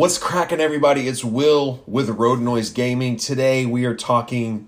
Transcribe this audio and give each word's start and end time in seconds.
What's 0.00 0.16
cracking, 0.16 0.60
everybody? 0.60 1.08
It's 1.08 1.22
Will 1.22 1.82
with 1.86 2.08
Road 2.08 2.40
Noise 2.40 2.70
Gaming. 2.70 3.18
Today 3.18 3.66
we 3.66 3.84
are 3.84 3.94
talking 3.94 4.66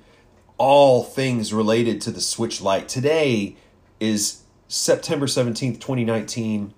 all 0.58 1.02
things 1.02 1.54
related 1.54 2.02
to 2.02 2.10
the 2.10 2.20
Switch 2.20 2.60
Lite. 2.60 2.86
Today 2.86 3.56
is 3.98 4.42
September 4.68 5.24
17th, 5.24 5.80
2019. 5.80 6.74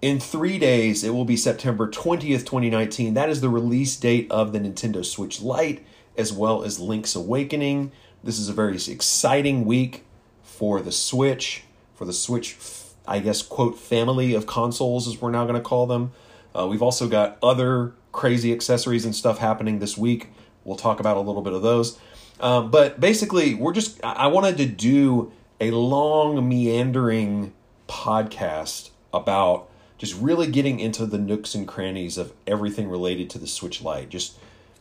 In 0.00 0.20
three 0.20 0.60
days, 0.60 1.02
it 1.02 1.10
will 1.10 1.24
be 1.24 1.36
September 1.36 1.88
20th, 1.88 2.46
2019. 2.46 3.14
That 3.14 3.28
is 3.28 3.40
the 3.40 3.48
release 3.48 3.96
date 3.96 4.30
of 4.30 4.52
the 4.52 4.60
Nintendo 4.60 5.04
Switch 5.04 5.42
Lite 5.42 5.84
as 6.16 6.32
well 6.32 6.62
as 6.62 6.78
Link's 6.78 7.16
Awakening. 7.16 7.90
This 8.22 8.38
is 8.38 8.48
a 8.48 8.52
very 8.52 8.76
exciting 8.76 9.64
week 9.64 10.04
for 10.44 10.80
the 10.80 10.92
Switch, 10.92 11.64
for 11.96 12.04
the 12.04 12.12
Switch, 12.12 12.56
I 13.04 13.18
guess, 13.18 13.42
quote, 13.42 13.76
family 13.76 14.32
of 14.32 14.46
consoles, 14.46 15.08
as 15.08 15.20
we're 15.20 15.32
now 15.32 15.42
going 15.42 15.56
to 15.56 15.60
call 15.60 15.88
them. 15.88 16.12
Uh, 16.58 16.66
we've 16.66 16.82
also 16.82 17.08
got 17.08 17.38
other 17.42 17.92
crazy 18.10 18.52
accessories 18.52 19.04
and 19.04 19.14
stuff 19.14 19.38
happening 19.38 19.78
this 19.78 19.96
week. 19.96 20.28
We'll 20.64 20.76
talk 20.76 20.98
about 20.98 21.16
a 21.16 21.20
little 21.20 21.42
bit 21.42 21.52
of 21.52 21.62
those. 21.62 21.98
Um, 22.40 22.70
but 22.70 23.00
basically, 23.00 23.54
we're 23.54 23.72
just, 23.72 24.02
I 24.02 24.26
wanted 24.26 24.56
to 24.58 24.66
do 24.66 25.32
a 25.60 25.70
long, 25.70 26.48
meandering 26.48 27.52
podcast 27.88 28.90
about 29.12 29.68
just 29.98 30.14
really 30.20 30.46
getting 30.46 30.78
into 30.78 31.06
the 31.06 31.18
nooks 31.18 31.54
and 31.54 31.66
crannies 31.66 32.18
of 32.18 32.32
everything 32.46 32.88
related 32.88 33.30
to 33.30 33.38
the 33.38 33.46
Switch 33.46 33.82
Lite. 33.82 34.08
Just 34.08 34.38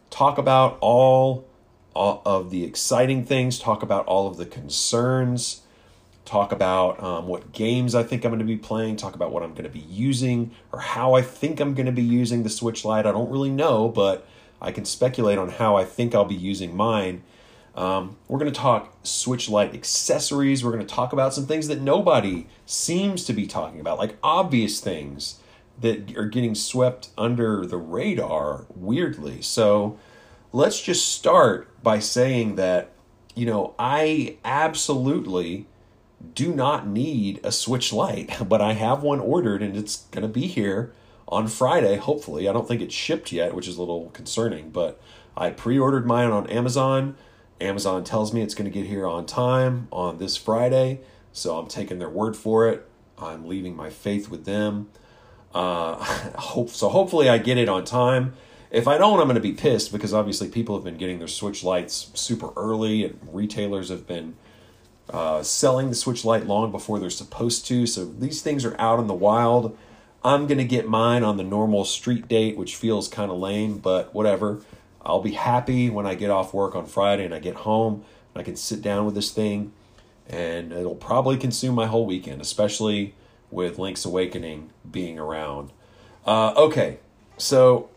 talk 0.09 0.37
about 0.37 0.77
all, 0.81 1.47
all 1.95 2.21
of 2.25 2.51
the 2.51 2.63
exciting 2.63 3.23
things, 3.23 3.59
talk 3.59 3.81
about 3.81 4.05
all 4.05 4.27
of 4.27 4.37
the 4.37 4.45
concerns, 4.45 5.61
talk 6.27 6.51
about 6.51 7.01
um, 7.01 7.27
what 7.27 7.53
games 7.53 7.95
I 7.95 8.03
think 8.03 8.23
I'm 8.23 8.31
going 8.31 8.39
to 8.39 8.45
be 8.45 8.57
playing, 8.57 8.97
talk 8.97 9.15
about 9.15 9.31
what 9.31 9.41
I'm 9.43 9.51
going 9.51 9.63
to 9.63 9.69
be 9.69 9.79
using, 9.79 10.51
or 10.71 10.79
how 10.79 11.13
I 11.15 11.21
think 11.21 11.59
I'm 11.59 11.73
going 11.73 11.85
to 11.85 11.91
be 11.91 12.03
using 12.03 12.43
the 12.43 12.49
Switch 12.49 12.83
Lite. 12.85 13.05
I 13.05 13.11
don't 13.11 13.31
really 13.31 13.49
know, 13.49 13.87
but 13.87 14.27
I 14.61 14.71
can 14.71 14.85
speculate 14.85 15.37
on 15.37 15.49
how 15.49 15.75
I 15.77 15.85
think 15.85 16.13
I'll 16.13 16.25
be 16.25 16.35
using 16.35 16.75
mine. 16.75 17.23
Um, 17.75 18.17
we're 18.27 18.39
going 18.39 18.51
to 18.51 18.59
talk 18.59 18.93
Switch 19.03 19.49
Lite 19.49 19.73
accessories. 19.73 20.65
We're 20.65 20.71
going 20.71 20.85
to 20.85 20.93
talk 20.93 21.13
about 21.13 21.33
some 21.33 21.45
things 21.45 21.67
that 21.67 21.79
nobody 21.79 22.47
seems 22.65 23.23
to 23.25 23.33
be 23.33 23.47
talking 23.47 23.79
about, 23.79 23.97
like 23.97 24.17
obvious 24.21 24.81
things 24.81 25.39
that 25.79 26.17
are 26.17 26.25
getting 26.25 26.55
swept 26.55 27.09
under 27.17 27.65
the 27.65 27.77
radar 27.77 28.65
weirdly. 28.75 29.41
So 29.41 29.97
let's 30.51 30.81
just 30.81 31.07
start 31.07 31.81
by 31.83 31.99
saying 31.99 32.55
that, 32.55 32.91
you 33.35 33.45
know, 33.45 33.75
I 33.77 34.37
absolutely 34.43 35.67
do 36.33 36.53
not 36.53 36.87
need 36.87 37.39
a 37.43 37.51
Switch 37.51 37.93
Lite, 37.93 38.31
but 38.49 38.61
I 38.61 38.73
have 38.73 39.03
one 39.03 39.19
ordered 39.19 39.61
and 39.61 39.75
it's 39.75 40.05
going 40.11 40.23
to 40.23 40.27
be 40.27 40.47
here 40.47 40.93
on 41.27 41.47
Friday, 41.47 41.97
hopefully. 41.97 42.47
I 42.47 42.53
don't 42.53 42.67
think 42.67 42.81
it's 42.81 42.95
shipped 42.95 43.31
yet, 43.31 43.53
which 43.53 43.67
is 43.67 43.77
a 43.77 43.81
little 43.81 44.09
concerning, 44.11 44.69
but 44.69 44.99
I 45.35 45.49
pre 45.49 45.77
ordered 45.77 46.05
mine 46.05 46.31
on 46.31 46.47
Amazon. 46.49 47.15
Amazon 47.59 48.03
tells 48.03 48.33
me 48.33 48.41
it's 48.41 48.53
going 48.53 48.69
to 48.69 48.73
get 48.79 48.87
here 48.87 49.07
on 49.07 49.25
time 49.25 49.87
on 49.91 50.17
this 50.17 50.37
Friday, 50.37 50.99
so 51.33 51.57
I'm 51.57 51.67
taking 51.67 51.99
their 51.99 52.09
word 52.09 52.35
for 52.35 52.67
it. 52.67 52.87
I'm 53.17 53.47
leaving 53.47 53.75
my 53.75 53.89
faith 53.89 54.29
with 54.29 54.45
them. 54.45 54.89
Uh, 55.53 55.95
hope 56.37 56.69
so. 56.69 56.89
Hopefully, 56.89 57.29
I 57.29 57.39
get 57.39 57.57
it 57.57 57.67
on 57.67 57.83
time. 57.83 58.33
If 58.69 58.87
I 58.87 58.97
don't, 58.97 59.19
I'm 59.19 59.27
going 59.27 59.35
to 59.35 59.41
be 59.41 59.53
pissed 59.53 59.91
because 59.91 60.13
obviously 60.13 60.49
people 60.49 60.75
have 60.75 60.83
been 60.83 60.97
getting 60.97 61.19
their 61.19 61.27
Switch 61.27 61.63
Lites 61.63 62.11
super 62.13 62.51
early, 62.55 63.05
and 63.05 63.19
retailers 63.31 63.89
have 63.89 64.05
been 64.05 64.35
uh, 65.09 65.41
selling 65.43 65.89
the 65.89 65.95
Switch 65.95 66.25
Lite 66.25 66.45
long 66.45 66.71
before 66.71 66.99
they're 66.99 67.09
supposed 67.09 67.65
to. 67.67 67.85
So 67.87 68.05
these 68.05 68.41
things 68.41 68.65
are 68.65 68.79
out 68.79 68.99
in 68.99 69.07
the 69.07 69.13
wild. 69.13 69.77
I'm 70.23 70.47
going 70.47 70.57
to 70.57 70.65
get 70.65 70.87
mine 70.87 71.23
on 71.23 71.37
the 71.37 71.43
normal 71.43 71.85
street 71.85 72.27
date, 72.27 72.57
which 72.57 72.75
feels 72.75 73.07
kind 73.07 73.31
of 73.31 73.37
lame, 73.37 73.77
but 73.77 74.13
whatever. 74.13 74.61
I'll 75.01 75.21
be 75.21 75.33
happy 75.33 75.89
when 75.89 76.05
I 76.05 76.15
get 76.15 76.29
off 76.29 76.53
work 76.53 76.75
on 76.75 76.85
Friday 76.85 77.23
and 77.23 77.33
I 77.33 77.39
get 77.39 77.55
home 77.55 78.03
and 78.33 78.41
I 78.41 78.43
can 78.43 78.57
sit 78.57 78.81
down 78.81 79.05
with 79.05 79.15
this 79.15 79.31
thing. 79.31 79.71
And 80.27 80.73
it'll 80.73 80.95
probably 80.95 81.37
consume 81.37 81.75
my 81.75 81.85
whole 81.85 82.05
weekend, 82.05 82.41
especially 82.41 83.15
with 83.49 83.79
Link's 83.79 84.03
Awakening 84.03 84.71
being 84.89 85.17
around. 85.17 85.71
Uh, 86.25 86.53
okay, 86.57 86.99
so 87.37 87.89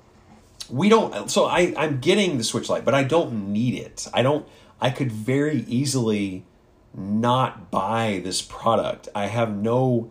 we 0.68 0.88
don't. 0.88 1.28
So 1.28 1.46
I 1.46 1.74
I'm 1.76 1.98
getting 1.98 2.38
the 2.38 2.44
Switch 2.44 2.68
Lite, 2.68 2.84
but 2.84 2.94
I 2.94 3.02
don't 3.02 3.52
need 3.52 3.74
it. 3.74 4.06
I 4.14 4.22
don't. 4.22 4.46
I 4.80 4.90
could 4.90 5.10
very 5.10 5.62
easily 5.62 6.44
not 6.94 7.70
buy 7.70 8.20
this 8.22 8.42
product. 8.42 9.08
I 9.14 9.26
have 9.26 9.54
no 9.56 10.10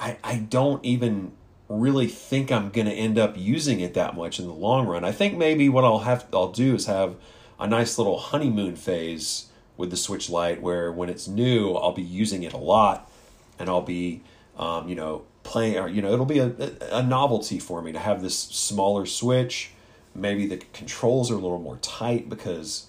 I 0.00 0.16
I 0.22 0.36
don't 0.36 0.84
even 0.84 1.32
really 1.68 2.06
think 2.06 2.50
I'm 2.50 2.70
going 2.70 2.86
to 2.86 2.92
end 2.92 3.18
up 3.18 3.34
using 3.36 3.80
it 3.80 3.92
that 3.94 4.16
much 4.16 4.38
in 4.38 4.46
the 4.46 4.54
long 4.54 4.86
run. 4.86 5.04
I 5.04 5.12
think 5.12 5.36
maybe 5.36 5.68
what 5.68 5.84
I'll 5.84 6.00
have 6.00 6.26
I'll 6.32 6.52
do 6.52 6.74
is 6.74 6.86
have 6.86 7.16
a 7.60 7.66
nice 7.66 7.98
little 7.98 8.18
honeymoon 8.18 8.76
phase 8.76 9.46
with 9.76 9.90
the 9.90 9.96
Switch 9.96 10.30
Lite 10.30 10.62
where 10.62 10.90
when 10.90 11.08
it's 11.08 11.28
new, 11.28 11.74
I'll 11.74 11.92
be 11.92 12.02
using 12.02 12.42
it 12.42 12.52
a 12.52 12.58
lot 12.58 13.10
and 13.58 13.68
I'll 13.68 13.82
be 13.82 14.22
um, 14.58 14.88
you 14.88 14.94
know, 14.94 15.24
playing 15.44 15.78
or 15.78 15.88
you 15.88 16.02
know, 16.02 16.12
it'll 16.12 16.26
be 16.26 16.40
a, 16.40 16.52
a 16.90 17.02
novelty 17.02 17.58
for 17.58 17.80
me 17.80 17.92
to 17.92 17.98
have 17.98 18.22
this 18.22 18.36
smaller 18.38 19.06
Switch. 19.06 19.70
Maybe 20.14 20.46
the 20.46 20.56
controls 20.72 21.30
are 21.30 21.34
a 21.34 21.38
little 21.38 21.60
more 21.60 21.78
tight 21.80 22.28
because 22.28 22.88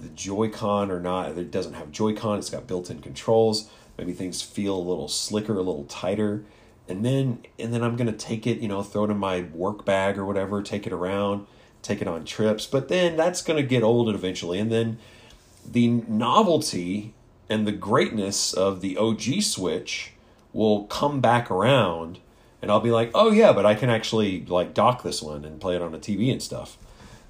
the 0.00 0.08
Joy-Con 0.08 0.90
or 0.90 1.00
not. 1.00 1.36
It 1.36 1.50
doesn't 1.50 1.74
have 1.74 1.92
Joy-Con. 1.92 2.38
It's 2.38 2.50
got 2.50 2.66
built-in 2.66 3.00
controls. 3.00 3.70
Maybe 3.98 4.12
things 4.12 4.42
feel 4.42 4.76
a 4.76 4.78
little 4.78 5.08
slicker, 5.08 5.54
a 5.54 5.62
little 5.62 5.84
tighter. 5.84 6.44
And 6.88 7.04
then 7.04 7.44
and 7.58 7.72
then 7.72 7.82
I'm 7.82 7.96
gonna 7.96 8.12
take 8.12 8.46
it, 8.46 8.58
you 8.58 8.68
know, 8.68 8.82
throw 8.82 9.04
it 9.04 9.10
in 9.10 9.18
my 9.18 9.42
work 9.52 9.84
bag 9.84 10.18
or 10.18 10.24
whatever, 10.24 10.62
take 10.62 10.86
it 10.86 10.92
around, 10.92 11.46
take 11.82 12.02
it 12.02 12.08
on 12.08 12.24
trips. 12.24 12.66
But 12.66 12.88
then 12.88 13.16
that's 13.16 13.42
gonna 13.42 13.62
get 13.62 13.82
old 13.82 14.08
eventually. 14.12 14.58
And 14.58 14.72
then 14.72 14.98
the 15.64 15.88
novelty 15.88 17.14
and 17.48 17.66
the 17.66 17.72
greatness 17.72 18.52
of 18.52 18.80
the 18.80 18.96
OG 18.96 19.42
Switch 19.42 20.12
will 20.52 20.84
come 20.84 21.20
back 21.20 21.50
around 21.50 22.18
and 22.62 22.70
I'll 22.70 22.80
be 22.80 22.90
like, 22.90 23.10
oh 23.14 23.30
yeah, 23.30 23.52
but 23.52 23.64
I 23.64 23.74
can 23.74 23.90
actually 23.90 24.44
like 24.46 24.74
dock 24.74 25.02
this 25.02 25.22
one 25.22 25.44
and 25.44 25.60
play 25.60 25.76
it 25.76 25.82
on 25.82 25.94
a 25.94 25.98
TV 25.98 26.30
and 26.30 26.42
stuff. 26.42 26.76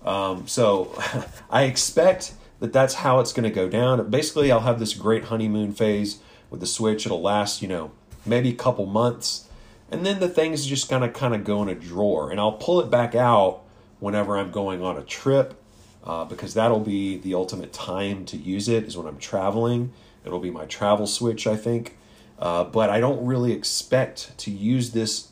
Um, 0.04 0.46
so 0.46 0.94
I 1.50 1.64
expect 1.64 2.32
that 2.60 2.72
that's 2.72 2.94
how 2.94 3.20
it's 3.20 3.32
going 3.32 3.48
to 3.48 3.54
go 3.54 3.68
down. 3.68 4.08
Basically, 4.10 4.52
I'll 4.52 4.60
have 4.60 4.78
this 4.78 4.94
great 4.94 5.24
honeymoon 5.24 5.72
phase 5.72 6.18
with 6.50 6.60
the 6.60 6.66
Switch. 6.66 7.06
It'll 7.06 7.20
last, 7.20 7.62
you 7.62 7.68
know, 7.68 7.90
maybe 8.24 8.50
a 8.50 8.54
couple 8.54 8.86
months, 8.86 9.48
and 9.90 10.06
then 10.06 10.20
the 10.20 10.28
thing's 10.28 10.66
just 10.66 10.88
going 10.88 11.02
to 11.02 11.08
kind 11.08 11.34
of 11.34 11.44
go 11.44 11.62
in 11.62 11.68
a 11.68 11.74
drawer, 11.74 12.30
and 12.30 12.38
I'll 12.38 12.52
pull 12.52 12.80
it 12.80 12.90
back 12.90 13.14
out 13.14 13.62
whenever 13.98 14.38
I'm 14.38 14.50
going 14.50 14.82
on 14.82 14.96
a 14.96 15.02
trip. 15.02 15.56
Uh, 16.02 16.24
because 16.24 16.54
that'll 16.54 16.80
be 16.80 17.18
the 17.18 17.34
ultimate 17.34 17.74
time 17.74 18.24
to 18.24 18.34
use 18.34 18.70
it 18.70 18.84
is 18.84 18.96
when 18.96 19.06
I'm 19.06 19.18
traveling. 19.18 19.92
It'll 20.24 20.40
be 20.40 20.50
my 20.50 20.64
travel 20.64 21.06
switch, 21.06 21.46
I 21.46 21.56
think. 21.56 21.98
Uh, 22.38 22.64
but 22.64 22.88
I 22.88 23.00
don't 23.00 23.24
really 23.26 23.52
expect 23.52 24.36
to 24.38 24.50
use 24.50 24.92
this 24.92 25.28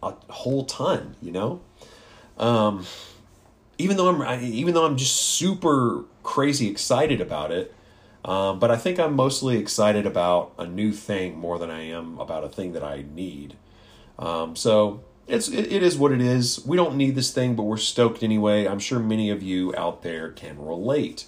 a 0.00 0.14
whole 0.30 0.64
ton, 0.64 1.16
you 1.20 1.32
know. 1.32 1.60
Um, 2.38 2.86
even 3.78 3.96
though 3.96 4.08
I'm 4.08 4.44
even 4.44 4.74
though 4.74 4.84
I'm 4.84 4.96
just 4.96 5.16
super 5.16 6.04
crazy 6.22 6.68
excited 6.68 7.20
about 7.20 7.50
it. 7.50 7.74
Um, 8.24 8.58
but 8.58 8.70
I 8.70 8.76
think 8.76 9.00
I'm 9.00 9.14
mostly 9.14 9.58
excited 9.58 10.06
about 10.06 10.52
a 10.56 10.66
new 10.66 10.92
thing 10.92 11.36
more 11.36 11.58
than 11.58 11.70
I 11.70 11.82
am 11.82 12.18
about 12.18 12.44
a 12.44 12.48
thing 12.48 12.72
that 12.72 12.84
I 12.84 13.04
need. 13.14 13.56
Um, 14.18 14.54
so 14.54 15.02
it's 15.26 15.48
it, 15.48 15.72
it 15.72 15.82
is 15.82 15.96
what 15.96 16.12
it 16.12 16.20
is. 16.20 16.64
We 16.64 16.76
don't 16.76 16.96
need 16.96 17.14
this 17.16 17.32
thing, 17.32 17.56
but 17.56 17.64
we're 17.64 17.76
stoked 17.78 18.22
anyway. 18.22 18.66
I'm 18.66 18.78
sure 18.78 19.00
many 19.00 19.30
of 19.30 19.42
you 19.42 19.74
out 19.76 20.02
there 20.02 20.30
can 20.30 20.64
relate. 20.64 21.26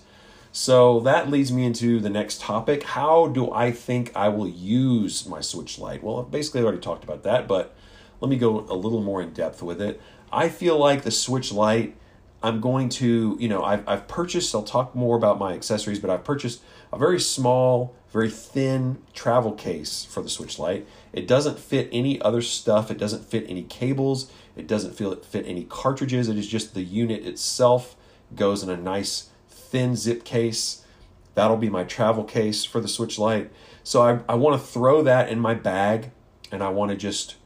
So 0.53 1.01
that 1.01 1.29
leads 1.29 1.51
me 1.51 1.65
into 1.65 1.99
the 1.99 2.11
next 2.11 2.41
topic. 2.41 2.85
How 2.85 3.27
do 3.27 3.51
I 3.51 3.73
think 3.73 4.13
I 4.15 4.29
will 4.29 4.47
use 4.49 5.27
my 5.27 5.41
Switch 5.41 5.81
Lite? 5.81 6.05
Well, 6.05 6.23
basically, 6.23 6.61
I 6.61 6.65
already 6.65 6.79
talked 6.79 7.03
about 7.03 7.25
that, 7.25 7.49
but 7.49 7.75
let 8.21 8.31
me 8.31 8.37
go 8.37 8.61
a 8.61 8.77
little 8.77 9.03
more 9.03 9.21
in 9.21 9.33
depth 9.33 9.65
with 9.65 9.83
it. 9.83 10.01
I 10.33 10.49
feel 10.49 10.79
like 10.79 11.03
the 11.03 11.11
Switch 11.11 11.51
Lite 11.51 11.97
I'm 12.45 12.61
going 12.61 12.91
to, 12.91 13.39
you 13.41 13.49
know, 13.49 13.65
I've, 13.65 13.89
I've 13.89 14.07
purchased, 14.07 14.55
I'll 14.55 14.63
talk 14.63 14.95
more 14.95 15.17
about 15.17 15.39
my 15.39 15.55
accessories, 15.55 15.99
but 15.99 16.11
I've 16.11 16.25
purchased 16.25 16.63
a 16.93 16.99
very 16.99 17.19
small, 17.19 17.97
very 18.13 18.29
thin 18.29 18.99
travel 19.15 19.53
case 19.53 20.05
for 20.05 20.23
the 20.23 20.29
Switch 20.29 20.59
Lite. 20.59 20.87
It 21.15 21.27
doesn't 21.27 21.59
fit 21.59 21.89
any 21.91 22.21
other 22.21 22.43
stuff, 22.43 22.91
it 22.91 22.99
doesn't 22.99 23.25
fit 23.25 23.47
any 23.49 23.63
cables, 23.63 24.31
it 24.57 24.67
doesn't 24.67 24.95
feel, 24.95 25.17
fit 25.17 25.47
any 25.47 25.65
cartridges. 25.65 26.29
It 26.29 26.37
is 26.37 26.47
just 26.47 26.75
the 26.75 26.83
unit 26.83 27.27
itself 27.27 27.97
goes 28.37 28.63
in 28.63 28.69
a 28.69 28.77
nice 28.77 29.31
thin 29.49 29.97
zip 29.97 30.23
case. 30.23 30.85
That'll 31.35 31.57
be 31.57 31.71
my 31.71 31.85
travel 31.85 32.25
case 32.25 32.63
for 32.63 32.79
the 32.79 32.89
Switch 32.89 33.19
Lite. 33.19 33.51
So 33.83 34.03
I, 34.03 34.21
I 34.29 34.35
want 34.35 34.61
to 34.61 34.67
throw 34.67 35.03
that 35.03 35.31
in 35.31 35.41
my 35.41 35.55
bag 35.55 36.11
and 36.53 36.63
I 36.63 36.69
want 36.69 36.91
to 36.91 36.97
just, 36.97 37.37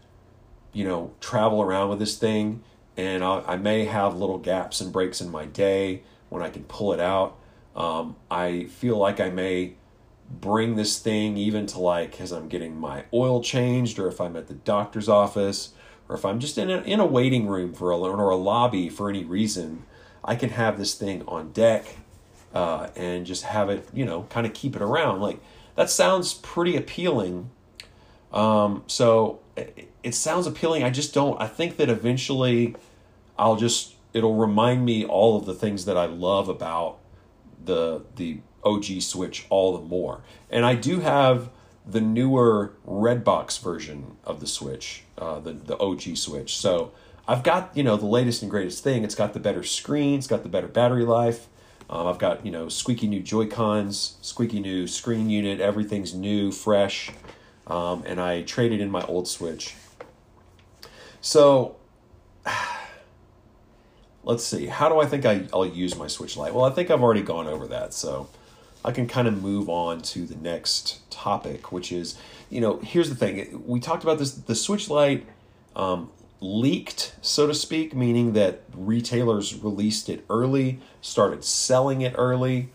you 0.73 0.85
know, 0.85 1.12
travel 1.21 1.62
around 1.62 1.89
with 1.89 2.01
this 2.01 2.19
thing 2.19 2.65
and 2.99 3.23
I, 3.23 3.43
I, 3.47 3.56
may 3.56 3.85
have 3.85 4.17
little 4.17 4.39
gaps 4.39 4.81
and 4.81 4.93
breaks 4.93 5.21
in 5.21 5.31
my 5.31 5.47
day 5.47 6.03
when 6.29 6.43
I 6.43 6.50
can 6.50 6.65
pull 6.65 6.93
it 6.93 6.99
out. 6.99 7.39
Um, 7.77 8.17
I 8.29 8.65
feel 8.65 8.99
like 8.99 9.21
I 9.21 9.31
may 9.31 9.75
bring 10.29 10.75
this 10.75 10.99
thing 10.99 11.37
even 11.37 11.65
to 11.67 11.79
like 11.79 12.21
as 12.21 12.33
I'm 12.33 12.49
getting 12.49 12.79
my 12.79 13.05
oil 13.15 13.41
changed 13.41 13.99
or 13.99 14.09
if 14.09 14.21
I'm 14.21 14.37
at 14.37 14.49
the 14.49 14.55
doctor's 14.55 15.09
office 15.09 15.71
or 16.09 16.17
if 16.17 16.25
I'm 16.25 16.41
just 16.41 16.59
in 16.59 16.71
a, 16.71 16.79
in 16.79 16.99
a 16.99 17.06
waiting 17.06 17.47
room 17.47 17.73
for 17.73 17.93
a 17.93 17.97
or 17.97 18.31
a 18.31 18.37
lobby 18.37 18.89
for 18.89 19.09
any 19.09 19.25
reason, 19.25 19.85
I 20.25 20.35
can 20.35 20.51
have 20.51 20.77
this 20.77 20.94
thing 20.94 21.23
on 21.29 21.53
deck 21.53 21.99
uh, 22.53 22.89
and 22.97 23.25
just 23.25 23.44
have 23.44 23.71
it, 23.71 23.89
you 23.93 24.05
know, 24.05 24.25
kind 24.25 24.44
of 24.44 24.55
keep 24.55 24.75
it 24.75 24.83
around. 24.83 25.21
Like 25.21 25.39
that 25.77 25.89
sounds 25.89 26.35
pretty 26.35 26.77
appealing. 26.77 27.51
Um, 28.33 28.83
so 28.89 29.39
it, 29.56 29.89
it 30.03 30.15
sounds 30.15 30.47
appealing. 30.47 30.83
I 30.83 30.91
just 30.91 31.15
don't. 31.15 31.41
I 31.41 31.47
think 31.47 31.77
that 31.77 31.89
eventually, 31.89 32.75
I'll 33.38 33.56
just 33.56 33.94
it'll 34.12 34.37
remind 34.37 34.85
me 34.85 35.05
all 35.05 35.37
of 35.37 35.46
the 35.46 35.55
things 35.55 35.85
that 35.85 35.96
I 35.96 36.06
love 36.06 36.49
about 36.49 36.99
the 37.64 38.05
the 38.17 38.40
OG 38.64 39.00
Switch 39.00 39.46
all 39.49 39.76
the 39.76 39.85
more. 39.85 40.23
And 40.50 40.64
I 40.64 40.75
do 40.75 41.00
have 41.00 41.50
the 41.87 42.00
newer 42.00 42.75
Redbox 42.87 43.62
version 43.62 44.17
of 44.25 44.40
the 44.40 44.46
Switch, 44.46 45.05
uh, 45.17 45.40
the 45.40 45.52
the 45.52 45.79
OG 45.79 46.17
Switch. 46.17 46.56
So 46.56 46.93
I've 47.26 47.43
got 47.43 47.76
you 47.76 47.82
know 47.82 47.96
the 47.96 48.06
latest 48.06 48.43
and 48.43 48.50
greatest 48.50 48.82
thing. 48.82 49.05
It's 49.05 49.14
got 49.14 49.35
the 49.35 49.41
better 49.41 49.62
screen. 49.62 50.19
It's 50.19 50.26
got 50.26 50.43
the 50.43 50.49
better 50.49 50.69
battery 50.69 51.05
life. 51.05 51.49
Um, 51.91 52.06
I've 52.06 52.19
got 52.19 52.44
you 52.44 52.50
know 52.50 52.69
squeaky 52.69 53.06
new 53.06 53.20
Joy 53.20 53.46
Cons, 53.46 54.17
squeaky 54.20 54.61
new 54.61 54.87
screen 54.87 55.31
unit. 55.31 55.61
Everything's 55.61 56.14
new, 56.14 56.52
fresh, 56.52 57.11
um, 57.67 58.02
and 58.06 58.20
I 58.20 58.43
traded 58.43 58.81
in 58.81 58.91
my 58.91 59.02
old 59.02 59.29
Switch. 59.29 59.75
So 61.20 61.76
let's 64.29 64.45
see. 64.45 64.67
How 64.67 64.91
do 64.91 65.01
I 65.01 65.07
think 65.07 65.25
I, 65.25 65.47
I'll 65.55 65.67
use 65.67 65.97
my 65.97 66.07
Switch 66.07 66.37
Lite? 66.37 66.55
Well, 66.55 66.67
I 66.67 66.71
think 66.71 66.91
I've 66.91 67.03
already 67.03 67.23
gone 67.23 67.47
over 67.47 67.67
that, 67.69 67.95
so 67.95 68.29
I 68.85 68.93
can 68.93 69.09
kind 69.09 69.27
of 69.27 69.43
move 69.43 69.69
on 69.71 70.03
to 70.03 70.27
the 70.27 70.37
next 70.37 71.11
topic, 71.11 71.73
which 71.73 71.91
is 71.91 72.17
you 72.51 72.61
know 72.61 72.79
here's 72.79 73.09
the 73.09 73.17
thing. 73.17 73.65
We 73.67 73.81
talked 73.81 74.05
about 74.05 74.19
this. 74.19 74.33
The 74.33 74.55
Switch 74.55 74.89
Lite 74.91 75.27
um, 75.75 76.11
leaked, 76.41 77.17
so 77.23 77.47
to 77.47 77.55
speak, 77.55 77.97
meaning 77.97 78.35
that 78.35 78.63
retailers 78.75 79.57
released 79.57 80.11
it 80.11 80.25
early, 80.29 80.79
started 81.01 81.43
selling 81.43 82.03
it 82.03 82.15
early. 82.17 82.69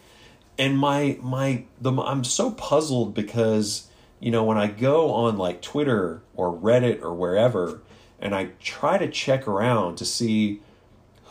And 0.58 0.78
my 0.78 1.20
my 1.22 1.66
the 1.80 1.94
I'm 1.94 2.24
so 2.24 2.50
puzzled 2.50 3.14
because 3.14 3.90
you 4.20 4.32
know 4.32 4.44
when 4.44 4.58
I 4.58 4.68
go 4.68 5.12
on 5.14 5.38
like 5.38 5.62
Twitter 5.62 6.24
or 6.36 6.52
Reddit 6.52 7.04
or 7.04 7.14
wherever 7.14 7.82
and 8.20 8.34
I 8.34 8.52
try 8.60 8.98
to 8.98 9.10
check 9.10 9.48
around 9.48 9.98
to 9.98 10.06
see 10.06 10.62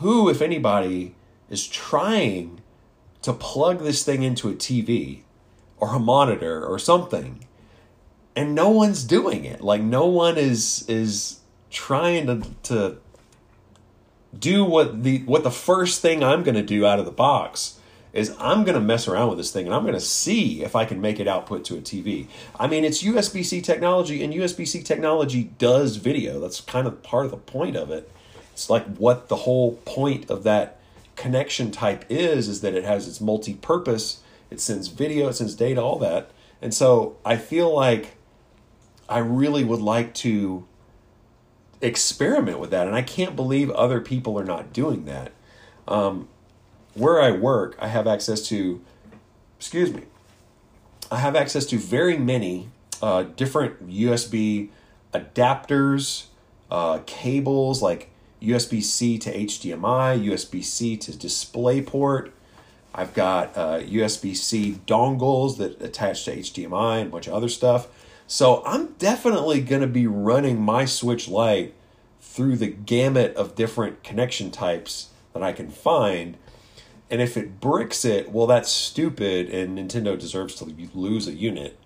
who 0.03 0.29
if 0.29 0.43
anybody 0.43 1.15
is 1.49 1.67
trying 1.67 2.61
to 3.23 3.33
plug 3.33 3.81
this 3.81 4.05
thing 4.05 4.23
into 4.23 4.49
a 4.49 4.55
TV 4.55 5.23
or 5.79 5.95
a 5.95 5.99
monitor 5.99 6.65
or 6.65 6.79
something 6.79 7.47
and 8.37 8.55
no 8.55 8.69
one's 8.71 9.05
doing 9.05 9.45
it 9.45 9.61
like 9.61 9.83
no 9.83 10.07
one 10.07 10.37
is 10.37 10.85
is 10.89 11.41
trying 11.71 12.27
to 12.27 12.49
to 12.63 12.99
do 14.39 14.65
what 14.65 15.03
the 15.03 15.19
what 15.25 15.45
the 15.45 15.51
first 15.51 16.01
thing 16.01 16.23
I'm 16.23 16.43
going 16.43 16.55
to 16.55 16.63
do 16.63 16.87
out 16.87 16.99
of 16.99 17.05
the 17.05 17.11
box 17.11 17.79
is 18.13 18.35
I'm 18.39 18.65
going 18.65 18.75
to 18.75 18.81
mess 18.81 19.09
around 19.09 19.31
with 19.31 19.39
this 19.39 19.51
thing 19.51 19.67
and 19.67 19.75
I'm 19.75 19.83
going 19.83 19.95
to 19.95 20.01
see 20.01 20.63
if 20.63 20.77
I 20.77 20.85
can 20.85 21.01
make 21.01 21.19
it 21.19 21.27
output 21.27 21.65
to 21.67 21.77
a 21.77 21.81
TV. 21.81 22.27
I 22.59 22.67
mean, 22.67 22.85
it's 22.85 23.03
USB-C 23.03 23.63
technology 23.63 24.23
and 24.23 24.35
USB-C 24.35 24.83
technology 24.83 25.45
does 25.57 25.97
video. 25.97 26.39
That's 26.39 26.61
kind 26.61 26.87
of 26.87 27.03
part 27.03 27.25
of 27.25 27.31
the 27.31 27.39
point 27.39 27.75
of 27.77 27.91
it. 27.91 28.11
It's 28.53 28.69
like 28.71 28.87
what 28.97 29.29
the 29.29 29.37
whole 29.37 29.77
point 29.85 30.31
of 30.31 30.43
that 30.45 30.79
connection 31.17 31.71
type 31.71 32.05
is 32.09 32.49
is 32.49 32.61
that 32.61 32.75
it 32.75 32.85
has 32.85 33.09
its 33.09 33.21
multi-purpose. 33.21 34.21
It 34.51 34.61
sends 34.61 34.89
video, 34.89 35.29
it 35.29 35.35
sends 35.35 35.55
data, 35.55 35.81
all 35.81 35.99
that. 35.99 36.31
And 36.61 36.73
so 36.73 37.17
I 37.25 37.37
feel 37.37 37.75
like 37.75 38.17
I 39.09 39.19
really 39.19 39.65
would 39.65 39.81
like 39.81 40.15
to 40.15 40.67
experiment 41.81 42.59
with 42.59 42.71
that. 42.71 42.87
And 42.87 42.95
I 42.95 43.03
can't 43.03 43.35
believe 43.35 43.71
other 43.71 44.01
people 44.01 44.39
are 44.39 44.45
not 44.45 44.73
doing 44.73 45.05
that. 45.07 45.33
Um, 45.89 46.29
where 46.95 47.21
I 47.21 47.33
work, 47.33 47.77
I 47.81 47.89
have 47.89 48.07
access 48.07 48.47
to, 48.49 48.81
excuse 49.59 49.93
me, 49.93 50.03
I 51.11 51.17
have 51.19 51.35
access 51.35 51.67
to 51.67 51.79
very 51.79 52.17
many 52.17 52.69
uh, 53.03 53.25
different 53.25 53.89
USB 53.89 54.69
adapters, 55.13 56.27
uh, 56.71 57.01
cables 57.05 57.83
like 57.83 58.12
USB 58.43 58.83
C 58.83 59.19
to 59.19 59.33
HDMI, 59.33 60.25
USB 60.27 60.63
C 60.63 60.97
to 60.97 61.13
DisplayPort. 61.13 62.31
I've 62.95 63.15
got 63.15 63.57
uh, 63.57 63.81
USB 63.81 64.37
C 64.37 64.81
dongles 64.87 65.57
that 65.59 65.81
attach 65.81 66.25
to 66.27 66.37
HDMI 66.37 67.01
and 67.01 67.09
a 67.09 67.11
bunch 67.11 67.27
of 67.27 67.35
other 67.35 67.49
stuff. 67.49 67.89
So 68.27 68.63
I'm 68.65 68.93
definitely 68.99 69.61
going 69.61 69.83
to 69.83 69.89
be 69.89 70.07
running 70.07 70.61
my 70.61 70.85
Switch 70.85 71.29
Lite 71.29 71.75
through 72.21 72.57
the 72.57 72.69
gamut 72.69 73.35
of 73.37 73.55
different 73.55 74.03
connection 74.03 74.51
types 74.51 75.11
that 75.33 75.43
I 75.43 75.53
can 75.53 75.71
find. 75.71 76.37
And 77.11 77.21
if 77.21 77.37
it 77.37 77.61
bricks 77.61 78.05
it, 78.05 78.33
well, 78.33 78.47
that's 78.47 78.71
stupid, 78.71 79.51
and 79.51 79.77
Nintendo 79.77 80.19
deserves 80.19 80.55
to 80.57 80.75
lose 80.95 81.29
a 81.29 81.33
unit. 81.33 81.79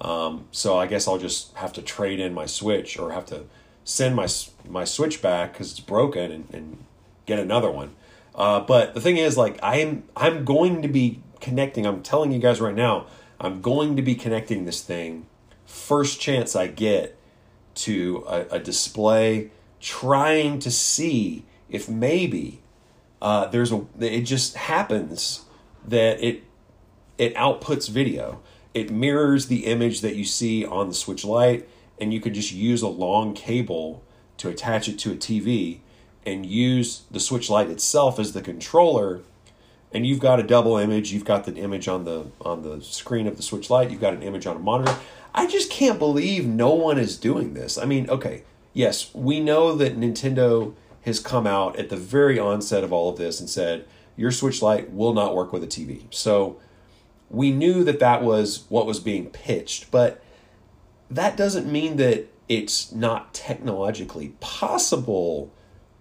Um, 0.00 0.46
so 0.52 0.78
I 0.78 0.86
guess 0.86 1.08
I'll 1.08 1.18
just 1.18 1.52
have 1.54 1.72
to 1.72 1.82
trade 1.82 2.20
in 2.20 2.32
my 2.32 2.46
Switch 2.46 2.98
or 2.98 3.10
have 3.10 3.26
to 3.26 3.44
send 3.88 4.14
my 4.14 4.28
my 4.68 4.84
Switch 4.84 5.22
back 5.22 5.52
because 5.52 5.70
it's 5.70 5.80
broken 5.80 6.30
and, 6.30 6.48
and, 6.52 6.84
get 7.24 7.38
another 7.38 7.70
one. 7.70 7.94
Uh, 8.34 8.58
but 8.58 8.94
the 8.94 9.02
thing 9.02 9.18
is, 9.18 9.36
like, 9.36 9.58
I'm 9.62 10.04
I'm 10.16 10.44
going 10.44 10.82
to 10.82 10.88
be 10.88 11.20
connecting. 11.40 11.86
I'm 11.86 12.02
telling 12.02 12.32
you 12.32 12.38
guys 12.38 12.58
right 12.58 12.74
now, 12.74 13.06
I'm 13.38 13.60
going 13.60 13.96
to 13.96 14.02
be 14.02 14.14
connecting 14.14 14.64
this 14.64 14.82
thing 14.82 15.26
first 15.66 16.20
chance 16.20 16.56
I 16.56 16.66
get 16.66 17.16
to 17.74 18.24
a, 18.26 18.46
a 18.52 18.58
display, 18.58 19.50
trying 19.80 20.58
to 20.60 20.70
see 20.70 21.44
if 21.68 21.88
maybe 21.88 22.60
uh, 23.20 23.46
there's 23.46 23.70
a. 23.70 23.86
It 24.00 24.22
just 24.22 24.56
happens 24.56 25.44
that 25.86 26.22
it 26.24 26.44
it 27.18 27.34
outputs 27.34 27.88
video. 27.88 28.40
It 28.74 28.90
mirrors 28.90 29.46
the 29.46 29.66
image 29.66 30.00
that 30.00 30.14
you 30.16 30.24
see 30.24 30.64
on 30.64 30.88
the 30.88 30.94
Switch 30.94 31.24
Lite, 31.24 31.68
and 32.00 32.12
you 32.12 32.20
could 32.20 32.34
just 32.34 32.52
use 32.52 32.82
a 32.82 32.88
long 32.88 33.34
cable 33.34 34.02
to 34.38 34.48
attach 34.48 34.88
it 34.88 34.98
to 35.00 35.12
a 35.12 35.16
TV 35.16 35.80
and 36.24 36.46
use 36.46 37.02
the 37.10 37.20
Switch 37.20 37.48
Lite 37.50 37.70
itself 37.70 38.18
as 38.18 38.32
the 38.32 38.42
controller 38.42 39.20
and 39.92 40.06
you've 40.06 40.20
got 40.20 40.38
a 40.38 40.42
double 40.42 40.76
image 40.76 41.12
you've 41.12 41.24
got 41.24 41.44
the 41.44 41.54
image 41.54 41.88
on 41.88 42.04
the 42.04 42.26
on 42.40 42.62
the 42.62 42.80
screen 42.82 43.26
of 43.26 43.36
the 43.36 43.42
Switch 43.42 43.70
Lite 43.70 43.90
you've 43.90 44.00
got 44.00 44.14
an 44.14 44.22
image 44.22 44.46
on 44.46 44.56
a 44.56 44.60
monitor 44.60 44.96
I 45.34 45.46
just 45.46 45.70
can't 45.70 45.98
believe 45.98 46.46
no 46.46 46.74
one 46.74 46.98
is 46.98 47.16
doing 47.16 47.54
this. 47.54 47.78
I 47.78 47.84
mean, 47.84 48.10
okay, 48.10 48.42
yes, 48.72 49.14
we 49.14 49.38
know 49.38 49.74
that 49.76 49.96
Nintendo 49.96 50.74
has 51.02 51.20
come 51.20 51.46
out 51.46 51.76
at 51.76 51.90
the 51.90 51.96
very 51.96 52.38
onset 52.38 52.82
of 52.82 52.92
all 52.92 53.10
of 53.10 53.18
this 53.18 53.38
and 53.38 53.48
said 53.48 53.84
your 54.16 54.32
Switch 54.32 54.62
Lite 54.62 54.92
will 54.92 55.14
not 55.14 55.36
work 55.36 55.52
with 55.52 55.62
a 55.62 55.68
TV. 55.68 56.02
So 56.10 56.58
we 57.30 57.52
knew 57.52 57.84
that 57.84 58.00
that 58.00 58.22
was 58.22 58.64
what 58.68 58.84
was 58.84 58.98
being 58.98 59.26
pitched, 59.26 59.90
but 59.90 60.22
that 61.10 61.36
doesn't 61.36 61.70
mean 61.70 61.96
that 61.96 62.26
it's 62.48 62.92
not 62.92 63.34
technologically 63.34 64.34
possible 64.40 65.52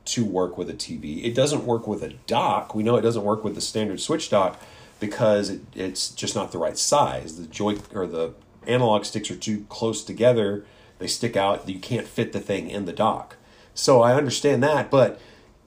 to 0.05 0.23
work 0.23 0.57
with 0.57 0.69
a 0.69 0.73
TV. 0.73 1.23
It 1.23 1.35
doesn't 1.35 1.65
work 1.65 1.87
with 1.87 2.01
a 2.01 2.13
dock. 2.27 2.73
We 2.73 2.83
know 2.83 2.95
it 2.95 3.01
doesn't 3.01 3.23
work 3.23 3.43
with 3.43 3.55
the 3.55 3.61
standard 3.61 3.99
Switch 3.99 4.29
dock 4.29 4.59
because 4.99 5.49
it, 5.49 5.61
it's 5.75 6.09
just 6.09 6.35
not 6.35 6.51
the 6.51 6.57
right 6.57 6.77
size. 6.77 7.37
The 7.37 7.47
joy 7.47 7.77
or 7.93 8.07
the 8.07 8.33
analog 8.65 9.05
sticks 9.05 9.29
are 9.31 9.35
too 9.35 9.65
close 9.69 10.03
together, 10.03 10.65
they 10.99 11.07
stick 11.07 11.35
out, 11.35 11.67
you 11.67 11.79
can't 11.79 12.07
fit 12.07 12.33
the 12.33 12.39
thing 12.39 12.69
in 12.69 12.85
the 12.85 12.93
dock. 12.93 13.37
So 13.73 14.01
I 14.01 14.15
understand 14.15 14.63
that, 14.63 14.89
but 14.89 15.19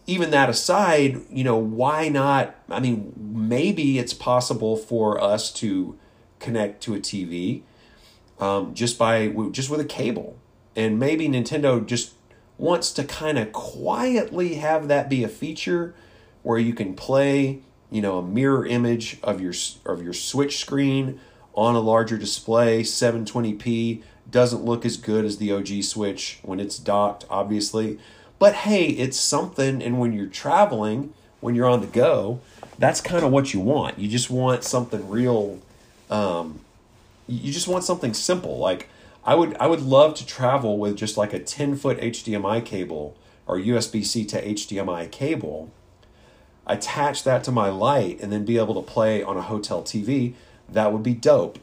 even 0.07 0.31
that 0.31 0.51
aside, 0.51 1.21
you 1.31 1.45
know, 1.45 1.57
why 1.57 2.09
not? 2.09 2.57
I 2.69 2.81
mean, 2.81 3.13
maybe 3.17 3.99
it's 3.99 4.13
possible 4.13 4.77
for 4.77 5.23
us 5.23 5.53
to 5.55 5.97
connect 6.41 6.83
to 6.85 6.95
a 6.95 6.99
TV 6.99 7.63
um, 8.41 8.75
just 8.75 8.99
by 8.99 9.29
just 9.51 9.71
with 9.71 9.81
a 9.81 9.85
cable, 9.85 10.37
and 10.75 10.99
maybe 10.99 11.29
Nintendo 11.29 11.85
just 11.85 12.15
wants 12.59 12.93
to 12.93 13.05
kind 13.05 13.39
of 13.39 13.53
quietly 13.53 14.55
have 14.55 14.89
that 14.89 15.09
be 15.09 15.25
a 15.25 15.29
feature 15.29 15.95
where 16.43 16.59
you 16.59 16.75
can 16.75 16.95
play, 16.95 17.61
you 17.91 18.03
know, 18.03 18.19
a 18.19 18.23
mirror 18.23 18.67
image 18.67 19.19
of 19.23 19.41
your 19.41 19.55
of 19.87 20.03
your 20.03 20.13
Switch 20.13 20.59
screen 20.59 21.21
on 21.55 21.75
a 21.75 21.81
larger 21.81 22.17
display. 22.17 22.83
720p 22.83 24.03
doesn't 24.31 24.65
look 24.65 24.85
as 24.85 24.97
good 24.97 25.25
as 25.25 25.39
the 25.39 25.53
OG 25.53 25.83
Switch 25.83 26.39
when 26.43 26.61
it's 26.61 26.79
docked, 26.79 27.25
obviously. 27.29 27.99
But 28.39 28.55
hey, 28.55 28.87
it's 28.87 29.19
something. 29.19 29.83
And 29.83 29.99
when 29.99 30.13
you're 30.13 30.27
traveling, 30.27 31.13
when 31.41 31.55
you're 31.55 31.69
on 31.69 31.81
the 31.81 31.87
go, 31.87 32.41
that's 32.79 33.01
kind 33.01 33.25
of 33.25 33.31
what 33.31 33.53
you 33.53 33.61
want. 33.61 33.99
You 33.99 34.09
just 34.09 34.31
want 34.31 34.65
something 34.65 35.09
real. 35.09 35.61
Um, 36.09 36.61
you 37.31 37.53
just 37.53 37.69
want 37.69 37.85
something 37.85 38.15
simple. 38.15 38.59
Like 38.59 38.89
I 39.25 39.35
would, 39.35 39.57
I 39.59 39.67
would 39.67 39.83
love 39.83 40.15
to 40.15 40.27
travel 40.27 40.79
with 40.79 40.97
just 40.97 41.17
like 41.17 41.33
a 41.33 41.39
10 41.39 41.77
foot 41.77 41.99
HDMI 41.99 42.65
cable 42.65 43.17
or 43.47 43.59
USB 43.59 44.05
C 44.05 44.25
to 44.27 44.45
HDMI 44.45 45.11
cable. 45.11 45.73
Attach 46.67 47.25
that 47.25 47.43
to 47.45 47.53
my 47.53 47.69
light 47.69 48.21
and 48.21 48.31
then 48.31 48.45
be 48.45 48.59
able 48.59 48.81
to 48.81 48.83
play 48.83 49.23
on 49.23 49.37
a 49.37 49.43
hotel 49.43 49.83
TV 49.83 50.35
that 50.73 50.93
would 50.93 51.03
be 51.03 51.15
dope. 51.15 51.59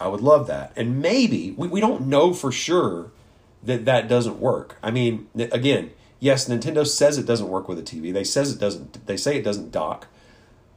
I 0.00 0.08
would 0.08 0.20
love 0.20 0.46
that. 0.48 0.72
And 0.76 1.00
maybe, 1.00 1.52
we, 1.52 1.68
we 1.68 1.80
don't 1.80 2.06
know 2.06 2.32
for 2.32 2.50
sure 2.52 3.10
that 3.62 3.84
that 3.84 4.08
doesn't 4.08 4.40
work. 4.40 4.76
I 4.82 4.90
mean, 4.90 5.28
again, 5.36 5.92
yes, 6.18 6.48
Nintendo 6.48 6.86
says 6.86 7.18
it 7.18 7.26
doesn't 7.26 7.48
work 7.48 7.68
with 7.68 7.78
a 7.78 7.82
TV. 7.82 8.12
They 8.12 8.24
says 8.24 8.52
it 8.52 8.58
doesn't. 8.58 9.06
They 9.06 9.16
say 9.16 9.36
it 9.36 9.44
doesn't 9.44 9.70
dock, 9.70 10.08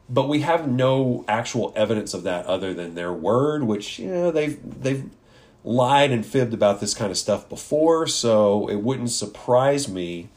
but 0.09 0.27
we 0.27 0.41
have 0.41 0.67
no 0.67 1.25
actual 1.27 1.73
evidence 1.75 2.13
of 2.13 2.23
that 2.23 2.45
other 2.45 2.73
than 2.73 2.95
their 2.95 3.13
word, 3.13 3.63
which 3.63 3.99
you 3.99 4.07
know 4.07 4.31
they've 4.31 4.59
they've 4.81 5.09
lied 5.63 6.11
and 6.11 6.25
fibbed 6.25 6.53
about 6.53 6.79
this 6.79 6.93
kind 6.93 7.11
of 7.11 7.17
stuff 7.17 7.49
before. 7.49 8.05
So 8.05 8.69
it 8.69 8.77
wouldn't 8.77 9.09
surprise 9.09 9.87
me 9.87 10.29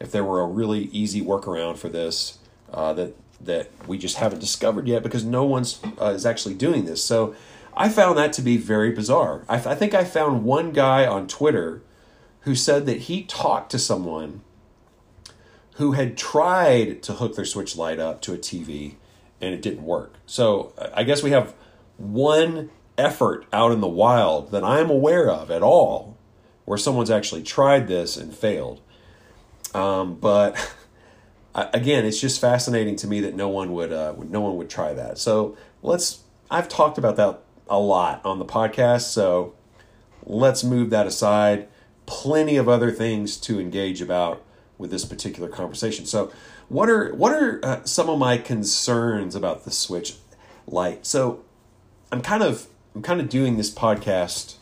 if 0.00 0.10
there 0.10 0.24
were 0.24 0.40
a 0.40 0.46
really 0.46 0.84
easy 0.84 1.20
workaround 1.20 1.76
for 1.76 1.88
this 1.88 2.38
uh, 2.72 2.92
that 2.94 3.14
that 3.40 3.70
we 3.86 3.98
just 3.98 4.16
haven't 4.16 4.38
discovered 4.38 4.86
yet 4.86 5.02
because 5.02 5.24
no 5.24 5.44
one's 5.44 5.80
uh, 6.00 6.06
is 6.06 6.24
actually 6.24 6.54
doing 6.54 6.86
this. 6.86 7.04
So 7.04 7.34
I 7.76 7.88
found 7.88 8.16
that 8.18 8.32
to 8.34 8.42
be 8.42 8.56
very 8.56 8.92
bizarre. 8.92 9.44
I, 9.48 9.56
I 9.56 9.74
think 9.74 9.94
I 9.94 10.04
found 10.04 10.44
one 10.44 10.72
guy 10.72 11.06
on 11.06 11.26
Twitter 11.26 11.82
who 12.40 12.54
said 12.54 12.86
that 12.86 13.02
he 13.02 13.22
talked 13.24 13.70
to 13.72 13.78
someone 13.78 14.40
who 15.76 15.92
had 15.92 16.16
tried 16.16 17.02
to 17.02 17.14
hook 17.14 17.34
their 17.36 17.44
Switch 17.44 17.76
Lite 17.76 17.98
up 17.98 18.20
to 18.22 18.34
a 18.34 18.38
TV 18.38 18.96
and 19.42 19.52
it 19.52 19.60
didn't 19.60 19.84
work. 19.84 20.14
So 20.24 20.72
I 20.94 21.02
guess 21.02 21.22
we 21.22 21.32
have 21.32 21.54
one 21.98 22.70
effort 22.96 23.44
out 23.52 23.72
in 23.72 23.80
the 23.80 23.88
wild 23.88 24.52
that 24.52 24.64
I'm 24.64 24.88
aware 24.88 25.28
of 25.28 25.50
at 25.50 25.62
all 25.62 26.16
where 26.64 26.78
someone's 26.78 27.10
actually 27.10 27.42
tried 27.42 27.88
this 27.88 28.16
and 28.16 28.34
failed. 28.34 28.80
Um, 29.74 30.14
but 30.14 30.74
again, 31.54 32.04
it's 32.04 32.20
just 32.20 32.40
fascinating 32.40 32.96
to 32.96 33.06
me 33.06 33.20
that 33.20 33.34
no 33.34 33.48
one 33.48 33.72
would 33.72 33.92
uh, 33.92 34.14
no 34.28 34.40
one 34.40 34.56
would 34.56 34.70
try 34.70 34.94
that. 34.94 35.18
So 35.18 35.56
let's. 35.82 36.20
I've 36.50 36.68
talked 36.68 36.98
about 36.98 37.16
that 37.16 37.40
a 37.68 37.78
lot 37.78 38.24
on 38.24 38.38
the 38.38 38.44
podcast, 38.44 39.12
so 39.12 39.54
let's 40.24 40.62
move 40.62 40.90
that 40.90 41.06
aside. 41.06 41.68
Plenty 42.04 42.56
of 42.56 42.68
other 42.68 42.90
things 42.90 43.38
to 43.38 43.58
engage 43.58 44.02
about 44.02 44.44
with 44.76 44.90
this 44.90 45.04
particular 45.04 45.48
conversation. 45.48 46.04
So, 46.04 46.30
what 46.72 46.88
are 46.88 47.14
what 47.14 47.32
are 47.32 47.60
uh, 47.62 47.84
some 47.84 48.08
of 48.08 48.18
my 48.18 48.38
concerns 48.38 49.34
about 49.34 49.64
the 49.64 49.70
Switch 49.70 50.16
Lite? 50.66 51.04
So, 51.04 51.44
I'm 52.10 52.22
kind 52.22 52.42
of 52.42 52.66
I'm 52.94 53.02
kind 53.02 53.20
of 53.20 53.28
doing 53.28 53.58
this 53.58 53.70
podcast 53.70 54.56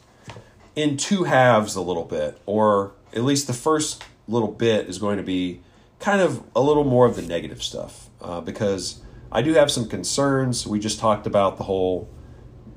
in 0.74 0.96
two 0.96 1.24
halves 1.24 1.76
a 1.76 1.80
little 1.80 2.04
bit, 2.04 2.40
or 2.46 2.92
at 3.12 3.22
least 3.22 3.46
the 3.46 3.52
first 3.52 4.02
little 4.26 4.50
bit 4.50 4.88
is 4.88 4.98
going 4.98 5.18
to 5.18 5.22
be 5.22 5.60
kind 6.00 6.20
of 6.20 6.42
a 6.56 6.60
little 6.60 6.82
more 6.82 7.06
of 7.06 7.14
the 7.14 7.22
negative 7.22 7.62
stuff 7.62 8.10
uh, 8.20 8.40
because 8.40 9.00
I 9.30 9.42
do 9.42 9.54
have 9.54 9.70
some 9.70 9.88
concerns. 9.88 10.66
We 10.66 10.80
just 10.80 10.98
talked 10.98 11.28
about 11.28 11.58
the 11.58 11.64
whole 11.64 12.08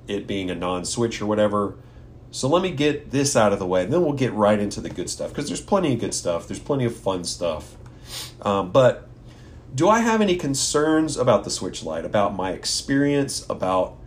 it 0.08 0.28
being 0.28 0.52
a 0.52 0.56
non-switch 0.56 1.22
or 1.22 1.26
whatever. 1.26 1.76
So 2.30 2.48
let 2.48 2.62
me 2.62 2.70
get 2.70 3.10
this 3.10 3.36
out 3.36 3.52
of 3.52 3.58
the 3.58 3.66
way, 3.66 3.84
and 3.84 3.92
then 3.94 4.04
we'll 4.04 4.14
get 4.14 4.34
right 4.34 4.60
into 4.60 4.80
the 4.80 4.90
good 4.90 5.10
stuff 5.10 5.30
because 5.30 5.48
there's 5.48 5.62
plenty 5.62 5.94
of 5.94 6.00
good 6.00 6.14
stuff. 6.14 6.48
There's 6.48 6.60
plenty 6.60 6.86
of 6.86 6.96
fun 6.96 7.24
stuff. 7.24 7.78
Um, 8.42 8.72
but 8.72 9.08
do 9.76 9.90
I 9.90 10.00
have 10.00 10.22
any 10.22 10.36
concerns 10.36 11.18
about 11.18 11.44
the 11.44 11.50
Switch 11.50 11.84
Lite, 11.84 12.06
about 12.06 12.36
my 12.36 12.52
experience, 12.52 13.46
about 13.50 13.98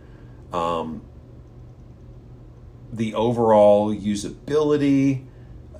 um, 0.53 1.01
the 2.91 3.13
overall 3.13 3.93
usability? 3.93 5.25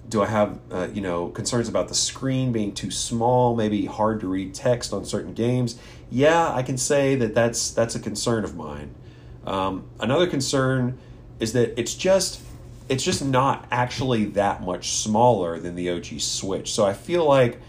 Do 0.09 0.21
I 0.21 0.27
have 0.27 0.59
uh, 0.71 0.87
you 0.93 1.01
know 1.01 1.29
concerns 1.29 1.69
about 1.69 1.87
the 1.87 1.95
screen 1.95 2.51
being 2.51 2.73
too 2.73 2.91
small, 2.91 3.55
maybe 3.55 3.85
hard 3.85 4.19
to 4.21 4.27
read 4.27 4.53
text 4.53 4.93
on 4.93 5.05
certain 5.05 5.33
games? 5.33 5.79
Yeah, 6.09 6.53
I 6.53 6.63
can 6.63 6.77
say 6.77 7.15
that 7.15 7.33
that's 7.33 7.71
that's 7.71 7.95
a 7.95 7.99
concern 7.99 8.43
of 8.43 8.55
mine. 8.55 8.93
Um, 9.45 9.89
another 9.99 10.27
concern 10.27 10.97
is 11.39 11.53
that 11.53 11.79
it's 11.79 11.93
just 11.93 12.41
it's 12.89 13.03
just 13.03 13.23
not 13.23 13.65
actually 13.71 14.25
that 14.25 14.61
much 14.63 14.91
smaller 14.91 15.59
than 15.59 15.75
the 15.75 15.89
OG 15.89 16.19
Switch. 16.19 16.71
So 16.71 16.85
I 16.85 16.93
feel 16.93 17.25
like 17.25 17.59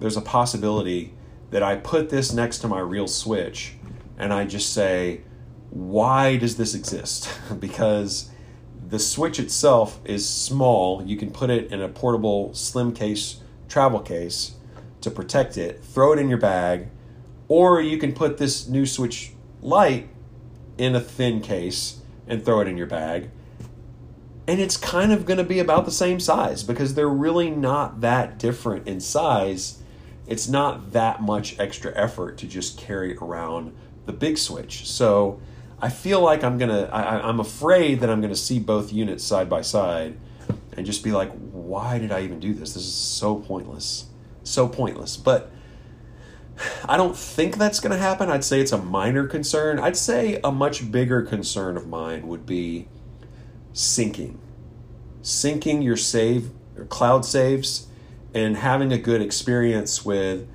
there's 0.00 0.16
a 0.16 0.20
possibility 0.20 1.12
that 1.54 1.62
I 1.62 1.76
put 1.76 2.10
this 2.10 2.32
next 2.32 2.58
to 2.58 2.66
my 2.66 2.80
real 2.80 3.06
Switch 3.06 3.74
and 4.18 4.32
I 4.32 4.44
just 4.44 4.72
say, 4.72 5.20
why 5.70 6.36
does 6.36 6.56
this 6.56 6.74
exist? 6.74 7.30
because 7.60 8.28
the 8.88 8.98
Switch 8.98 9.38
itself 9.38 10.00
is 10.04 10.28
small. 10.28 11.04
You 11.04 11.16
can 11.16 11.30
put 11.30 11.50
it 11.50 11.70
in 11.70 11.80
a 11.80 11.86
portable 11.86 12.52
slim 12.54 12.92
case, 12.92 13.40
travel 13.68 14.00
case 14.00 14.54
to 15.00 15.12
protect 15.12 15.56
it, 15.56 15.80
throw 15.84 16.12
it 16.12 16.18
in 16.18 16.28
your 16.28 16.38
bag, 16.38 16.88
or 17.46 17.80
you 17.80 17.98
can 17.98 18.14
put 18.14 18.38
this 18.38 18.66
new 18.66 18.84
Switch 18.84 19.30
Lite 19.62 20.08
in 20.76 20.96
a 20.96 21.00
thin 21.00 21.40
case 21.40 22.00
and 22.26 22.44
throw 22.44 22.62
it 22.62 22.66
in 22.66 22.76
your 22.76 22.88
bag. 22.88 23.30
And 24.48 24.58
it's 24.58 24.76
kind 24.76 25.12
of 25.12 25.24
going 25.24 25.38
to 25.38 25.44
be 25.44 25.60
about 25.60 25.84
the 25.84 25.92
same 25.92 26.18
size 26.18 26.64
because 26.64 26.94
they're 26.94 27.08
really 27.08 27.48
not 27.48 28.00
that 28.00 28.40
different 28.40 28.88
in 28.88 28.98
size. 28.98 29.83
It's 30.26 30.48
not 30.48 30.92
that 30.92 31.22
much 31.22 31.58
extra 31.58 31.92
effort 31.94 32.38
to 32.38 32.46
just 32.46 32.78
carry 32.78 33.16
around 33.16 33.74
the 34.06 34.12
big 34.12 34.38
switch. 34.38 34.86
So 34.86 35.40
I 35.80 35.88
feel 35.90 36.20
like 36.20 36.42
I'm 36.42 36.56
going 36.58 36.70
to, 36.70 36.94
I'm 36.94 37.40
afraid 37.40 38.00
that 38.00 38.10
I'm 38.10 38.20
to 38.32 38.38
see 38.38 38.58
both 38.58 38.92
units 38.92 39.24
side 39.24 39.50
by 39.50 39.60
side 39.60 40.18
and 40.76 40.86
just 40.86 41.04
be 41.04 41.12
like, 41.12 41.30
why 41.52 41.98
did 41.98 42.10
I 42.10 42.22
even 42.22 42.40
do 42.40 42.54
this? 42.54 42.74
This 42.74 42.84
is 42.84 42.94
so 42.94 43.36
pointless. 43.36 44.06
So 44.42 44.68
pointless. 44.68 45.16
But 45.16 45.50
I 46.84 46.96
don't 46.96 47.16
think 47.16 47.56
that's 47.56 47.80
to 47.92 47.98
happen. 47.98 48.30
I'd 48.30 48.44
say 48.44 48.60
it's 48.60 48.72
a 48.72 48.78
minor 48.78 49.26
concern. 49.26 49.78
I'd 49.78 49.96
say 49.96 50.40
a 50.42 50.50
much 50.50 50.90
bigger 50.90 51.22
concern 51.22 51.76
of 51.76 51.86
mine 51.86 52.28
would 52.28 52.46
be 52.46 52.88
syncing. 53.72 54.38
Syncing 55.22 55.82
your 55.82 55.96
save, 55.96 56.50
your 56.76 56.84
cloud 56.86 57.24
saves, 57.24 57.88
and 58.34 58.56
having 58.56 58.92
a 58.92 58.98
good 58.98 59.22
experience 59.22 60.04
with 60.04 60.48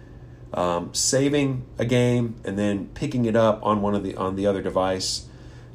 um, 0.54 0.94
saving 0.94 1.66
a 1.78 1.86
game 1.86 2.36
and 2.44 2.60
then 2.60 2.88
picking 2.88 3.26
it 3.26 3.36
up 3.36 3.60
on 3.64 3.82
one 3.82 3.96
of 3.96 4.04
the 4.04 4.16
on 4.16 4.36
the 4.36 4.46
other 4.46 4.62
device. 4.62 5.28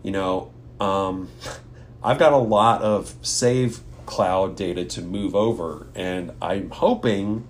You 0.03 0.13
know, 0.13 0.53
um, 0.79 1.31
I've 2.03 2.19
got 2.19 2.33
a 2.33 2.39
lot 2.39 2.83
of 2.83 3.15
save 3.23 3.81
cloud 4.05 4.55
data 4.55 4.85
to 4.85 5.01
move 5.01 5.35
over, 5.35 5.87
and 5.95 6.33
I'm 6.43 6.71
hoping 6.71 7.49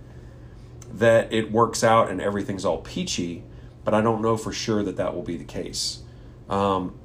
that 0.92 1.32
it 1.32 1.50
works 1.50 1.82
out 1.82 2.08
and 2.08 2.20
everything's 2.20 2.64
all 2.64 2.78
peachy, 2.78 3.42
but 3.84 3.94
I 3.94 4.00
don't 4.00 4.22
know 4.22 4.36
for 4.36 4.52
sure 4.52 4.84
that 4.84 4.96
that 4.96 5.12
will 5.12 5.24
be 5.24 5.36
the 5.36 5.44
case. 5.44 6.02
Um, 6.48 6.96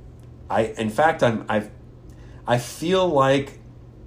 I, 0.48 0.66
in 0.78 0.92
fact, 0.92 1.24
I'm, 1.24 1.44
I've, 1.50 1.72
I 2.46 2.60
feel 2.60 3.08
like 3.08 3.60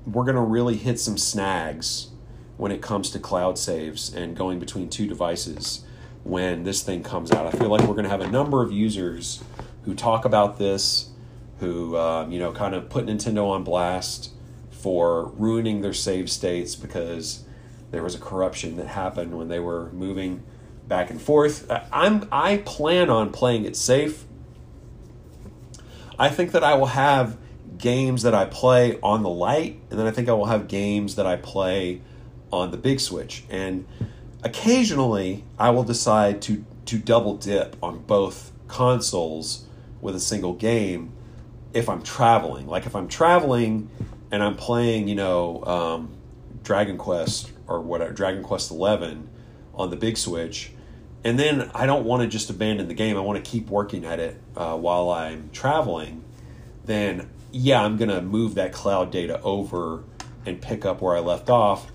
we're 0.06 0.24
to 0.36 0.40
really 0.40 0.76
hit 0.76 1.00
some 1.00 1.18
snags 1.18 2.11
when 2.56 2.72
it 2.72 2.80
comes 2.82 3.10
to 3.10 3.18
cloud 3.18 3.58
saves 3.58 4.14
and 4.14 4.36
going 4.36 4.58
between 4.58 4.88
two 4.88 5.06
devices 5.06 5.84
when 6.24 6.64
this 6.64 6.82
thing 6.82 7.02
comes 7.02 7.32
out. 7.32 7.46
I 7.46 7.50
feel 7.50 7.68
like 7.68 7.80
we're 7.82 7.94
going 7.94 8.04
to 8.04 8.10
have 8.10 8.20
a 8.20 8.30
number 8.30 8.62
of 8.62 8.72
users 8.72 9.42
who 9.84 9.94
talk 9.94 10.24
about 10.24 10.58
this, 10.58 11.10
who, 11.58 11.96
um, 11.96 12.30
you 12.30 12.38
know, 12.38 12.52
kind 12.52 12.74
of 12.74 12.88
put 12.88 13.06
Nintendo 13.06 13.48
on 13.48 13.64
blast 13.64 14.30
for 14.70 15.26
ruining 15.36 15.80
their 15.80 15.92
save 15.92 16.30
states 16.30 16.76
because 16.76 17.44
there 17.90 18.02
was 18.02 18.14
a 18.14 18.18
corruption 18.18 18.76
that 18.76 18.88
happened 18.88 19.36
when 19.36 19.48
they 19.48 19.60
were 19.60 19.90
moving 19.92 20.42
back 20.88 21.10
and 21.10 21.20
forth. 21.20 21.70
I'm 21.92 22.28
I 22.32 22.58
plan 22.58 23.10
on 23.10 23.30
playing 23.30 23.64
it 23.64 23.76
safe. 23.76 24.24
I 26.18 26.28
think 26.28 26.52
that 26.52 26.62
I 26.62 26.74
will 26.74 26.86
have 26.86 27.36
games 27.78 28.22
that 28.22 28.34
I 28.34 28.44
play 28.44 28.98
on 29.02 29.22
the 29.22 29.28
light, 29.28 29.80
and 29.90 29.98
then 29.98 30.06
I 30.06 30.10
think 30.10 30.28
I 30.28 30.32
will 30.32 30.46
have 30.46 30.68
games 30.68 31.16
that 31.16 31.26
I 31.26 31.36
play 31.36 32.00
on 32.52 32.70
the 32.70 32.76
big 32.76 33.00
switch. 33.00 33.44
And 33.50 33.86
occasionally, 34.42 35.44
I 35.58 35.70
will 35.70 35.84
decide 35.84 36.42
to 36.42 36.64
to 36.84 36.98
double 36.98 37.36
dip 37.36 37.76
on 37.82 38.00
both 38.00 38.50
consoles 38.66 39.66
with 40.00 40.16
a 40.16 40.20
single 40.20 40.52
game 40.52 41.12
if 41.72 41.88
I'm 41.88 42.02
traveling. 42.02 42.66
Like 42.66 42.86
if 42.86 42.94
I'm 42.94 43.08
traveling 43.08 43.88
and 44.30 44.42
I'm 44.42 44.56
playing, 44.56 45.08
you 45.08 45.14
know, 45.14 45.62
um, 45.64 46.14
Dragon 46.62 46.98
Quest 46.98 47.52
or 47.66 47.80
whatever 47.80 48.12
Dragon 48.12 48.42
Quest 48.42 48.70
Eleven 48.70 49.28
on 49.74 49.90
the 49.90 49.96
big 49.96 50.16
Switch, 50.16 50.72
and 51.24 51.38
then 51.38 51.70
I 51.74 51.86
don't 51.86 52.04
want 52.04 52.22
to 52.22 52.28
just 52.28 52.50
abandon 52.50 52.88
the 52.88 52.94
game. 52.94 53.16
I 53.16 53.20
want 53.20 53.42
to 53.42 53.50
keep 53.50 53.68
working 53.68 54.04
at 54.04 54.18
it 54.18 54.40
uh, 54.56 54.76
while 54.76 55.10
I'm 55.10 55.50
traveling. 55.52 56.24
Then 56.84 57.30
yeah, 57.52 57.82
I'm 57.82 57.96
gonna 57.96 58.22
move 58.22 58.54
that 58.56 58.72
cloud 58.72 59.10
data 59.10 59.40
over 59.42 60.04
and 60.44 60.60
pick 60.60 60.84
up 60.84 61.00
where 61.00 61.16
I 61.16 61.20
left 61.20 61.48
off, 61.48 61.90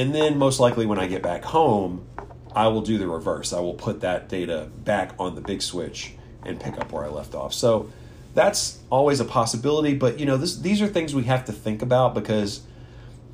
and 0.00 0.14
then 0.14 0.38
most 0.38 0.60
likely 0.60 0.86
when 0.86 0.98
I 0.98 1.06
get 1.06 1.22
back 1.22 1.44
home, 1.44 2.06
I 2.54 2.68
will 2.68 2.80
do 2.80 2.96
the 2.96 3.06
reverse. 3.06 3.52
I 3.52 3.60
will 3.60 3.74
put 3.74 4.00
that 4.00 4.30
data 4.30 4.70
back 4.84 5.12
on 5.18 5.34
the 5.34 5.42
big 5.42 5.60
Switch 5.60 6.14
and 6.42 6.58
pick 6.58 6.78
up 6.78 6.90
where 6.90 7.04
I 7.04 7.08
left 7.08 7.34
off. 7.34 7.52
So 7.52 7.90
that's 8.32 8.78
always 8.88 9.20
a 9.20 9.26
possibility, 9.26 9.94
but 9.94 10.18
you 10.18 10.24
know, 10.24 10.38
this, 10.38 10.56
these 10.56 10.80
are 10.80 10.86
things 10.86 11.14
we 11.14 11.24
have 11.24 11.44
to 11.44 11.52
think 11.52 11.82
about 11.82 12.14
because 12.14 12.62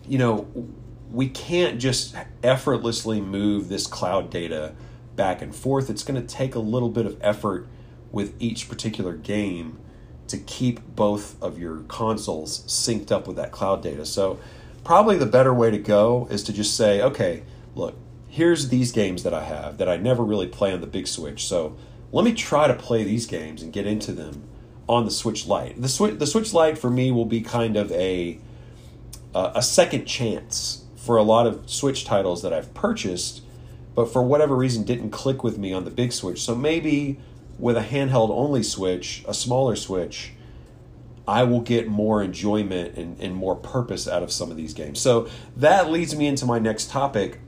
you 0.09 0.19
know 0.19 0.49
we 1.13 1.29
can't 1.29 1.79
just 1.79 2.17
effortlessly 2.43 3.21
move 3.21 3.69
this 3.69 3.87
cloud 3.87 4.29
data 4.29 4.75
back 5.15 5.43
and 5.43 5.55
forth. 5.55 5.89
It's 5.89 6.03
going 6.03 6.21
to 6.21 6.27
take 6.27 6.57
a 6.57 6.59
little 6.59 6.91
bit 6.91 7.07
of 7.07 7.17
effort 7.21 7.69
with 8.11 8.35
each 8.41 8.69
particular 8.69 9.15
game 9.15 9.79
to 10.27 10.37
keep 10.37 10.81
both 10.97 11.41
of 11.41 11.61
your 11.61 11.83
consoles 11.83 12.61
synced 12.67 13.13
up 13.13 13.29
with 13.29 13.37
that 13.37 13.53
cloud 13.53 13.85
data. 13.85 14.05
So 14.05 14.41
probably 14.87 15.17
the 15.19 15.27
better 15.27 15.53
way 15.53 15.69
to 15.69 15.79
go 15.79 16.29
is 16.31 16.45
to 16.45 16.53
just 16.53 16.77
say, 16.77 17.03
okay, 17.03 17.43
look, 17.75 17.97
here's 18.29 18.69
these 18.69 18.93
games 18.93 19.25
that 19.25 19.35
I 19.35 19.43
have 19.43 19.79
that 19.79 19.89
I 19.89 19.97
never 19.97 20.23
really 20.23 20.47
play 20.47 20.73
on 20.73 20.81
the 20.81 20.87
big 20.87 21.09
Switch. 21.09 21.45
So 21.45 21.77
let 22.13 22.25
me 22.25 22.33
try 22.33 22.69
to 22.69 22.75
play 22.75 23.03
these 23.03 23.27
games 23.27 23.63
and 23.63 23.73
get 23.73 23.85
into 23.85 24.13
them 24.13 24.45
on 24.89 25.05
the 25.05 25.11
Switch 25.11 25.45
Lite. 25.45 25.83
The 25.83 25.89
Switch 25.89 26.21
the 26.21 26.27
Switch 26.27 26.55
Lite 26.55 26.79
for 26.79 26.89
me 26.89 27.11
will 27.11 27.25
be 27.25 27.41
kind 27.41 27.77
of 27.77 27.91
a 27.91 28.39
uh, 29.35 29.51
a 29.57 29.63
second 29.63 30.07
chance 30.07 30.85
for 30.95 31.17
a 31.17 31.23
lot 31.25 31.49
of 31.49 31.69
Switch 31.69 32.05
titles 32.05 32.43
that 32.43 32.53
I've 32.53 32.73
purchased, 32.73 33.43
but 33.97 34.13
for 34.13 34.23
whatever 34.23 34.55
reason 34.55 34.85
didn't 34.85 35.11
click 35.11 35.43
with 35.43 35.59
me 35.59 35.73
on 35.73 35.85
the 35.85 35.91
big 35.91 36.13
Switch. 36.13 36.41
So 36.41 36.55
maybe 36.55 37.19
with 37.59 37.77
a 37.77 37.83
handheld 37.83 38.31
only 38.31 38.63
Switch, 38.63 39.25
a 39.27 39.35
smaller 39.35 39.75
Switch, 39.75 40.31
I 41.29 41.43
will 41.43 41.61
get 41.61 41.89
more 41.89 42.23
enjoyment 42.23 42.97
and, 42.97 43.21
and 43.21 43.35
more 43.35 43.57
purpose 43.57 44.07
out 44.07 44.23
of 44.23 44.31
some 44.31 44.51
of 44.51 44.57
these 44.57 44.75
games. 44.75 45.01
So 45.01 45.29
that 45.57 45.91
leads 45.91 46.15
me 46.15 46.27
into 46.27 46.47
my 46.47 46.59
next 46.59 46.91
topic. 46.91 47.41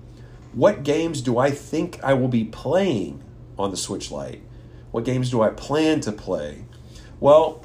What 0.53 0.83
games 0.83 1.21
do 1.21 1.39
I 1.39 1.51
think 1.51 2.03
I 2.03 2.15
will 2.15 2.29
be 2.29 2.45
playing 2.45 3.23
on 3.59 3.71
the 3.71 3.77
Switch 3.77 4.11
Lite? 4.11 4.43
What 4.91 5.05
games 5.05 5.31
do 5.31 5.43
I 5.43 5.51
plan 5.51 6.01
to 6.01 6.13
play? 6.13 6.65
Well, 7.21 7.65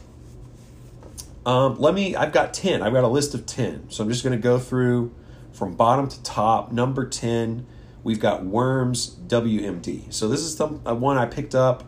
um, 1.46 1.80
let 1.80 1.94
me. 1.94 2.16
I've 2.16 2.32
got 2.32 2.54
ten. 2.54 2.82
I've 2.82 2.94
got 2.94 3.04
a 3.04 3.08
list 3.08 3.34
of 3.34 3.46
ten. 3.46 3.90
So 3.90 4.04
I'm 4.04 4.10
just 4.10 4.24
going 4.24 4.38
to 4.38 4.42
go 4.42 4.60
through 4.60 5.14
from 5.52 5.76
bottom 5.76 6.08
to 6.08 6.24
top. 6.24 6.72
Number 6.72 7.08
ten, 7.08 7.66
we've 8.04 8.20
got 8.20 8.46
Worms 8.46 9.16
WMD. 9.28 10.14
So 10.14 10.28
this 10.28 10.42
is 10.42 10.60
uh, 10.60 10.68
one 10.68 11.18
I 11.18 11.26
picked 11.26 11.56
up. 11.56 11.84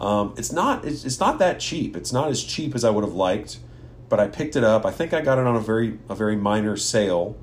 Um, 0.00 0.34
it's 0.38 0.50
not. 0.50 0.84
It's, 0.84 1.04
it's 1.04 1.20
not 1.20 1.38
that 1.38 1.60
cheap. 1.60 1.96
It's 1.96 2.12
not 2.12 2.30
as 2.30 2.42
cheap 2.42 2.74
as 2.74 2.84
I 2.84 2.90
would 2.90 3.04
have 3.04 3.12
liked, 3.12 3.58
but 4.08 4.18
I 4.18 4.26
picked 4.28 4.56
it 4.56 4.64
up. 4.64 4.86
I 4.86 4.90
think 4.90 5.12
I 5.12 5.20
got 5.20 5.38
it 5.38 5.46
on 5.46 5.54
a 5.54 5.60
very 5.60 5.98
a 6.08 6.14
very 6.14 6.36
minor 6.36 6.76
sale. 6.76 7.36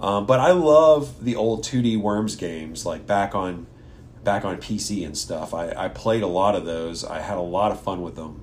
Um, 0.00 0.26
but 0.26 0.40
I 0.40 0.50
love 0.50 1.24
the 1.24 1.36
old 1.36 1.62
2D 1.62 1.96
Worms 2.00 2.34
games, 2.34 2.84
like 2.84 3.06
back 3.06 3.36
on 3.36 3.68
back 4.24 4.44
on 4.44 4.58
PC 4.58 5.06
and 5.06 5.16
stuff. 5.16 5.54
I, 5.54 5.70
I 5.70 5.88
played 5.88 6.22
a 6.22 6.26
lot 6.26 6.56
of 6.56 6.64
those. 6.64 7.04
I 7.04 7.20
had 7.20 7.38
a 7.38 7.42
lot 7.42 7.70
of 7.70 7.80
fun 7.80 8.02
with 8.02 8.16
them. 8.16 8.42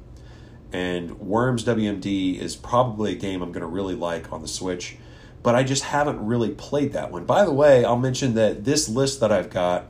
And 0.72 1.20
Worms 1.20 1.66
WMD 1.66 2.38
is 2.38 2.56
probably 2.56 3.14
a 3.14 3.16
game 3.16 3.42
I'm 3.42 3.52
going 3.52 3.62
to 3.62 3.68
really 3.68 3.96
like 3.96 4.32
on 4.32 4.42
the 4.42 4.48
Switch, 4.48 4.98
but 5.42 5.56
I 5.56 5.64
just 5.64 5.84
haven't 5.84 6.24
really 6.24 6.52
played 6.52 6.94
that 6.94 7.12
one. 7.12 7.26
By 7.26 7.44
the 7.44 7.52
way, 7.52 7.84
I'll 7.84 7.98
mention 7.98 8.36
that 8.36 8.66
this 8.66 8.88
list 8.88 9.20
that 9.22 9.32
I've 9.32 9.50
got, 9.50 9.88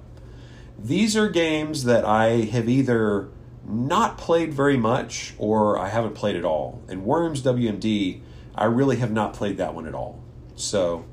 these 0.78 1.18
are 1.18 1.28
games 1.28 1.84
that 1.84 2.06
I 2.06 2.46
have 2.46 2.70
either 2.70 3.30
not 3.70 4.18
played 4.18 4.54
very 4.54 4.78
much 4.78 5.34
or 5.38 5.78
I 5.78 5.90
haven't 5.90 6.16
played 6.16 6.36
at 6.36 6.44
all. 6.44 6.82
And 6.88 7.04
Worms 7.06 7.42
WMD, 7.44 8.22
I 8.56 8.66
really 8.66 8.98
have 8.98 9.12
not 9.12 9.34
played 9.34 9.58
that 9.58 9.74
one 9.74 9.86
at 9.86 9.94
all. 9.94 10.22
So, 10.56 11.06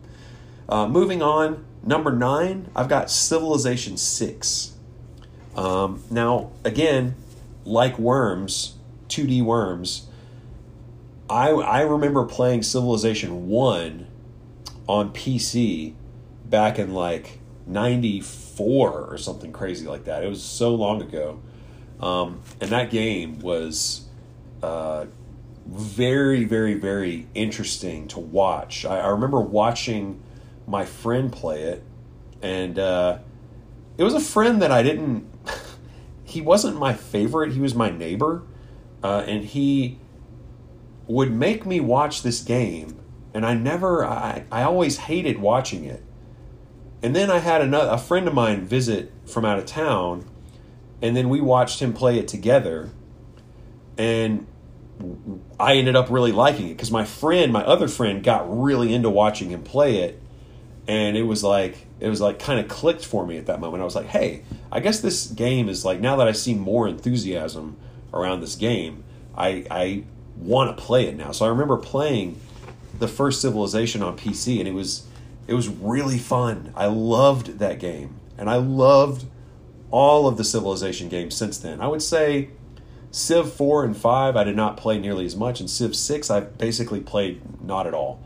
uh, 0.68 0.88
moving 0.88 1.22
on, 1.22 1.64
number 1.84 2.12
nine, 2.12 2.70
I've 2.74 2.88
got 2.88 3.10
Civilization 3.10 3.96
6. 3.96 4.72
Um, 5.54 6.02
now, 6.10 6.50
again, 6.64 7.14
like 7.64 7.98
Worms, 7.98 8.74
2D 9.08 9.42
Worms, 9.42 10.08
I 11.28 11.50
I 11.50 11.80
remember 11.80 12.24
playing 12.24 12.62
Civilization 12.62 13.48
1 13.48 14.06
on 14.86 15.12
PC 15.12 15.94
back 16.44 16.78
in 16.78 16.94
like 16.94 17.40
94 17.66 19.10
or 19.10 19.18
something 19.18 19.52
crazy 19.52 19.86
like 19.86 20.04
that. 20.04 20.22
It 20.22 20.28
was 20.28 20.42
so 20.42 20.74
long 20.74 21.02
ago. 21.02 21.40
Um, 22.00 22.42
and 22.60 22.70
that 22.70 22.90
game 22.90 23.40
was 23.40 24.06
uh, 24.62 25.06
very, 25.66 26.44
very, 26.44 26.74
very 26.74 27.26
interesting 27.34 28.06
to 28.08 28.20
watch. 28.20 28.84
I, 28.84 29.00
I, 29.00 29.08
remember 29.08 29.40
watching 29.40 30.22
my 30.66 30.84
friend 30.84 31.32
play 31.32 31.62
it, 31.62 31.82
and 32.42 32.78
uh, 32.78 33.18
it 33.96 34.04
was 34.04 34.14
a 34.14 34.20
friend 34.20 34.60
that 34.62 34.70
I 34.70 34.82
didn't. 34.82 35.26
he 36.24 36.40
wasn't 36.40 36.78
my 36.78 36.92
favorite. 36.92 37.52
He 37.52 37.60
was 37.60 37.74
my 37.74 37.90
neighbor, 37.90 38.42
uh, 39.02 39.24
and 39.26 39.44
he 39.44 39.98
would 41.06 41.32
make 41.32 41.64
me 41.64 41.80
watch 41.80 42.22
this 42.22 42.42
game, 42.42 43.00
and 43.32 43.46
I 43.46 43.54
never, 43.54 44.04
I, 44.04 44.44
I 44.52 44.62
always 44.62 44.98
hated 44.98 45.38
watching 45.38 45.84
it. 45.84 46.02
And 47.02 47.14
then 47.14 47.30
I 47.30 47.38
had 47.38 47.60
another, 47.60 47.90
a 47.90 47.98
friend 47.98 48.26
of 48.26 48.34
mine 48.34 48.64
visit 48.64 49.12
from 49.26 49.44
out 49.44 49.58
of 49.58 49.66
town, 49.66 50.24
and 51.02 51.16
then 51.16 51.28
we 51.28 51.40
watched 51.40 51.80
him 51.80 51.92
play 51.92 52.18
it 52.18 52.28
together, 52.28 52.90
and 53.98 54.46
I 55.60 55.74
ended 55.74 55.96
up 55.96 56.10
really 56.10 56.32
liking 56.32 56.66
it 56.66 56.74
because 56.74 56.90
my 56.90 57.04
friend, 57.04 57.52
my 57.52 57.64
other 57.64 57.88
friend, 57.88 58.22
got 58.22 58.44
really 58.48 58.94
into 58.94 59.10
watching 59.10 59.50
him 59.50 59.62
play 59.62 59.98
it, 59.98 60.20
and 60.88 61.16
it 61.16 61.24
was 61.24 61.44
like 61.44 61.86
it 62.00 62.08
was 62.08 62.20
like 62.20 62.38
kind 62.38 62.60
of 62.60 62.68
clicked 62.68 63.04
for 63.04 63.26
me 63.26 63.36
at 63.36 63.46
that 63.46 63.60
moment. 63.60 63.82
I 63.82 63.84
was 63.84 63.94
like, 63.94 64.06
hey, 64.06 64.42
I 64.70 64.80
guess 64.80 65.00
this 65.00 65.26
game 65.26 65.68
is 65.68 65.84
like 65.84 66.00
now 66.00 66.16
that 66.16 66.28
I 66.28 66.32
see 66.32 66.54
more 66.54 66.88
enthusiasm 66.88 67.76
around 68.12 68.40
this 68.40 68.54
game, 68.54 69.04
I 69.36 69.66
I 69.70 70.04
want 70.36 70.76
to 70.76 70.82
play 70.82 71.06
it 71.06 71.16
now. 71.16 71.32
So 71.32 71.44
I 71.44 71.48
remember 71.48 71.76
playing 71.76 72.40
the 72.98 73.08
first 73.08 73.40
Civilization 73.40 74.02
on 74.02 74.16
PC, 74.16 74.58
and 74.58 74.68
it 74.68 74.74
was 74.74 75.06
it 75.46 75.54
was 75.54 75.68
really 75.68 76.18
fun. 76.18 76.72
I 76.74 76.86
loved 76.86 77.58
that 77.58 77.78
game, 77.78 78.16
and 78.38 78.48
I 78.48 78.56
loved 78.56 79.26
all 79.96 80.28
of 80.28 80.36
the 80.36 80.44
Civilization 80.44 81.08
games 81.08 81.34
since 81.34 81.56
then. 81.56 81.80
I 81.80 81.88
would 81.88 82.02
say 82.02 82.50
Civ 83.10 83.50
four 83.50 83.82
and 83.82 83.96
five 83.96 84.36
I 84.36 84.44
did 84.44 84.54
not 84.54 84.76
play 84.76 84.98
nearly 84.98 85.24
as 85.24 85.34
much, 85.34 85.58
and 85.58 85.70
Civ 85.70 85.96
six 85.96 86.30
I 86.30 86.40
basically 86.40 87.00
played 87.00 87.40
not 87.64 87.86
at 87.86 87.94
all. 87.94 88.22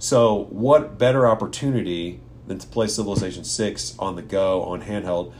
So 0.00 0.48
what 0.50 0.98
better 0.98 1.28
opportunity 1.28 2.18
than 2.48 2.58
to 2.58 2.66
play 2.66 2.88
Civilization 2.88 3.44
six 3.44 3.94
on 4.00 4.16
the 4.16 4.22
go 4.22 4.64
on 4.64 4.82
handheld? 4.82 5.32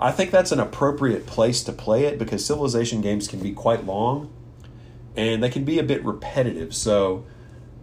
I 0.00 0.10
think 0.10 0.32
that's 0.32 0.50
an 0.50 0.58
appropriate 0.58 1.24
place 1.24 1.62
to 1.64 1.72
play 1.72 2.06
it 2.06 2.18
because 2.18 2.44
Civilization 2.44 3.00
games 3.00 3.28
can 3.28 3.38
be 3.38 3.52
quite 3.52 3.86
long 3.86 4.32
and 5.16 5.40
they 5.40 5.50
can 5.50 5.64
be 5.64 5.78
a 5.78 5.84
bit 5.84 6.04
repetitive. 6.04 6.74
So 6.74 7.24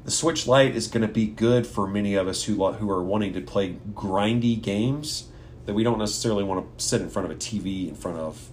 the 0.03 0.11
Switch 0.11 0.45
Lite 0.45 0.75
is 0.75 0.89
going 0.89 1.07
to 1.07 1.13
be 1.13 1.25
good 1.25 1.65
for 1.65 1.87
many 1.87 2.15
of 2.15 2.27
us 2.27 2.43
who 2.43 2.69
who 2.73 2.91
are 2.91 3.01
wanting 3.01 3.31
to 3.31 3.39
play 3.39 3.77
grindy 3.93 4.61
games 4.61 5.29
that 5.65 5.73
we 5.73 5.83
don't 5.83 5.99
necessarily 5.99 6.43
want 6.43 6.77
to 6.77 6.83
sit 6.83 7.01
in 7.01 7.09
front 7.09 7.29
of 7.29 7.35
a 7.35 7.39
TV 7.39 7.87
in 7.87 7.95
front 7.95 8.17
of 8.17 8.49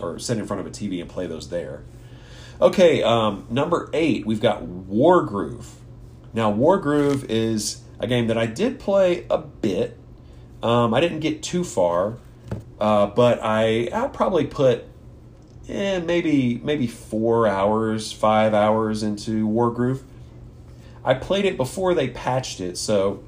or 0.00 0.18
sit 0.18 0.38
in 0.38 0.46
front 0.46 0.60
of 0.60 0.66
a 0.66 0.70
TV 0.70 1.00
and 1.00 1.08
play 1.08 1.26
those 1.26 1.50
there. 1.50 1.84
Okay, 2.60 3.02
um, 3.02 3.46
number 3.50 3.90
eight, 3.92 4.26
we've 4.26 4.40
got 4.40 4.62
Wargroove. 4.62 5.66
Now, 6.32 6.52
Wargroove 6.52 7.26
is 7.28 7.82
a 7.98 8.06
game 8.06 8.26
that 8.28 8.38
I 8.38 8.46
did 8.46 8.78
play 8.78 9.26
a 9.30 9.38
bit. 9.38 9.98
Um, 10.62 10.94
I 10.94 11.00
didn't 11.00 11.20
get 11.20 11.42
too 11.42 11.64
far, 11.64 12.18
uh, 12.80 13.06
but 13.06 13.40
I 13.42 13.88
I 13.92 14.08
probably 14.08 14.46
put 14.46 14.84
eh, 15.68 15.98
maybe 16.00 16.60
maybe 16.62 16.86
four 16.86 17.46
hours, 17.46 18.12
five 18.12 18.54
hours 18.54 19.02
into 19.02 19.46
Wargroove. 19.46 20.02
I 21.04 21.14
played 21.14 21.44
it 21.44 21.56
before 21.56 21.92
they 21.94 22.08
patched 22.08 22.60
it, 22.60 22.78
so 22.78 23.22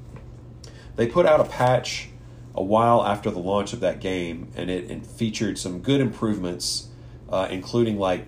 they 0.95 1.05
put 1.05 1.25
out 1.25 1.39
a 1.39 1.45
patch 1.45 2.09
a 2.57 2.63
while 2.63 3.05
after 3.05 3.29
the 3.31 3.39
launch 3.39 3.71
of 3.71 3.79
that 3.81 4.01
game, 4.01 4.51
and 4.55 4.69
it, 4.69 4.89
it 4.89 5.05
featured 5.05 5.57
some 5.57 5.79
good 5.79 6.01
improvements, 6.01 6.87
uh, 7.29 7.47
including 7.49 7.99
like 7.99 8.25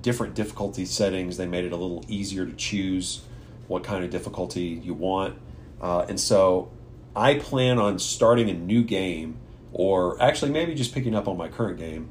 different 0.00 0.34
difficulty 0.34 0.86
settings. 0.86 1.36
They 1.36 1.46
made 1.46 1.64
it 1.64 1.72
a 1.72 1.76
little 1.76 2.04
easier 2.08 2.46
to 2.46 2.52
choose 2.52 3.22
what 3.66 3.82
kind 3.82 4.04
of 4.04 4.10
difficulty 4.10 4.62
you 4.62 4.94
want, 4.94 5.36
uh, 5.80 6.06
and 6.08 6.18
so 6.18 6.70
I 7.16 7.34
plan 7.34 7.78
on 7.78 7.98
starting 7.98 8.48
a 8.48 8.54
new 8.54 8.82
game 8.84 9.38
or 9.72 10.20
actually 10.22 10.52
maybe 10.52 10.74
just 10.74 10.94
picking 10.94 11.14
up 11.14 11.26
on 11.26 11.36
my 11.36 11.48
current 11.48 11.78
game 11.78 12.08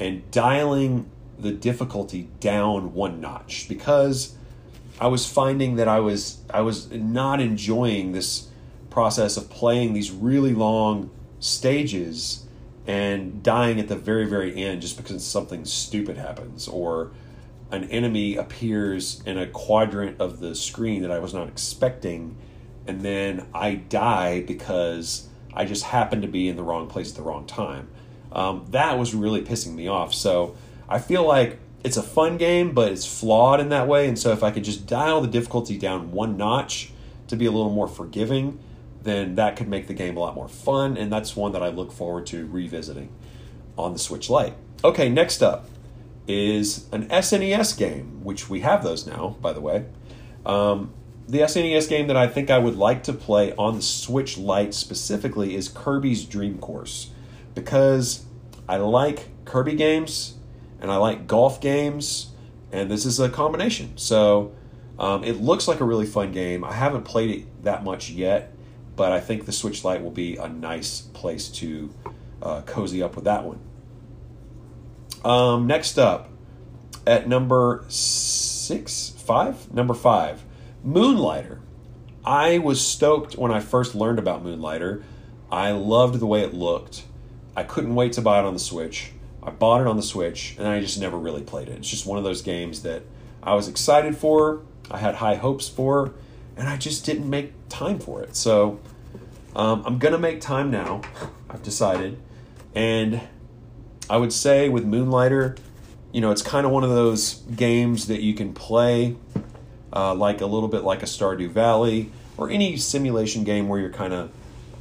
and 0.00 0.28
dialing 0.30 1.10
the 1.38 1.52
difficulty 1.52 2.28
down 2.40 2.94
one 2.94 3.20
notch 3.20 3.66
because 3.68 4.34
I 5.00 5.08
was 5.08 5.30
finding 5.30 5.76
that 5.76 5.88
I 5.88 6.00
was 6.00 6.38
I 6.48 6.62
was 6.62 6.90
not 6.90 7.40
enjoying 7.40 8.12
this 8.12 8.45
process 8.96 9.36
of 9.36 9.50
playing 9.50 9.92
these 9.92 10.10
really 10.10 10.54
long 10.54 11.10
stages 11.38 12.46
and 12.86 13.42
dying 13.42 13.78
at 13.78 13.88
the 13.88 13.94
very 13.94 14.24
very 14.24 14.64
end 14.64 14.80
just 14.80 14.96
because 14.96 15.22
something 15.22 15.66
stupid 15.66 16.16
happens 16.16 16.66
or 16.66 17.10
an 17.70 17.84
enemy 17.90 18.36
appears 18.36 19.22
in 19.26 19.36
a 19.36 19.46
quadrant 19.48 20.18
of 20.18 20.40
the 20.40 20.54
screen 20.54 21.02
that 21.02 21.10
I 21.10 21.18
was 21.18 21.34
not 21.34 21.46
expecting 21.46 22.38
and 22.86 23.02
then 23.02 23.46
I 23.52 23.74
die 23.74 24.40
because 24.40 25.28
I 25.52 25.66
just 25.66 25.84
happened 25.84 26.22
to 26.22 26.28
be 26.28 26.48
in 26.48 26.56
the 26.56 26.62
wrong 26.62 26.88
place 26.88 27.10
at 27.10 27.16
the 27.16 27.22
wrong 27.22 27.44
time. 27.44 27.88
Um, 28.32 28.64
that 28.70 28.98
was 28.98 29.14
really 29.14 29.42
pissing 29.42 29.74
me 29.74 29.88
off. 29.88 30.14
So 30.14 30.56
I 30.88 31.00
feel 31.00 31.26
like 31.26 31.58
it's 31.84 31.98
a 31.98 32.02
fun 32.02 32.38
game, 32.38 32.72
but 32.72 32.92
it's 32.92 33.04
flawed 33.04 33.60
in 33.60 33.68
that 33.68 33.88
way. 33.88 34.08
And 34.08 34.18
so 34.18 34.32
if 34.32 34.42
I 34.42 34.50
could 34.50 34.64
just 34.64 34.86
dial 34.86 35.20
the 35.20 35.28
difficulty 35.28 35.76
down 35.76 36.12
one 36.12 36.38
notch 36.38 36.92
to 37.28 37.36
be 37.36 37.44
a 37.44 37.50
little 37.50 37.70
more 37.70 37.88
forgiving, 37.88 38.58
then 39.06 39.36
that 39.36 39.56
could 39.56 39.68
make 39.68 39.86
the 39.86 39.94
game 39.94 40.16
a 40.16 40.20
lot 40.20 40.34
more 40.34 40.48
fun. 40.48 40.96
And 40.96 41.10
that's 41.12 41.34
one 41.34 41.52
that 41.52 41.62
I 41.62 41.68
look 41.68 41.92
forward 41.92 42.26
to 42.26 42.46
revisiting 42.46 43.10
on 43.78 43.92
the 43.92 43.98
Switch 43.98 44.28
Lite. 44.28 44.54
Okay, 44.84 45.08
next 45.08 45.42
up 45.42 45.68
is 46.28 46.86
an 46.92 47.08
SNES 47.08 47.78
game, 47.78 48.24
which 48.24 48.50
we 48.50 48.60
have 48.60 48.82
those 48.82 49.06
now, 49.06 49.36
by 49.40 49.52
the 49.52 49.60
way. 49.60 49.86
Um, 50.44 50.92
the 51.28 51.38
SNES 51.40 51.88
game 51.88 52.06
that 52.06 52.16
I 52.16 52.26
think 52.26 52.50
I 52.50 52.58
would 52.58 52.76
like 52.76 53.02
to 53.04 53.12
play 53.12 53.54
on 53.56 53.76
the 53.76 53.82
Switch 53.82 54.38
Lite 54.38 54.74
specifically 54.74 55.56
is 55.56 55.68
Kirby's 55.68 56.24
Dream 56.24 56.58
Course 56.58 57.10
because 57.54 58.24
I 58.68 58.76
like 58.76 59.28
Kirby 59.44 59.74
games 59.74 60.34
and 60.80 60.90
I 60.90 60.96
like 60.96 61.26
golf 61.26 61.60
games, 61.60 62.30
and 62.70 62.90
this 62.90 63.04
is 63.04 63.18
a 63.18 63.28
combination. 63.28 63.96
So 63.96 64.52
um, 64.98 65.24
it 65.24 65.40
looks 65.40 65.66
like 65.66 65.80
a 65.80 65.84
really 65.84 66.06
fun 66.06 66.32
game. 66.32 66.64
I 66.64 66.72
haven't 66.72 67.04
played 67.04 67.30
it 67.30 67.64
that 67.64 67.82
much 67.82 68.10
yet, 68.10 68.52
but 68.96 69.12
I 69.12 69.20
think 69.20 69.44
the 69.44 69.52
Switch 69.52 69.84
Lite 69.84 70.02
will 70.02 70.10
be 70.10 70.36
a 70.36 70.48
nice 70.48 71.02
place 71.02 71.48
to 71.50 71.94
uh, 72.42 72.62
cozy 72.62 73.02
up 73.02 73.14
with 73.14 73.24
that 73.26 73.44
one. 73.44 73.60
Um, 75.24 75.66
next 75.66 75.98
up, 75.98 76.30
at 77.06 77.28
number 77.28 77.84
six, 77.88 79.10
five, 79.18 79.72
number 79.72 79.94
five, 79.94 80.44
Moonlighter. 80.84 81.60
I 82.24 82.58
was 82.58 82.84
stoked 82.84 83.36
when 83.36 83.52
I 83.52 83.60
first 83.60 83.94
learned 83.94 84.18
about 84.18 84.42
Moonlighter. 84.42 85.04
I 85.50 85.70
loved 85.70 86.18
the 86.18 86.26
way 86.26 86.42
it 86.42 86.54
looked. 86.54 87.04
I 87.56 87.62
couldn't 87.62 87.94
wait 87.94 88.12
to 88.14 88.20
buy 88.20 88.40
it 88.40 88.44
on 88.44 88.54
the 88.54 88.60
Switch. 88.60 89.12
I 89.42 89.50
bought 89.50 89.80
it 89.80 89.86
on 89.86 89.96
the 89.96 90.02
Switch, 90.02 90.56
and 90.58 90.66
I 90.66 90.80
just 90.80 91.00
never 91.00 91.16
really 91.16 91.42
played 91.42 91.68
it. 91.68 91.78
It's 91.78 91.88
just 91.88 92.04
one 92.06 92.18
of 92.18 92.24
those 92.24 92.42
games 92.42 92.82
that 92.82 93.02
I 93.42 93.54
was 93.54 93.68
excited 93.68 94.16
for, 94.16 94.62
I 94.90 94.98
had 94.98 95.16
high 95.16 95.36
hopes 95.36 95.68
for, 95.68 96.14
and 96.56 96.68
I 96.68 96.76
just 96.76 97.04
didn't 97.04 97.28
make 97.28 97.52
time 97.68 97.98
for 97.98 98.22
it. 98.22 98.36
So 98.36 98.80
um, 99.54 99.82
I'm 99.86 99.98
gonna 99.98 100.18
make 100.18 100.40
time 100.40 100.70
now. 100.70 101.02
I've 101.50 101.62
decided, 101.62 102.18
and 102.74 103.20
I 104.08 104.16
would 104.16 104.32
say 104.32 104.68
with 104.68 104.84
Moonlighter, 104.84 105.56
you 106.12 106.20
know, 106.20 106.30
it's 106.30 106.42
kind 106.42 106.64
of 106.64 106.72
one 106.72 106.84
of 106.84 106.90
those 106.90 107.34
games 107.54 108.06
that 108.06 108.22
you 108.22 108.34
can 108.34 108.52
play 108.52 109.16
uh, 109.92 110.14
like 110.14 110.40
a 110.40 110.46
little 110.46 110.68
bit 110.68 110.82
like 110.82 111.02
a 111.02 111.06
Stardew 111.06 111.50
Valley 111.50 112.10
or 112.36 112.50
any 112.50 112.76
simulation 112.76 113.44
game 113.44 113.68
where 113.68 113.80
you're 113.80 113.92
kind 113.92 114.12
of 114.12 114.30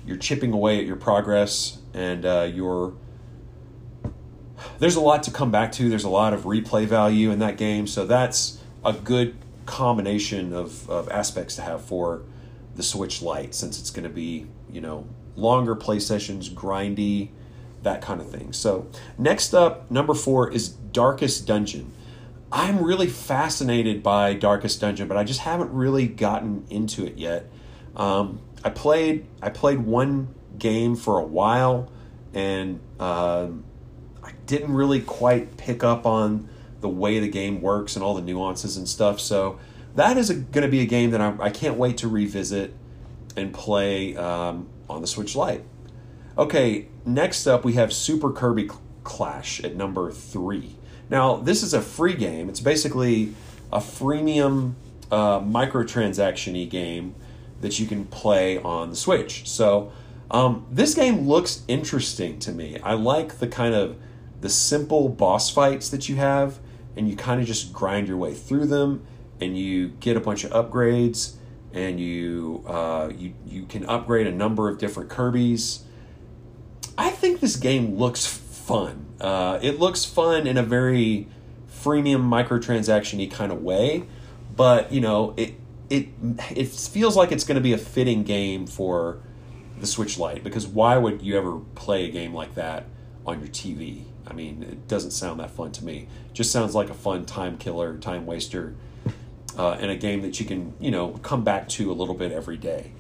you're 0.06 0.18
chipping 0.18 0.52
away 0.54 0.80
at 0.80 0.86
your 0.86 0.96
progress 0.96 1.80
and 1.94 2.26
uh, 2.26 2.50
you're 2.54 2.94
there's 4.80 4.96
a 4.96 5.02
lot 5.02 5.24
to 5.24 5.32
come 5.32 5.52
back 5.52 5.72
to. 5.74 5.90
There's 5.90 6.04
a 6.04 6.10
lot 6.10 6.34
of 6.34 6.42
replay 6.42 6.86
value 6.86 7.32
in 7.32 7.40
that 7.40 7.58
game, 7.58 7.88
so 7.88 8.06
that's 8.06 8.60
a 8.84 8.94
good 8.94 9.36
combination 9.66 10.54
of, 10.54 10.90
of 10.90 11.10
aspects 11.10 11.56
to 11.56 11.62
have 11.62 11.84
for 11.84 12.24
the 12.76 12.84
Switch 12.84 13.22
Lite, 13.22 13.56
since 13.56 13.80
it's 13.80 13.90
going 13.90 14.04
to 14.04 14.10
be 14.10 14.48
you 14.72 14.82
know 14.82 15.08
longer 15.36 15.76
play 15.76 16.00
sessions, 16.00 16.50
grindy, 16.50 17.30
that 17.84 18.02
kind 18.02 18.22
of 18.22 18.30
thing. 18.30 18.54
So 18.54 18.88
next 19.18 19.54
up, 19.54 19.90
number 19.90 20.14
four 20.14 20.52
is 20.52 20.70
Darkest 20.70 21.48
Dungeon. 21.48 21.92
I'm 22.52 22.84
really 22.84 23.08
fascinated 23.08 24.04
by 24.04 24.34
Darkest 24.34 24.80
Dungeon, 24.80 25.08
but 25.08 25.18
I 25.18 25.24
just 25.24 25.42
haven't 25.42 25.72
really 25.72 26.08
gotten 26.08 26.66
into 26.70 27.06
it 27.06 27.18
yet. 27.18 27.50
Um, 27.96 28.42
I 28.64 28.70
played 28.70 29.26
I 29.42 29.50
played 29.50 29.80
one 29.80 30.34
game 30.58 30.96
for 30.96 31.20
a 31.20 31.24
while, 31.24 31.92
and 32.34 32.80
uh, 33.00 33.48
I 34.24 34.32
didn't 34.46 34.74
really 34.74 35.02
quite 35.02 35.58
pick 35.58 35.84
up 35.84 36.06
on 36.06 36.50
the 36.86 36.90
way 36.90 37.20
the 37.20 37.28
game 37.28 37.62
works 37.62 37.96
and 37.96 38.06
all 38.06 38.14
the 38.14 38.22
nuances 38.22 38.78
and 38.78 38.88
stuff. 38.88 39.20
So 39.20 39.58
that 39.96 40.18
is 40.18 40.30
going 40.30 40.62
to 40.62 40.68
be 40.68 40.82
a 40.82 40.86
game 40.86 41.10
that 41.10 41.20
I'm, 41.20 41.42
I 41.42 41.50
can 41.50 41.70
not 41.70 41.80
wait 41.80 41.98
to 41.98 42.08
revisit 42.08 42.76
and 43.36 43.52
play 43.52 44.16
um, 44.16 44.70
on 44.88 45.02
the 45.02 45.08
Switch 45.08 45.36
Lite. 45.36 45.64
Okay, 46.38 46.90
next 47.04 47.48
up 47.48 47.66
we 47.66 47.74
have 47.74 47.92
Super 47.92 48.32
Kirby 48.32 48.70
Clash 49.04 49.64
at 49.64 49.76
number 49.76 50.12
three. 50.12 50.76
Now, 51.10 51.38
this 51.38 51.64
is 51.64 51.74
a 51.74 51.82
free 51.82 52.14
game. 52.14 52.50
It's 52.50 52.60
basically 52.60 53.34
a 53.74 53.80
freemium 53.80 54.76
uh, 55.12 55.40
microtransaction 55.40 56.70
game 56.70 57.16
that 57.62 57.80
you 57.80 57.88
can 57.88 58.06
play 58.06 58.60
on 58.60 58.92
the 58.92 58.96
Switch. 58.96 59.50
So, 59.50 59.92
um, 60.30 60.68
this 60.70 60.94
game 60.94 61.28
looks 61.28 61.64
interesting 61.68 62.38
to 62.40 62.52
me. 62.52 62.78
I 62.84 62.94
like 62.94 63.40
the 63.40 63.48
kind 63.48 63.74
of 63.74 63.98
the 64.42 64.50
simple 64.50 65.10
boss 65.10 65.50
fights 65.50 65.90
that 65.90 66.08
you 66.08 66.18
have, 66.18 66.60
and 66.96 67.10
you 67.10 67.16
kind 67.16 67.42
of 67.42 67.48
just 67.48 67.74
grind 67.74 68.08
your 68.08 68.18
way 68.18 68.34
through 68.34 68.68
them, 68.68 69.06
and 69.42 69.58
you 69.58 69.90
get 70.00 70.16
a 70.16 70.20
bunch 70.20 70.44
of 70.44 70.52
upgrades, 70.52 71.36
and 71.74 72.00
you 72.00 72.64
uh, 72.68 73.12
you 73.16 73.34
you 73.46 73.66
can 73.66 73.86
upgrade 73.86 74.28
a 74.28 74.32
number 74.32 74.70
of 74.70 74.78
different 74.78 75.10
Kirby's. 75.10 75.84
I 76.98 77.10
think 77.10 77.42
this 77.42 77.58
game 77.58 77.96
looks 77.98 78.26
fun. 78.26 79.06
Uh, 79.20 79.60
it 79.62 79.80
looks 79.80 80.06
fun 80.06 80.48
in 80.48 80.58
a 80.58 80.64
very 80.64 81.28
freemium 81.70 82.28
microtransaction 82.28 83.30
kind 83.30 83.52
of 83.52 83.62
way, 83.62 84.04
but 84.56 84.92
you 84.92 85.02
know 85.02 85.34
it 85.38 85.56
it 85.90 86.10
it 86.56 86.70
feels 86.70 87.16
like 87.16 87.32
it's 87.32 87.44
going 87.44 87.56
to 87.56 87.62
be 87.62 87.74
a 87.74 87.78
fitting 87.78 88.24
game 88.24 88.66
for 88.66 89.20
the 89.80 89.88
Switch 89.88 90.18
Lite 90.18 90.44
because 90.44 90.66
why 90.66 90.98
would 90.98 91.22
you 91.22 91.38
ever 91.38 91.60
play 91.76 92.06
a 92.06 92.12
game 92.12 92.34
like 92.34 92.56
that 92.56 92.86
on 93.26 93.40
your 93.40 93.50
TV? 93.50 94.06
I 94.28 94.34
mean, 94.34 94.64
it 94.64 94.88
doesn't 94.88 95.12
sound 95.12 95.40
that 95.40 95.52
fun 95.52 95.72
to 95.74 95.86
me. 95.86 96.08
Just 96.34 96.52
sounds 96.52 96.76
like 96.76 96.90
a 96.90 96.94
fun 96.94 97.26
time 97.26 97.58
killer, 97.58 97.98
time 97.98 98.26
waster, 98.26 98.76
uh, 99.58 99.78
and 99.80 99.92
a 99.92 99.96
game 99.96 100.22
that 100.22 100.40
you 100.40 100.46
can 100.46 100.74
you 100.80 100.92
know 100.92 101.12
come 101.22 101.44
back 101.44 101.70
to 101.70 101.92
a 101.92 101.94
little 101.94 102.16
bit 102.16 102.32
every 102.32 102.58
day. 102.58 102.92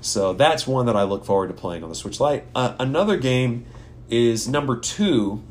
So 0.00 0.32
that's 0.32 0.66
one 0.66 0.86
that 0.86 0.96
I 0.96 1.04
look 1.04 1.24
forward 1.24 1.48
to 1.48 1.54
playing 1.54 1.84
on 1.84 1.88
the 1.88 1.94
Switch 1.94 2.18
Lite. 2.18 2.44
Uh, 2.54 2.74
another 2.80 3.16
game 3.16 3.66
is 4.10 4.48
number 4.48 4.76
two, 4.76 5.42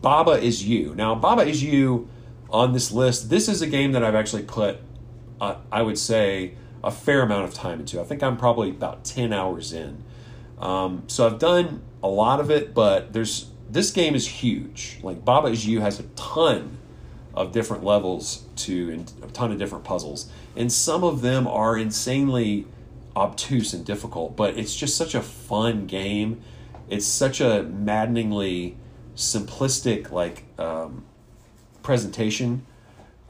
Baba 0.00 0.32
is 0.32 0.66
You. 0.66 0.94
Now, 0.94 1.16
Baba 1.16 1.42
is 1.42 1.62
You 1.64 2.08
on 2.48 2.72
this 2.72 2.92
list, 2.92 3.28
this 3.28 3.48
is 3.48 3.60
a 3.60 3.66
game 3.66 3.92
that 3.92 4.04
I've 4.04 4.14
actually 4.14 4.44
put, 4.44 4.78
uh, 5.40 5.56
I 5.70 5.82
would 5.82 5.98
say, 5.98 6.54
a 6.82 6.92
fair 6.92 7.22
amount 7.22 7.44
of 7.44 7.54
time 7.54 7.80
into. 7.80 8.00
I 8.00 8.04
think 8.04 8.22
I'm 8.22 8.36
probably 8.36 8.70
about 8.70 9.04
10 9.04 9.32
hours 9.32 9.72
in. 9.72 10.04
Um, 10.58 11.02
so 11.08 11.26
I've 11.26 11.38
done 11.38 11.82
a 12.02 12.08
lot 12.08 12.40
of 12.40 12.50
it, 12.50 12.74
but 12.74 13.12
there's 13.12 13.50
this 13.68 13.90
game 13.90 14.14
is 14.14 14.26
huge. 14.26 14.98
Like 15.02 15.24
Baba 15.24 15.48
is 15.48 15.66
You 15.66 15.80
has 15.80 16.00
a 16.00 16.04
ton 16.14 16.78
of 17.34 17.52
different 17.52 17.84
levels 17.84 18.44
to 18.56 18.90
and 18.90 19.12
a 19.22 19.26
ton 19.28 19.52
of 19.52 19.58
different 19.58 19.84
puzzles, 19.84 20.30
and 20.56 20.72
some 20.72 21.04
of 21.04 21.20
them 21.22 21.46
are 21.46 21.76
insanely 21.76 22.66
obtuse 23.16 23.72
and 23.72 23.84
difficult. 23.84 24.36
But 24.36 24.56
it's 24.56 24.74
just 24.74 24.96
such 24.96 25.14
a 25.14 25.22
fun 25.22 25.86
game 25.86 26.42
it's 26.88 27.06
such 27.06 27.40
a 27.40 27.62
maddeningly 27.62 28.76
simplistic 29.14 30.10
like 30.10 30.44
um, 30.58 31.04
presentation, 31.82 32.66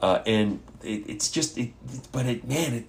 uh, 0.01 0.21
and 0.25 0.61
it, 0.83 1.09
it's 1.09 1.29
just 1.29 1.57
it, 1.57 1.73
but 2.11 2.25
it 2.25 2.47
man 2.47 2.73
it 2.73 2.85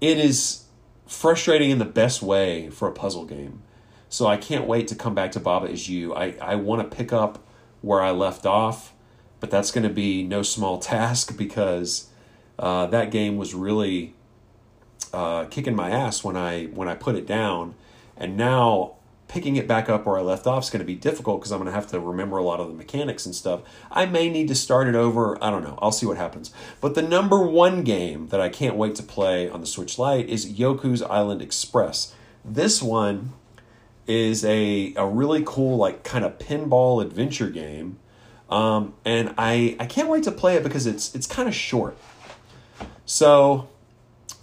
it 0.00 0.18
is 0.18 0.64
frustrating 1.06 1.70
in 1.70 1.78
the 1.78 1.84
best 1.86 2.22
way 2.22 2.68
for 2.70 2.88
a 2.88 2.92
puzzle 2.92 3.24
game. 3.24 3.62
So 4.08 4.26
I 4.26 4.36
can't 4.36 4.66
wait 4.66 4.88
to 4.88 4.94
come 4.94 5.14
back 5.14 5.32
to 5.32 5.40
Baba 5.40 5.66
is 5.66 5.88
You. 5.88 6.14
I, 6.14 6.36
I 6.40 6.54
want 6.54 6.88
to 6.88 6.96
pick 6.96 7.12
up 7.12 7.44
where 7.82 8.02
I 8.02 8.10
left 8.10 8.46
off, 8.46 8.92
but 9.40 9.50
that's 9.50 9.70
going 9.70 9.84
to 9.86 9.92
be 9.92 10.22
no 10.22 10.42
small 10.42 10.78
task 10.94 11.36
because 11.36 12.08
uh, 12.58 12.86
that 12.86 13.10
game 13.10 13.36
was 13.36 13.54
really 13.54 14.14
uh, 15.12 15.44
kicking 15.46 15.74
my 15.74 15.90
ass 15.90 16.24
when 16.24 16.36
I 16.36 16.64
when 16.66 16.88
I 16.88 16.94
put 16.94 17.16
it 17.16 17.26
down, 17.26 17.74
and 18.16 18.36
now 18.36 18.96
picking 19.28 19.56
it 19.56 19.66
back 19.66 19.88
up 19.88 20.06
where 20.06 20.18
I 20.18 20.20
left 20.20 20.46
off 20.46 20.64
is 20.64 20.70
going 20.70 20.80
to 20.80 20.86
be 20.86 20.94
difficult 20.94 21.40
because 21.40 21.50
I'm 21.50 21.58
going 21.58 21.66
to 21.66 21.72
have 21.72 21.88
to 21.88 21.98
remember 21.98 22.36
a 22.36 22.44
lot 22.44 22.60
of 22.60 22.68
the 22.68 22.74
mechanics 22.74 23.26
and 23.26 23.34
stuff. 23.34 23.62
I 23.90 24.06
may 24.06 24.30
need 24.30 24.48
to 24.48 24.54
start 24.54 24.86
it 24.86 24.94
over. 24.94 25.42
I 25.42 25.50
don't 25.50 25.64
know. 25.64 25.78
I'll 25.82 25.92
see 25.92 26.06
what 26.06 26.16
happens. 26.16 26.52
But 26.80 26.94
the 26.94 27.02
number 27.02 27.42
one 27.42 27.82
game 27.82 28.28
that 28.28 28.40
I 28.40 28.48
can't 28.48 28.76
wait 28.76 28.94
to 28.96 29.02
play 29.02 29.48
on 29.48 29.60
the 29.60 29.66
Switch 29.66 29.98
Lite 29.98 30.28
is 30.28 30.52
Yoku's 30.52 31.02
Island 31.02 31.42
Express. 31.42 32.14
This 32.44 32.80
one 32.80 33.32
is 34.06 34.44
a, 34.44 34.94
a 34.96 35.06
really 35.06 35.42
cool, 35.44 35.76
like, 35.76 36.04
kind 36.04 36.24
of 36.24 36.38
pinball 36.38 37.02
adventure 37.02 37.50
game. 37.50 37.98
Um, 38.48 38.94
and 39.04 39.34
I, 39.36 39.76
I 39.80 39.86
can't 39.86 40.08
wait 40.08 40.24
to 40.24 40.32
play 40.32 40.54
it 40.56 40.62
because 40.62 40.86
it's 40.86 41.14
it's 41.14 41.26
kind 41.26 41.48
of 41.48 41.54
short. 41.54 41.96
So 43.04 43.68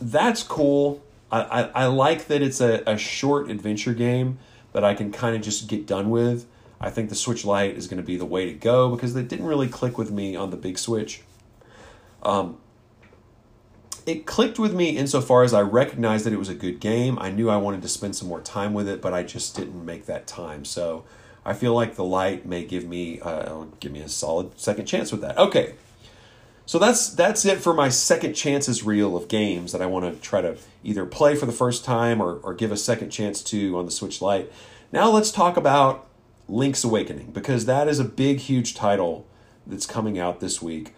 that's 0.02 0.44
cool. 0.44 1.02
I, 1.32 1.42
I, 1.42 1.62
I 1.62 1.86
like 1.86 2.28
that 2.28 2.42
it's 2.42 2.60
a, 2.60 2.84
a 2.86 2.98
short 2.98 3.50
adventure 3.50 3.94
game 3.94 4.40
that 4.74 4.84
I 4.84 4.94
can 4.94 5.12
kind 5.12 5.36
of 5.36 5.42
just 5.42 5.68
get 5.68 5.86
done 5.86 6.10
with. 6.10 6.46
I 6.82 6.90
think 6.90 7.10
the 7.10 7.16
Switch 7.16 7.46
Lite 7.46 7.78
is 7.78 7.88
going 7.88 8.02
to 8.02 8.06
be 8.06 8.18
the 8.18 8.26
way 8.26 8.46
to 8.46 8.54
go 8.54 8.90
because 8.90 9.16
it 9.16 9.30
didn't 9.30 9.46
really 9.46 9.70
click 9.70 9.98
with 9.98 10.12
me 10.12 10.36
on 10.36 10.50
the 10.50 10.58
big 10.58 10.78
Switch. 10.78 11.22
Um, 12.24 12.58
it 14.06 14.26
clicked 14.26 14.60
with 14.60 14.74
me 14.74 14.98
insofar 14.98 15.44
as 15.44 15.54
I 15.54 15.62
recognized 15.62 16.26
that 16.26 16.34
it 16.34 16.40
was 16.40 16.50
a 16.50 16.56
good 16.56 16.80
game. 16.80 17.18
I 17.20 17.32
knew 17.32 17.50
I 17.50 17.58
wanted 17.58 17.82
to 17.84 17.88
spend 17.88 18.16
some 18.16 18.28
more 18.28 18.42
time 18.42 18.74
with 18.74 18.88
it, 18.88 19.02
but 19.02 19.14
I 19.14 19.24
just 19.24 19.56
didn't 19.56 19.86
make 19.86 20.06
that 20.06 20.28
time. 20.28 20.66
So 20.66 21.06
I 21.46 21.54
feel 21.54 21.74
like 21.74 21.96
the 21.96 22.04
light 22.04 22.46
may 22.46 22.64
give 22.64 22.86
me 22.86 23.20
uh, 23.22 23.66
give 23.80 23.92
me 23.92 24.02
a 24.02 24.10
solid 24.10 24.60
second 24.60 24.86
chance 24.86 25.12
with 25.12 25.22
that. 25.22 25.38
Okay, 25.38 25.76
so 26.66 26.80
that's 26.80 27.10
that's 27.10 27.46
it 27.46 27.60
for 27.60 27.74
my 27.74 27.90
second 27.90 28.34
chances 28.34 28.84
reel 28.84 29.18
of 29.18 29.28
games 29.28 29.72
that 29.74 29.82
I 29.82 29.86
want 29.86 30.14
to 30.14 30.22
try 30.22 30.42
to 30.42 30.58
either 30.84 31.06
play 31.06 31.36
for 31.36 31.46
the 31.46 31.52
first 31.52 31.84
time 31.84 32.22
or, 32.22 32.38
or 32.38 32.54
give 32.54 32.72
a 32.72 32.78
second 32.78 33.10
chance 33.10 33.42
to 33.44 33.78
on 33.78 33.86
the 33.86 33.92
Switch 33.92 34.22
Lite. 34.22 34.52
Now 34.92 35.10
let's 35.10 35.32
talk 35.32 35.58
about 35.58 36.08
Link's 36.48 36.84
Awakening 36.84 37.32
because 37.32 37.66
that 37.66 37.88
is 37.88 38.00
a 38.00 38.06
big, 38.06 38.40
huge 38.40 38.76
title 38.76 39.28
that's 39.68 39.86
coming 39.86 40.18
out 40.18 40.40
this 40.40 40.62
week. 40.62 40.94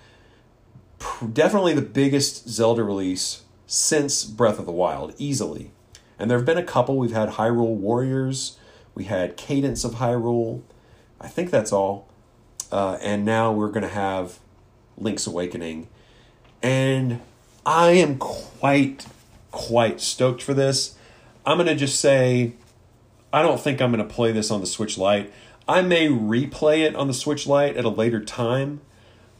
Definitely 1.33 1.73
the 1.73 1.81
biggest 1.81 2.49
Zelda 2.49 2.83
release 2.83 3.43
since 3.67 4.23
Breath 4.23 4.59
of 4.59 4.65
the 4.65 4.71
Wild, 4.71 5.13
easily. 5.17 5.71
And 6.17 6.29
there 6.29 6.37
have 6.37 6.45
been 6.45 6.57
a 6.57 6.63
couple. 6.63 6.97
We've 6.97 7.11
had 7.11 7.29
Hyrule 7.31 7.75
Warriors, 7.75 8.57
we 8.93 9.05
had 9.05 9.37
Cadence 9.37 9.83
of 9.83 9.95
Hyrule. 9.95 10.61
I 11.19 11.27
think 11.27 11.51
that's 11.51 11.71
all. 11.71 12.07
Uh, 12.71 12.97
and 13.01 13.25
now 13.25 13.51
we're 13.51 13.69
going 13.69 13.83
to 13.83 13.89
have 13.89 14.39
Link's 14.97 15.27
Awakening. 15.27 15.87
And 16.63 17.21
I 17.65 17.91
am 17.91 18.17
quite, 18.17 19.05
quite 19.51 19.99
stoked 20.01 20.41
for 20.41 20.53
this. 20.53 20.95
I'm 21.45 21.57
going 21.57 21.67
to 21.67 21.75
just 21.75 21.99
say, 21.99 22.53
I 23.31 23.41
don't 23.41 23.59
think 23.59 23.81
I'm 23.81 23.91
going 23.91 24.05
to 24.05 24.13
play 24.13 24.31
this 24.31 24.49
on 24.49 24.61
the 24.61 24.67
Switch 24.67 24.97
Lite. 24.97 25.31
I 25.67 25.81
may 25.81 26.07
replay 26.07 26.85
it 26.85 26.95
on 26.95 27.07
the 27.07 27.13
Switch 27.13 27.45
Lite 27.45 27.75
at 27.75 27.85
a 27.85 27.89
later 27.89 28.23
time, 28.23 28.81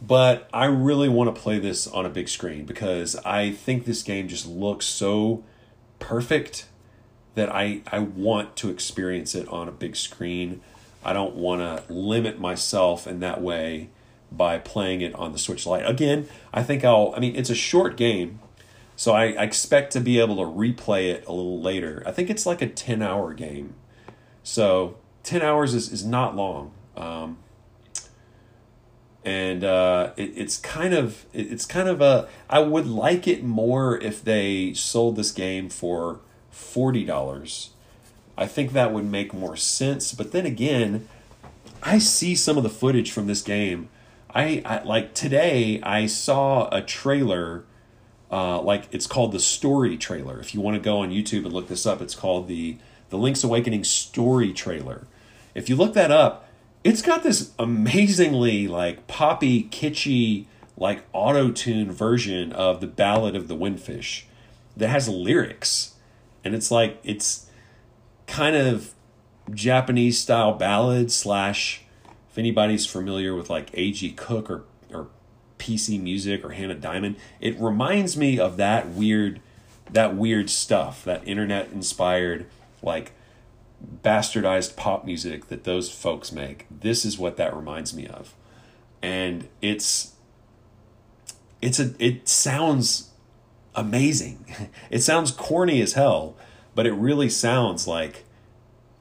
but 0.06 0.50
I 0.54 0.66
really 0.66 1.10
want 1.10 1.34
to 1.34 1.42
play 1.42 1.58
this 1.60 1.88
on 1.88 2.06
a 2.06 2.10
big 2.10 2.30
screen 2.30 2.66
because 2.66 3.16
I 3.18 3.52
think 3.52 3.86
this 3.86 4.04
game 4.04 4.28
just 4.28 4.46
looks 4.46 4.86
so 4.86 5.44
perfect 6.00 6.68
that 7.36 7.50
I, 7.50 7.82
I 7.92 8.00
want 8.00 8.56
to 8.58 8.70
experience 8.70 9.36
it 9.36 9.48
on 9.48 9.68
a 9.68 9.72
big 9.72 9.96
screen. 9.96 10.62
I 11.04 11.14
don't 11.14 11.36
want 11.36 11.62
to 11.62 11.92
limit 11.92 12.40
myself 12.40 13.08
in 13.08 13.20
that 13.22 13.42
way 13.42 13.90
by 14.32 14.60
playing 14.60 15.02
it 15.02 15.14
on 15.16 15.32
the 15.32 15.40
Switch 15.40 15.66
Lite. 15.66 15.88
Again, 15.88 16.28
I 16.54 16.64
think 16.64 16.84
I'll, 16.84 17.14
I 17.16 17.20
mean, 17.20 17.36
it's 17.36 17.50
a 17.50 17.56
short 17.56 17.98
game, 17.98 18.40
so 18.96 19.14
I, 19.14 19.26
I 19.34 19.44
expect 19.44 19.94
to 19.94 20.00
be 20.00 20.20
able 20.20 20.36
to 20.38 20.44
replay 20.44 21.12
it 21.12 21.26
a 21.28 21.32
little 21.32 21.62
later. 21.62 22.04
I 22.06 22.12
think 22.12 22.30
it's 22.30 22.46
like 22.46 22.62
a 22.62 22.68
10 22.68 23.02
hour 23.02 23.34
game. 23.34 23.76
So 24.44 24.98
10 25.24 25.42
hours 25.42 25.74
is, 25.74 25.92
is 25.92 26.06
not 26.06 26.36
long. 26.36 26.72
Um, 26.96 27.38
and 29.26 29.64
uh, 29.64 30.12
it, 30.16 30.34
it's 30.36 30.58
kind 30.58 30.94
of 30.94 31.26
it's 31.34 31.66
kind 31.66 31.90
of 31.90 32.00
a 32.00 32.30
I 32.50 32.60
would 32.60 32.88
like 32.88 33.28
it 33.28 33.44
more 33.44 33.98
if 33.98 34.24
they 34.24 34.74
sold 34.74 35.16
this 35.16 35.32
game 35.32 35.70
for 35.70 36.20
forty 36.52 37.04
dollars. 37.04 37.72
I 38.38 38.48
think 38.48 38.74
that 38.74 38.94
would 38.94 39.06
make 39.06 39.34
more 39.34 39.58
sense. 39.58 40.14
But 40.14 40.32
then 40.32 40.46
again, 40.46 41.08
I 41.82 41.98
see 41.98 42.36
some 42.36 42.58
of 42.58 42.64
the 42.64 42.70
footage 42.70 43.12
from 43.12 43.28
this 43.28 43.42
game. 43.42 43.90
I, 44.34 44.62
I 44.66 44.84
like 44.84 45.14
today 45.14 45.82
I 45.82 46.06
saw 46.06 46.70
a 46.72 46.82
trailer. 46.82 47.66
Uh, 48.32 48.60
like 48.60 48.88
it's 48.92 49.08
called 49.08 49.32
the 49.32 49.40
story 49.40 49.98
trailer. 49.98 50.40
If 50.40 50.54
you 50.54 50.60
want 50.60 50.76
to 50.76 50.82
go 50.82 51.00
on 51.00 51.12
YouTube 51.12 51.46
and 51.46 51.54
look 51.54 51.68
this 51.68 51.86
up, 51.86 52.02
it's 52.02 52.16
called 52.16 52.48
the 52.48 52.78
the 53.10 53.18
Link's 53.18 53.44
Awakening 53.44 53.84
story 53.84 54.52
trailer 54.52 55.08
if 55.56 55.70
you 55.70 55.76
look 55.78 55.94
that 55.94 56.12
up, 56.12 56.45
it's 56.86 57.02
got 57.02 57.24
this 57.24 57.52
amazingly 57.58 58.68
like 58.68 59.08
poppy, 59.08 59.64
kitschy, 59.64 60.46
like 60.78 61.04
auto 61.14 61.52
tune 61.52 61.92
version 61.92 62.54
of 62.54 62.80
the 62.80 62.86
Ballad 62.86 63.36
of 63.36 63.48
the 63.48 63.56
Windfish 63.56 64.26
that 64.78 64.90
has 64.90 65.10
lyrics. 65.10 65.96
And 66.44 66.54
it's 66.54 66.70
like, 66.70 67.00
it's 67.04 67.50
kind 68.28 68.56
of 68.56 68.94
Japanese 69.52 70.20
style 70.20 70.54
ballad 70.54 71.12
slash, 71.12 71.82
if 72.30 72.38
anybody's 72.38 72.86
familiar 72.86 73.34
with 73.34 73.50
like 73.50 73.72
A.G. 73.74 74.12
Cook 74.12 74.52
or, 74.52 74.66
or 74.94 75.08
PC 75.58 76.00
music 76.00 76.46
or 76.46 76.52
Hannah 76.52 76.76
Diamond, 76.76 77.16
it 77.42 77.60
reminds 77.60 78.16
me 78.16 78.40
of 78.40 78.58
that 78.58 78.90
weird, 78.90 79.42
that 79.92 80.16
weird 80.16 80.52
stuff, 80.52 81.04
that 81.04 81.28
internet 81.28 81.72
inspired, 81.72 82.46
like 82.84 83.12
bastardized 84.04 84.76
pop 84.76 85.06
music 85.06 85.48
that 85.48 85.64
those 85.64 85.92
folks 85.92 86.32
make. 86.32 86.66
This 86.70 87.06
is 87.06 87.18
what 87.18 87.38
that 87.38 87.56
reminds 87.56 87.94
me 87.94 88.08
of. 88.08 88.34
And 89.02 89.48
it's 89.62 90.14
it's 91.62 91.80
a 91.80 91.94
it 92.00 92.28
sounds 92.28 93.12
amazing. 93.76 94.46
It 94.90 95.02
sounds 95.02 95.32
corny 95.32 95.82
as 95.82 95.94
hell, 95.94 96.36
but 96.74 96.86
it 96.86 96.94
really 96.94 97.28
sounds 97.30 97.88
like 97.88 98.24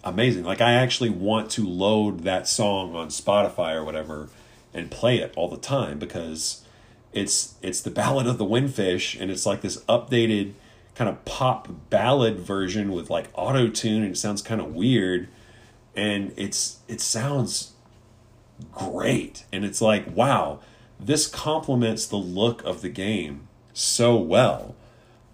amazing. 0.03 0.45
Like 0.45 0.61
I 0.61 0.73
actually 0.73 1.11
want 1.11 1.51
to 1.53 1.67
load 1.67 2.21
that 2.21 2.49
song 2.49 2.95
on 2.95 3.09
Spotify 3.09 3.75
or 3.75 3.85
whatever 3.85 4.29
and 4.73 4.91
play 4.91 5.19
it 5.19 5.33
all 5.37 5.49
the 5.49 5.57
time 5.57 5.99
because 5.99 6.65
it's 7.13 7.55
it's 7.63 7.81
the 7.81 7.91
ballad 8.03 8.27
of 8.27 8.39
the 8.39 8.45
windfish 8.45 9.21
and 9.21 9.31
it's 9.31 9.47
like 9.47 9.61
this 9.61 9.79
updated 9.85 10.55
kind 10.95 11.11
of 11.11 11.25
pop 11.25 11.69
ballad 11.91 12.39
version 12.39 12.93
with 12.93 13.11
like 13.11 13.29
auto 13.35 13.69
tune 13.69 14.03
and 14.03 14.13
it 14.13 14.19
sounds 14.19 14.43
kind 14.43 14.61
of 14.61 14.75
weird. 14.75 15.29
And 15.97 16.33
it's 16.37 16.79
it 16.89 17.01
sounds 17.01 17.73
great. 18.73 19.45
And 19.53 19.65
it's 19.65 19.81
like 19.81 20.05
wow 20.15 20.61
this 21.01 21.27
complements 21.27 22.07
the 22.07 22.17
look 22.17 22.63
of 22.65 22.81
the 22.81 22.89
game 22.89 23.49
so 23.73 24.17
well. 24.17 24.77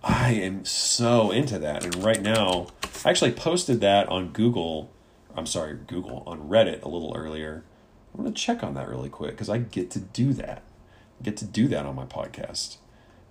I 0.02 0.32
am 0.32 0.64
so 0.64 1.30
into 1.30 1.58
that. 1.58 1.84
And 1.84 2.02
right 2.02 2.22
now 2.22 2.68
i 3.04 3.10
actually 3.10 3.32
posted 3.32 3.80
that 3.80 4.08
on 4.08 4.28
google 4.28 4.90
i'm 5.34 5.46
sorry 5.46 5.78
google 5.86 6.22
on 6.26 6.48
reddit 6.48 6.82
a 6.82 6.88
little 6.88 7.14
earlier. 7.16 7.64
I'm 8.14 8.22
going 8.22 8.34
to 8.34 8.40
check 8.40 8.64
on 8.64 8.74
that 8.74 8.88
really 8.88 9.08
quick 9.08 9.32
because 9.32 9.50
i 9.50 9.58
get 9.58 9.90
to 9.92 10.00
do 10.00 10.32
that. 10.34 10.62
I 11.20 11.24
get 11.24 11.36
to 11.38 11.44
do 11.44 11.68
that 11.68 11.84
on 11.84 11.94
my 11.94 12.06
podcast. 12.06 12.78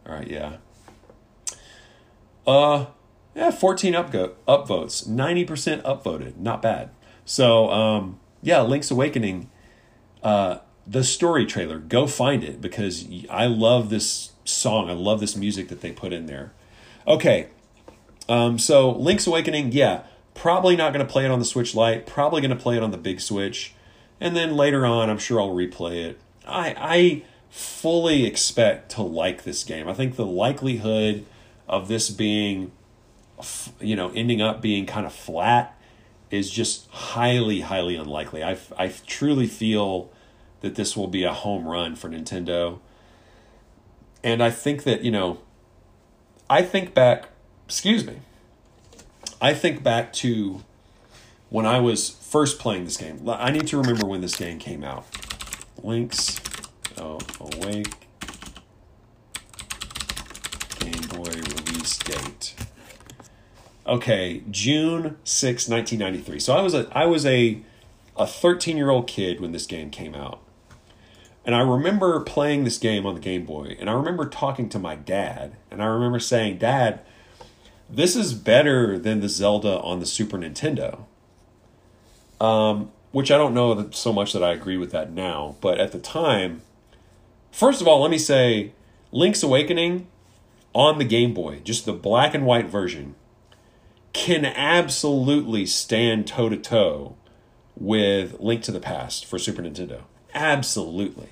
All 0.05 0.13
right 0.13 0.27
yeah 0.27 0.57
uh, 2.49 2.87
yeah, 3.35 3.51
14 3.51 3.93
upgo- 3.93 4.33
upvotes, 4.47 5.07
90% 5.07 5.83
upvoted. 5.83 6.37
Not 6.37 6.61
bad. 6.61 6.89
So, 7.23 7.69
um, 7.69 8.19
yeah, 8.41 8.61
Link's 8.61 8.89
Awakening, 8.89 9.49
uh, 10.23 10.57
the 10.87 11.03
story 11.03 11.45
trailer, 11.45 11.77
go 11.77 12.07
find 12.07 12.43
it 12.43 12.59
because 12.59 13.07
I 13.29 13.45
love 13.45 13.91
this 13.91 14.31
song. 14.45 14.89
I 14.89 14.93
love 14.93 15.19
this 15.19 15.35
music 15.35 15.67
that 15.67 15.81
they 15.81 15.91
put 15.91 16.11
in 16.11 16.25
there. 16.25 16.51
Okay, 17.07 17.49
um, 18.27 18.57
so 18.57 18.91
Link's 18.91 19.27
Awakening, 19.27 19.71
yeah, 19.71 20.01
probably 20.33 20.75
not 20.75 20.91
going 20.91 21.05
to 21.05 21.11
play 21.11 21.25
it 21.25 21.31
on 21.31 21.39
the 21.39 21.45
Switch 21.45 21.75
Lite, 21.75 22.07
probably 22.07 22.41
going 22.41 22.49
to 22.49 22.61
play 22.61 22.77
it 22.77 22.83
on 22.83 22.89
the 22.89 22.97
big 22.97 23.21
Switch. 23.21 23.73
And 24.19 24.35
then 24.35 24.55
later 24.55 24.85
on, 24.85 25.09
I'm 25.09 25.19
sure 25.19 25.39
I'll 25.39 25.55
replay 25.55 26.03
it. 26.03 26.19
I, 26.47 26.75
I 26.77 27.23
fully 27.49 28.25
expect 28.25 28.91
to 28.93 29.03
like 29.03 29.43
this 29.43 29.63
game. 29.63 29.87
I 29.87 29.93
think 29.93 30.15
the 30.15 30.25
likelihood 30.25 31.25
of 31.69 31.87
this 31.87 32.09
being, 32.09 32.71
you 33.79 33.95
know, 33.95 34.11
ending 34.15 34.41
up 34.41 34.61
being 34.61 34.85
kind 34.85 35.05
of 35.05 35.13
flat 35.13 35.79
is 36.31 36.49
just 36.49 36.89
highly, 36.89 37.61
highly 37.61 37.95
unlikely. 37.95 38.43
I, 38.43 38.57
I 38.77 38.91
truly 39.07 39.47
feel 39.47 40.11
that 40.61 40.75
this 40.75 40.97
will 40.97 41.07
be 41.07 41.23
a 41.23 41.33
home 41.33 41.65
run 41.65 41.95
for 41.95 42.09
Nintendo. 42.09 42.79
And 44.23 44.43
I 44.43 44.49
think 44.49 44.83
that, 44.83 45.03
you 45.03 45.11
know, 45.11 45.39
I 46.49 46.63
think 46.63 46.93
back, 46.93 47.29
excuse 47.65 48.05
me, 48.05 48.17
I 49.41 49.53
think 49.53 49.83
back 49.83 50.11
to 50.13 50.63
when 51.49 51.65
I 51.65 51.79
was 51.79 52.09
first 52.09 52.59
playing 52.59 52.85
this 52.85 52.97
game. 52.97 53.27
I 53.27 53.51
need 53.51 53.67
to 53.67 53.77
remember 53.77 54.05
when 54.05 54.21
this 54.21 54.35
game 54.35 54.59
came 54.59 54.83
out. 54.83 55.05
Link's 55.81 56.39
oh, 56.97 57.19
Awake 57.39 57.93
Game 60.79 61.07
Boy 61.09 61.58
date. 61.79 62.55
Okay, 63.87 64.43
June 64.51 65.17
6, 65.23 65.69
1993. 65.69 66.39
So 66.39 66.55
I 66.55 66.61
was 66.61 66.73
a 66.73 66.87
I 66.91 67.05
was 67.05 67.25
a 67.25 67.61
a 68.15 68.25
13-year-old 68.25 69.07
kid 69.07 69.39
when 69.39 69.51
this 69.51 69.65
game 69.65 69.89
came 69.89 70.13
out. 70.13 70.41
And 71.45 71.55
I 71.55 71.61
remember 71.61 72.19
playing 72.19 72.65
this 72.65 72.77
game 72.77 73.05
on 73.05 73.15
the 73.15 73.21
Game 73.21 73.45
Boy, 73.45 73.75
and 73.79 73.89
I 73.89 73.93
remember 73.93 74.27
talking 74.27 74.69
to 74.69 74.77
my 74.77 74.95
dad, 74.95 75.55
and 75.71 75.81
I 75.81 75.85
remember 75.85 76.19
saying, 76.19 76.59
"Dad, 76.59 76.99
this 77.89 78.15
is 78.15 78.33
better 78.33 78.99
than 78.99 79.21
the 79.21 79.29
Zelda 79.29 79.79
on 79.79 79.99
the 79.99 80.05
Super 80.05 80.37
Nintendo." 80.37 81.05
Um, 82.39 82.91
which 83.11 83.31
I 83.31 83.37
don't 83.37 83.53
know 83.53 83.89
so 83.91 84.13
much 84.13 84.33
that 84.33 84.43
I 84.43 84.51
agree 84.51 84.77
with 84.77 84.91
that 84.91 85.11
now, 85.11 85.55
but 85.61 85.79
at 85.79 85.91
the 85.91 85.99
time, 85.99 86.61
first 87.51 87.81
of 87.81 87.87
all, 87.87 88.01
let 88.01 88.11
me 88.11 88.19
say 88.19 88.73
Link's 89.11 89.41
Awakening 89.41 90.07
on 90.73 90.97
the 90.97 91.05
Game 91.05 91.33
Boy, 91.33 91.61
just 91.63 91.85
the 91.85 91.93
black 91.93 92.33
and 92.33 92.45
white 92.45 92.67
version, 92.67 93.15
can 94.13 94.45
absolutely 94.45 95.65
stand 95.65 96.27
toe 96.27 96.49
to 96.49 96.57
toe 96.57 97.15
with 97.75 98.39
Link 98.39 98.61
to 98.63 98.71
the 98.71 98.79
Past 98.79 99.25
for 99.25 99.39
Super 99.39 99.61
Nintendo. 99.61 100.01
Absolutely. 100.33 101.29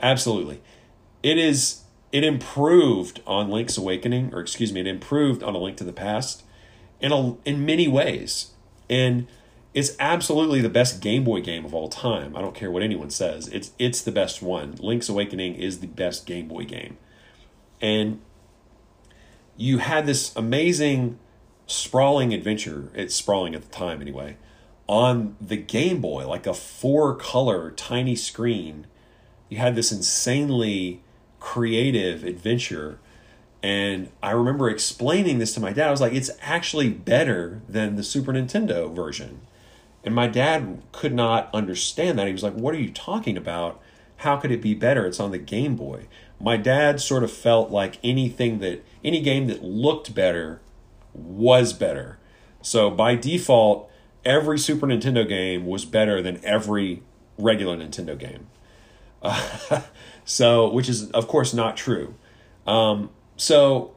Absolutely. 0.00 0.60
It 1.22 1.38
is 1.38 1.82
it 2.12 2.24
improved 2.24 3.20
on 3.26 3.50
Link's 3.50 3.76
Awakening, 3.76 4.32
or 4.32 4.40
excuse 4.40 4.72
me, 4.72 4.80
it 4.80 4.86
improved 4.86 5.42
on 5.42 5.54
A 5.54 5.58
Link 5.58 5.76
to 5.78 5.84
the 5.84 5.92
Past 5.92 6.44
in 7.00 7.12
a, 7.12 7.36
in 7.44 7.66
many 7.66 7.88
ways. 7.88 8.52
And 8.88 9.26
it's 9.74 9.94
absolutely 10.00 10.60
the 10.60 10.70
best 10.70 11.02
Game 11.02 11.24
Boy 11.24 11.40
game 11.40 11.64
of 11.64 11.74
all 11.74 11.88
time. 11.88 12.36
I 12.36 12.40
don't 12.40 12.54
care 12.54 12.70
what 12.70 12.82
anyone 12.82 13.10
says. 13.10 13.48
It's 13.48 13.72
it's 13.78 14.00
the 14.00 14.12
best 14.12 14.40
one. 14.40 14.76
Link's 14.78 15.08
Awakening 15.08 15.56
is 15.56 15.80
the 15.80 15.86
best 15.86 16.24
Game 16.26 16.48
Boy 16.48 16.64
game. 16.64 16.96
And 17.80 18.20
you 19.56 19.78
had 19.78 20.06
this 20.06 20.34
amazing 20.36 21.18
sprawling 21.66 22.32
adventure. 22.32 22.90
It's 22.94 23.14
sprawling 23.14 23.54
at 23.54 23.62
the 23.62 23.68
time 23.68 24.00
anyway, 24.00 24.36
on 24.86 25.36
the 25.40 25.56
Game 25.56 26.00
Boy, 26.00 26.26
like 26.28 26.46
a 26.46 26.54
four 26.54 27.14
color 27.14 27.70
tiny 27.72 28.16
screen. 28.16 28.86
You 29.48 29.58
had 29.58 29.74
this 29.74 29.92
insanely 29.92 31.02
creative 31.40 32.24
adventure. 32.24 32.98
And 33.62 34.10
I 34.22 34.30
remember 34.30 34.68
explaining 34.68 35.38
this 35.38 35.54
to 35.54 35.60
my 35.60 35.72
dad. 35.72 35.88
I 35.88 35.90
was 35.90 36.00
like, 36.00 36.12
it's 36.12 36.30
actually 36.40 36.90
better 36.90 37.62
than 37.68 37.96
the 37.96 38.02
Super 38.02 38.32
Nintendo 38.32 38.94
version. 38.94 39.40
And 40.04 40.14
my 40.14 40.28
dad 40.28 40.82
could 40.92 41.14
not 41.14 41.50
understand 41.52 42.18
that. 42.18 42.26
He 42.26 42.32
was 42.32 42.44
like, 42.44 42.54
What 42.54 42.74
are 42.74 42.78
you 42.78 42.90
talking 42.90 43.36
about? 43.36 43.80
How 44.18 44.36
could 44.36 44.52
it 44.52 44.62
be 44.62 44.74
better? 44.74 45.04
It's 45.04 45.20
on 45.20 45.32
the 45.32 45.38
Game 45.38 45.74
Boy. 45.74 46.06
My 46.40 46.56
dad 46.56 47.00
sort 47.00 47.24
of 47.24 47.32
felt 47.32 47.70
like 47.70 47.98
anything 48.04 48.58
that, 48.58 48.84
any 49.04 49.20
game 49.20 49.46
that 49.46 49.62
looked 49.62 50.14
better 50.14 50.60
was 51.14 51.72
better. 51.72 52.18
So 52.62 52.90
by 52.90 53.14
default, 53.14 53.90
every 54.24 54.58
Super 54.58 54.86
Nintendo 54.86 55.26
game 55.26 55.66
was 55.66 55.84
better 55.84 56.20
than 56.20 56.44
every 56.44 57.02
regular 57.38 57.76
Nintendo 57.76 58.18
game. 58.18 58.48
Uh, 59.22 59.82
so, 60.24 60.70
which 60.70 60.88
is, 60.88 61.10
of 61.12 61.28
course, 61.28 61.54
not 61.54 61.76
true. 61.76 62.14
Um, 62.66 63.10
so, 63.36 63.94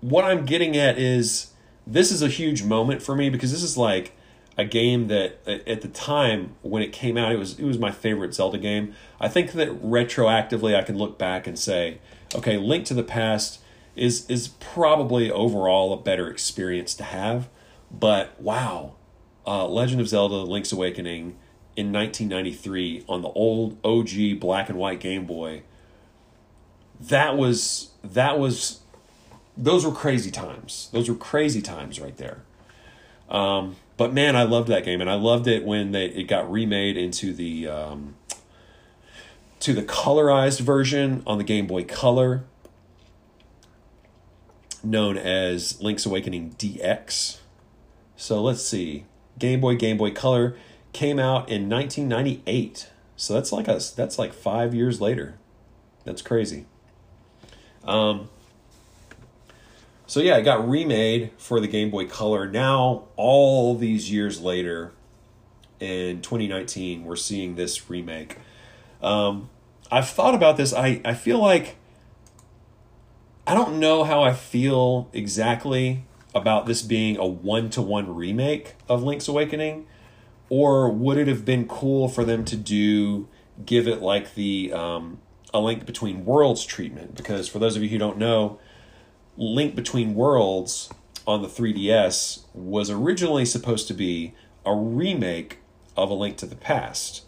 what 0.00 0.24
I'm 0.24 0.44
getting 0.44 0.76
at 0.76 0.98
is 0.98 1.52
this 1.86 2.10
is 2.10 2.20
a 2.20 2.28
huge 2.28 2.62
moment 2.62 3.02
for 3.02 3.14
me 3.14 3.30
because 3.30 3.52
this 3.52 3.62
is 3.62 3.76
like 3.76 4.16
a 4.56 4.64
game 4.64 5.08
that 5.08 5.46
at 5.46 5.80
the 5.80 5.88
time 5.88 6.54
when 6.62 6.82
it 6.82 6.92
came 6.92 7.16
out 7.16 7.32
it 7.32 7.38
was 7.38 7.58
it 7.58 7.64
was 7.64 7.78
my 7.78 7.90
favorite 7.90 8.34
Zelda 8.34 8.58
game. 8.58 8.94
I 9.20 9.28
think 9.28 9.52
that 9.52 9.82
retroactively 9.82 10.76
I 10.76 10.82
can 10.82 10.96
look 10.96 11.18
back 11.18 11.46
and 11.46 11.58
say, 11.58 11.98
okay, 12.34 12.56
Link 12.56 12.84
to 12.86 12.94
the 12.94 13.02
Past 13.02 13.60
is 13.96 14.28
is 14.30 14.48
probably 14.48 15.30
overall 15.30 15.92
a 15.92 15.96
better 15.96 16.30
experience 16.30 16.94
to 16.94 17.04
have, 17.04 17.48
but 17.90 18.40
wow, 18.40 18.94
uh, 19.46 19.66
Legend 19.66 20.00
of 20.00 20.08
Zelda: 20.08 20.36
Link's 20.36 20.72
Awakening 20.72 21.36
in 21.76 21.92
1993 21.92 23.04
on 23.08 23.22
the 23.22 23.28
old 23.30 23.78
OG 23.84 24.38
black 24.38 24.68
and 24.68 24.78
white 24.78 25.00
Game 25.00 25.26
Boy. 25.26 25.62
That 27.00 27.36
was 27.36 27.90
that 28.02 28.38
was 28.38 28.80
those 29.56 29.84
were 29.84 29.92
crazy 29.92 30.30
times. 30.30 30.88
Those 30.92 31.08
were 31.08 31.16
crazy 31.16 31.62
times 31.62 32.00
right 32.00 32.16
there. 32.16 32.42
Um, 33.28 33.76
but 33.96 34.12
man, 34.12 34.36
I 34.36 34.42
loved 34.42 34.68
that 34.68 34.84
game, 34.84 35.00
and 35.00 35.08
I 35.08 35.14
loved 35.14 35.46
it 35.46 35.64
when 35.64 35.92
they 35.92 36.06
it 36.06 36.24
got 36.24 36.50
remade 36.50 36.96
into 36.96 37.32
the 37.32 37.68
um, 37.68 38.16
to 39.60 39.72
the 39.72 39.82
colorized 39.82 40.60
version 40.60 41.22
on 41.26 41.38
the 41.38 41.44
Game 41.44 41.66
Boy 41.66 41.84
Color, 41.84 42.44
known 44.82 45.16
as 45.16 45.80
Link's 45.80 46.04
Awakening 46.06 46.54
DX. 46.58 47.38
So 48.16 48.42
let's 48.42 48.62
see, 48.62 49.04
Game 49.38 49.60
Boy 49.60 49.76
Game 49.76 49.96
Boy 49.96 50.10
Color 50.10 50.56
came 50.92 51.18
out 51.18 51.48
in 51.48 51.68
1998. 51.68 52.90
So 53.16 53.34
that's 53.34 53.52
like 53.52 53.68
us. 53.68 53.90
That's 53.90 54.18
like 54.18 54.32
five 54.32 54.74
years 54.74 55.00
later. 55.00 55.38
That's 56.04 56.22
crazy. 56.22 56.66
Um, 57.84 58.28
so 60.06 60.20
yeah, 60.20 60.36
it 60.36 60.42
got 60.42 60.68
remade 60.68 61.30
for 61.38 61.60
the 61.60 61.68
Game 61.68 61.90
Boy 61.90 62.06
Color. 62.06 62.48
Now, 62.48 63.04
all 63.16 63.74
these 63.74 64.10
years 64.10 64.40
later, 64.40 64.92
in 65.80 66.20
2019, 66.20 67.04
we're 67.04 67.16
seeing 67.16 67.54
this 67.54 67.88
remake. 67.88 68.38
Um, 69.02 69.50
I've 69.90 70.08
thought 70.08 70.34
about 70.34 70.56
this. 70.56 70.72
I, 70.72 71.00
I 71.04 71.14
feel 71.14 71.38
like 71.38 71.76
I 73.46 73.54
don't 73.54 73.78
know 73.78 74.04
how 74.04 74.22
I 74.22 74.32
feel 74.32 75.08
exactly 75.12 76.04
about 76.34 76.66
this 76.66 76.82
being 76.82 77.16
a 77.16 77.26
one 77.26 77.70
to 77.70 77.82
one 77.82 78.14
remake 78.14 78.74
of 78.88 79.02
Link's 79.02 79.28
Awakening, 79.28 79.86
or 80.48 80.90
would 80.90 81.16
it 81.16 81.28
have 81.28 81.44
been 81.44 81.66
cool 81.68 82.08
for 82.08 82.24
them 82.24 82.44
to 82.46 82.56
do 82.56 83.28
give 83.64 83.86
it 83.86 84.02
like 84.02 84.34
the 84.34 84.72
um, 84.72 85.18
a 85.52 85.60
Link 85.60 85.86
Between 85.86 86.24
Worlds 86.24 86.64
treatment? 86.64 87.14
Because 87.14 87.48
for 87.48 87.58
those 87.58 87.76
of 87.76 87.82
you 87.82 87.88
who 87.88 87.98
don't 87.98 88.18
know, 88.18 88.58
Link 89.36 89.74
Between 89.74 90.14
Worlds 90.14 90.90
on 91.26 91.42
the 91.42 91.48
3DS 91.48 92.44
was 92.52 92.90
originally 92.90 93.44
supposed 93.44 93.88
to 93.88 93.94
be 93.94 94.34
a 94.64 94.74
remake 94.74 95.58
of 95.96 96.10
A 96.10 96.14
Link 96.14 96.36
to 96.38 96.46
the 96.46 96.56
Past. 96.56 97.22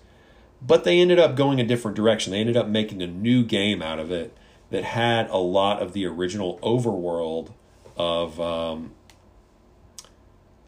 But 0.63 0.85
they 0.85 1.01
ended 1.01 1.19
up 1.19 1.37
going 1.37 1.61
a 1.61 1.65
different 1.65 1.97
direction. 1.97 2.33
They 2.33 2.41
ended 2.41 2.57
up 2.57 2.69
making 2.69 3.03
a 3.03 3.07
new 3.07 3.45
game 3.45 3.83
out 3.83 3.99
of 3.99 4.11
it 4.11 4.37
that 4.71 4.85
had 4.85 5.29
a 5.31 5.37
lot 5.37 5.83
of 5.83 5.93
the 5.93 6.07
original 6.07 6.59
overworld 6.63 7.53
of 7.97 8.41
um, 8.41 8.93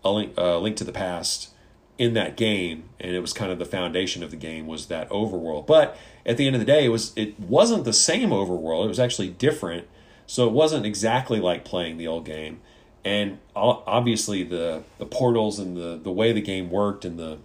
a 0.05 0.11
link, 0.11 0.35
uh, 0.38 0.59
link 0.59 0.77
to 0.77 0.85
the 0.85 0.92
Past 0.92 1.51
in 1.96 2.14
that 2.14 2.37
game, 2.37 2.85
and 3.01 3.14
it 3.14 3.20
was 3.20 3.33
kind 3.33 3.51
of 3.51 3.59
the 3.59 3.64
foundation 3.64 4.22
of 4.22 4.31
the 4.31 4.37
game 4.37 4.66
was 4.66 4.87
that 4.87 5.11
overworld. 5.11 5.66
But 5.66 5.96
at 6.24 6.37
the 6.37 6.46
end 6.46 6.55
of 6.55 6.61
the 6.61 6.66
day, 6.66 6.85
it 6.85 6.90
was 6.90 7.12
it 7.16 7.38
wasn't 7.40 7.85
the 7.85 7.92
same 7.92 8.31
overworld. 8.31 8.85
It 8.85 8.88
was 8.88 9.01
actually 9.01 9.31
different 9.31 9.88
so 10.29 10.47
it 10.47 10.53
wasn't 10.53 10.85
exactly 10.85 11.41
like 11.41 11.64
playing 11.64 11.97
the 11.97 12.07
old 12.07 12.27
game. 12.27 12.61
And 13.03 13.38
obviously 13.57 14.45
the 14.45 14.85
the 14.99 15.07
portals 15.07 15.59
and 15.59 15.75
the 15.77 15.99
the 16.01 16.12
way 16.12 16.33
the 16.33 16.43
game 16.43 16.71
worked 16.71 17.05
and 17.05 17.19
the 17.19 17.38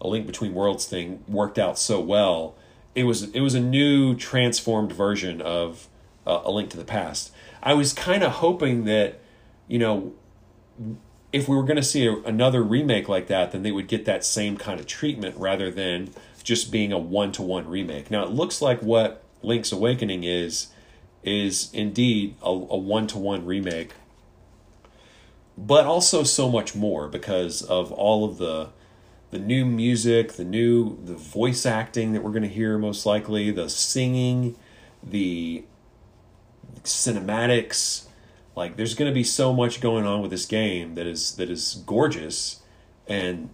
a 0.00 0.08
link 0.08 0.26
between 0.26 0.54
worlds 0.54 0.86
thing 0.86 1.22
worked 1.28 1.58
out 1.58 1.78
so 1.78 2.00
well. 2.00 2.56
It 2.94 3.04
was 3.04 3.24
it 3.34 3.40
was 3.40 3.54
a 3.54 3.60
new 3.60 4.16
transformed 4.16 4.92
version 4.92 5.42
of 5.42 5.88
uh, 6.26 6.40
a 6.44 6.50
link 6.50 6.70
to 6.70 6.78
the 6.78 6.84
past. 6.84 7.32
I 7.62 7.74
was 7.74 7.92
kind 7.92 8.22
of 8.22 8.32
hoping 8.32 8.86
that 8.86 9.20
you 9.68 9.78
know 9.78 10.14
if 11.34 11.46
we 11.48 11.54
were 11.54 11.64
going 11.64 11.76
to 11.76 11.82
see 11.82 12.06
a, 12.06 12.14
another 12.20 12.62
remake 12.62 13.10
like 13.10 13.26
that, 13.26 13.52
then 13.52 13.62
they 13.62 13.72
would 13.72 13.88
get 13.88 14.06
that 14.06 14.24
same 14.24 14.56
kind 14.56 14.80
of 14.80 14.86
treatment 14.86 15.36
rather 15.36 15.70
than 15.70 16.14
just 16.42 16.72
being 16.72 16.92
a 16.92 16.98
one 16.98 17.30
to 17.32 17.42
one 17.42 17.68
remake. 17.68 18.10
Now 18.10 18.24
it 18.24 18.30
looks 18.30 18.62
like 18.62 18.80
what 18.80 19.22
Link's 19.42 19.70
Awakening 19.70 20.24
is 20.24 20.68
is 21.26 21.68
indeed 21.72 22.36
a 22.40 22.54
one 22.54 23.08
to 23.08 23.18
one 23.18 23.44
remake, 23.44 23.94
but 25.58 25.84
also 25.84 26.22
so 26.22 26.48
much 26.48 26.76
more 26.76 27.08
because 27.08 27.62
of 27.62 27.90
all 27.92 28.24
of 28.24 28.38
the 28.38 28.68
the 29.32 29.38
new 29.40 29.66
music, 29.66 30.34
the 30.34 30.44
new 30.44 30.98
the 31.04 31.14
voice 31.14 31.66
acting 31.66 32.12
that 32.12 32.22
we're 32.22 32.30
going 32.30 32.44
to 32.44 32.48
hear 32.48 32.78
most 32.78 33.04
likely, 33.04 33.50
the 33.50 33.68
singing, 33.68 34.56
the 35.02 35.64
cinematics. 36.84 38.04
Like 38.54 38.76
there's 38.76 38.94
going 38.94 39.10
to 39.10 39.14
be 39.14 39.24
so 39.24 39.52
much 39.52 39.80
going 39.80 40.06
on 40.06 40.22
with 40.22 40.30
this 40.30 40.46
game 40.46 40.94
that 40.94 41.08
is 41.08 41.34
that 41.34 41.50
is 41.50 41.82
gorgeous 41.86 42.62
and 43.08 43.50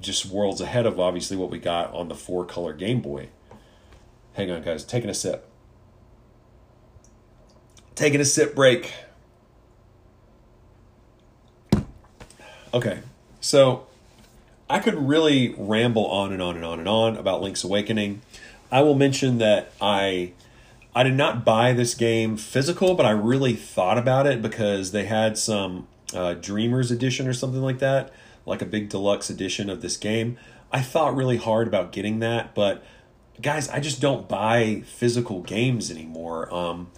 just 0.00 0.26
worlds 0.26 0.60
ahead 0.60 0.86
of 0.86 1.00
obviously 1.00 1.36
what 1.36 1.50
we 1.50 1.58
got 1.58 1.92
on 1.92 2.08
the 2.08 2.14
four 2.14 2.44
color 2.44 2.72
Game 2.72 3.00
Boy. 3.00 3.30
Hang 4.34 4.52
on 4.52 4.62
guys, 4.62 4.84
taking 4.84 5.10
a 5.10 5.14
sip 5.14 5.47
taking 7.98 8.20
a 8.20 8.24
sip 8.24 8.54
break. 8.54 8.92
Okay, 12.72 13.00
so 13.40 13.86
I 14.70 14.78
could 14.78 14.94
really 14.94 15.54
ramble 15.58 16.06
on 16.06 16.32
and 16.32 16.40
on 16.40 16.54
and 16.54 16.64
on 16.64 16.78
and 16.78 16.88
on 16.88 17.16
about 17.16 17.42
Link's 17.42 17.64
Awakening. 17.64 18.22
I 18.70 18.82
will 18.82 18.94
mention 18.94 19.38
that 19.38 19.72
I 19.80 20.32
I 20.94 21.02
did 21.02 21.14
not 21.14 21.44
buy 21.44 21.72
this 21.72 21.94
game 21.94 22.36
physical, 22.36 22.94
but 22.94 23.04
I 23.04 23.10
really 23.10 23.54
thought 23.54 23.98
about 23.98 24.26
it 24.26 24.42
because 24.42 24.92
they 24.92 25.06
had 25.06 25.36
some 25.36 25.88
uh, 26.14 26.34
Dreamers 26.34 26.90
edition 26.90 27.26
or 27.26 27.32
something 27.32 27.62
like 27.62 27.80
that, 27.80 28.12
like 28.46 28.62
a 28.62 28.66
big 28.66 28.90
deluxe 28.90 29.28
edition 29.28 29.68
of 29.68 29.82
this 29.82 29.96
game. 29.96 30.38
I 30.70 30.82
thought 30.82 31.16
really 31.16 31.38
hard 31.38 31.66
about 31.66 31.92
getting 31.92 32.20
that, 32.20 32.54
but 32.54 32.84
guys, 33.40 33.68
I 33.70 33.80
just 33.80 34.00
don't 34.00 34.28
buy 34.28 34.82
physical 34.86 35.42
games 35.42 35.90
anymore. 35.90 36.52
Um, 36.54 36.90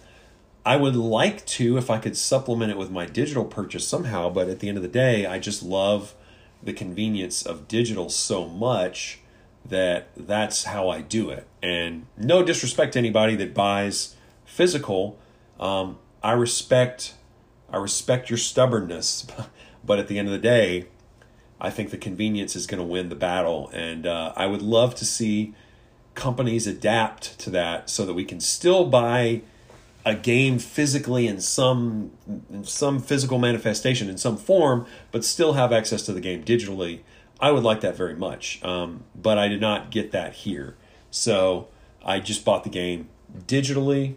I 0.65 0.75
would 0.75 0.95
like 0.95 1.45
to 1.47 1.77
if 1.77 1.89
I 1.89 1.97
could 1.97 2.15
supplement 2.15 2.71
it 2.71 2.77
with 2.77 2.91
my 2.91 3.05
digital 3.05 3.45
purchase 3.45 3.87
somehow, 3.87 4.29
but 4.29 4.47
at 4.47 4.59
the 4.59 4.67
end 4.67 4.77
of 4.77 4.83
the 4.83 4.89
day, 4.89 5.25
I 5.25 5.39
just 5.39 5.63
love 5.63 6.13
the 6.61 6.73
convenience 6.73 7.43
of 7.43 7.67
digital 7.67 8.09
so 8.09 8.47
much 8.47 9.19
that 9.65 10.09
that's 10.15 10.65
how 10.65 10.89
I 10.89 11.01
do 11.01 11.29
it. 11.29 11.47
And 11.61 12.05
no 12.17 12.43
disrespect 12.43 12.93
to 12.93 12.99
anybody 12.99 13.35
that 13.37 13.53
buys 13.53 14.15
physical, 14.45 15.17
um, 15.59 15.97
I 16.23 16.33
respect 16.33 17.15
I 17.71 17.77
respect 17.77 18.29
your 18.29 18.37
stubbornness, 18.37 19.25
but 19.83 19.97
at 19.97 20.07
the 20.07 20.19
end 20.19 20.27
of 20.27 20.33
the 20.33 20.39
day, 20.39 20.87
I 21.59 21.69
think 21.69 21.89
the 21.89 21.97
convenience 21.97 22.55
is 22.55 22.67
going 22.67 22.79
to 22.79 22.85
win 22.85 23.09
the 23.09 23.15
battle, 23.15 23.69
and 23.73 24.05
uh, 24.05 24.33
I 24.35 24.47
would 24.47 24.61
love 24.61 24.93
to 24.95 25.05
see 25.05 25.53
companies 26.13 26.67
adapt 26.67 27.39
to 27.39 27.49
that 27.51 27.89
so 27.89 28.05
that 28.05 28.13
we 28.13 28.25
can 28.25 28.41
still 28.41 28.85
buy 28.85 29.41
a 30.05 30.15
game 30.15 30.57
physically 30.59 31.27
in 31.27 31.39
some 31.39 32.11
in 32.49 32.63
some 32.63 32.99
physical 32.99 33.37
manifestation 33.37 34.09
in 34.09 34.17
some 34.17 34.37
form, 34.37 34.85
but 35.11 35.23
still 35.23 35.53
have 35.53 35.71
access 35.71 36.03
to 36.03 36.13
the 36.13 36.21
game 36.21 36.43
digitally. 36.43 37.01
I 37.39 37.51
would 37.51 37.63
like 37.63 37.81
that 37.81 37.95
very 37.95 38.15
much, 38.15 38.63
um, 38.63 39.03
but 39.15 39.37
I 39.37 39.47
did 39.47 39.61
not 39.61 39.91
get 39.91 40.11
that 40.11 40.33
here. 40.33 40.75
So 41.09 41.67
I 42.03 42.19
just 42.19 42.45
bought 42.45 42.63
the 42.63 42.69
game 42.69 43.09
digitally, 43.47 44.15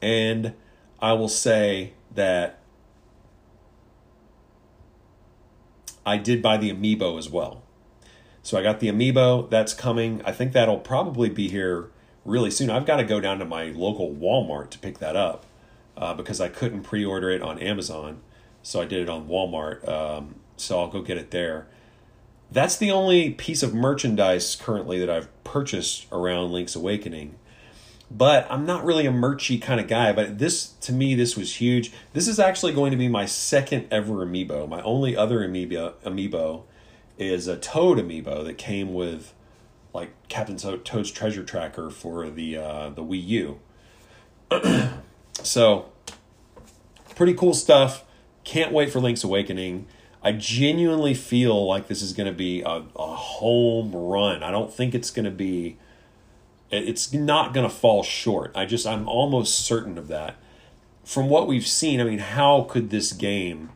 and 0.00 0.54
I 1.00 1.12
will 1.14 1.28
say 1.28 1.92
that 2.14 2.60
I 6.04 6.16
did 6.16 6.42
buy 6.42 6.56
the 6.56 6.72
amiibo 6.72 7.18
as 7.18 7.28
well. 7.28 7.62
So 8.42 8.58
I 8.58 8.62
got 8.62 8.80
the 8.80 8.88
amiibo. 8.88 9.48
That's 9.50 9.72
coming. 9.74 10.20
I 10.24 10.32
think 10.32 10.52
that'll 10.52 10.80
probably 10.80 11.28
be 11.28 11.48
here 11.48 11.90
really 12.24 12.50
soon. 12.50 12.70
I've 12.70 12.86
got 12.86 12.96
to 12.96 13.04
go 13.04 13.20
down 13.20 13.38
to 13.38 13.44
my 13.44 13.66
local 13.66 14.12
Walmart 14.12 14.70
to 14.70 14.78
pick 14.78 14.98
that 14.98 15.16
up 15.16 15.46
uh, 15.96 16.14
because 16.14 16.40
I 16.40 16.48
couldn't 16.48 16.82
pre-order 16.82 17.30
it 17.30 17.42
on 17.42 17.58
Amazon, 17.58 18.20
so 18.62 18.80
I 18.80 18.84
did 18.84 19.00
it 19.00 19.08
on 19.08 19.28
Walmart. 19.28 19.86
Um, 19.88 20.36
so 20.56 20.80
I'll 20.80 20.88
go 20.88 21.02
get 21.02 21.16
it 21.16 21.30
there. 21.30 21.66
That's 22.50 22.76
the 22.76 22.90
only 22.90 23.30
piece 23.30 23.62
of 23.62 23.74
merchandise 23.74 24.56
currently 24.56 24.98
that 24.98 25.08
I've 25.08 25.28
purchased 25.42 26.06
around 26.12 26.52
Link's 26.52 26.76
Awakening. 26.76 27.36
But 28.10 28.46
I'm 28.50 28.66
not 28.66 28.84
really 28.84 29.06
a 29.06 29.10
merchy 29.10 29.60
kind 29.60 29.80
of 29.80 29.88
guy. 29.88 30.12
But 30.12 30.38
this, 30.38 30.72
to 30.82 30.92
me, 30.92 31.14
this 31.14 31.34
was 31.34 31.56
huge. 31.56 31.92
This 32.12 32.28
is 32.28 32.38
actually 32.38 32.74
going 32.74 32.90
to 32.90 32.96
be 32.98 33.08
my 33.08 33.24
second 33.24 33.86
ever 33.90 34.26
amiibo. 34.26 34.68
My 34.68 34.82
only 34.82 35.16
other 35.16 35.38
amiibo, 35.38 35.94
amiibo 36.04 36.64
is 37.16 37.48
a 37.48 37.56
Toad 37.56 37.98
amiibo 37.98 38.44
that 38.44 38.58
came 38.58 38.92
with 38.92 39.32
like 39.92 40.10
Captain 40.28 40.56
Toad's 40.56 41.10
Treasure 41.10 41.44
Tracker 41.44 41.90
for 41.90 42.30
the 42.30 42.56
uh, 42.56 42.90
the 42.90 43.02
Wii 43.02 43.26
U. 43.26 43.60
so, 45.42 45.90
pretty 47.14 47.34
cool 47.34 47.54
stuff. 47.54 48.04
Can't 48.44 48.72
wait 48.72 48.90
for 48.90 49.00
Link's 49.00 49.24
Awakening. 49.24 49.86
I 50.22 50.32
genuinely 50.32 51.14
feel 51.14 51.66
like 51.66 51.88
this 51.88 52.00
is 52.00 52.12
going 52.12 52.28
to 52.28 52.36
be 52.36 52.62
a, 52.62 52.84
a 52.96 53.14
home 53.14 53.94
run. 53.94 54.42
I 54.42 54.50
don't 54.50 54.72
think 54.72 54.94
it's 54.94 55.10
going 55.10 55.24
to 55.24 55.30
be. 55.30 55.78
It's 56.70 57.12
not 57.12 57.52
going 57.52 57.68
to 57.68 57.74
fall 57.74 58.02
short. 58.02 58.52
I 58.54 58.64
just 58.64 58.86
I'm 58.86 59.06
almost 59.08 59.66
certain 59.66 59.98
of 59.98 60.08
that. 60.08 60.36
From 61.04 61.28
what 61.28 61.46
we've 61.46 61.66
seen, 61.66 62.00
I 62.00 62.04
mean, 62.04 62.20
how 62.20 62.62
could 62.62 62.90
this 62.90 63.12
game 63.12 63.70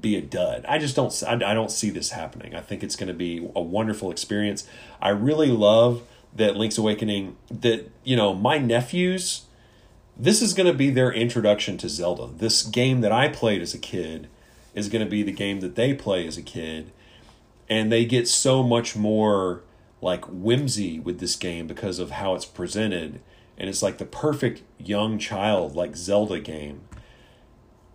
be 0.00 0.16
a 0.16 0.22
dud. 0.22 0.64
I 0.68 0.78
just 0.78 0.96
don't 0.96 1.22
I, 1.26 1.34
I 1.34 1.54
don't 1.54 1.70
see 1.70 1.90
this 1.90 2.10
happening. 2.10 2.54
I 2.54 2.60
think 2.60 2.82
it's 2.82 2.96
going 2.96 3.08
to 3.08 3.14
be 3.14 3.48
a 3.54 3.62
wonderful 3.62 4.10
experience. 4.10 4.66
I 5.00 5.10
really 5.10 5.50
love 5.50 6.02
that 6.34 6.56
Link's 6.56 6.78
Awakening 6.78 7.36
that 7.50 7.90
you 8.04 8.16
know, 8.16 8.34
my 8.34 8.58
nephews 8.58 9.42
this 10.16 10.42
is 10.42 10.52
going 10.52 10.66
to 10.66 10.74
be 10.74 10.90
their 10.90 11.10
introduction 11.10 11.78
to 11.78 11.88
Zelda. 11.88 12.28
This 12.36 12.62
game 12.62 13.00
that 13.00 13.12
I 13.12 13.28
played 13.28 13.62
as 13.62 13.72
a 13.72 13.78
kid 13.78 14.28
is 14.74 14.88
going 14.88 15.04
to 15.04 15.10
be 15.10 15.22
the 15.22 15.32
game 15.32 15.60
that 15.60 15.74
they 15.74 15.94
play 15.94 16.26
as 16.26 16.36
a 16.36 16.42
kid 16.42 16.92
and 17.68 17.90
they 17.90 18.04
get 18.04 18.28
so 18.28 18.62
much 18.62 18.94
more 18.94 19.62
like 20.00 20.24
whimsy 20.26 21.00
with 21.00 21.20
this 21.20 21.36
game 21.36 21.66
because 21.66 21.98
of 21.98 22.10
how 22.10 22.34
it's 22.34 22.44
presented 22.44 23.20
and 23.56 23.68
it's 23.68 23.82
like 23.82 23.98
the 23.98 24.04
perfect 24.04 24.62
young 24.78 25.18
child 25.18 25.74
like 25.74 25.96
Zelda 25.96 26.40
game 26.40 26.82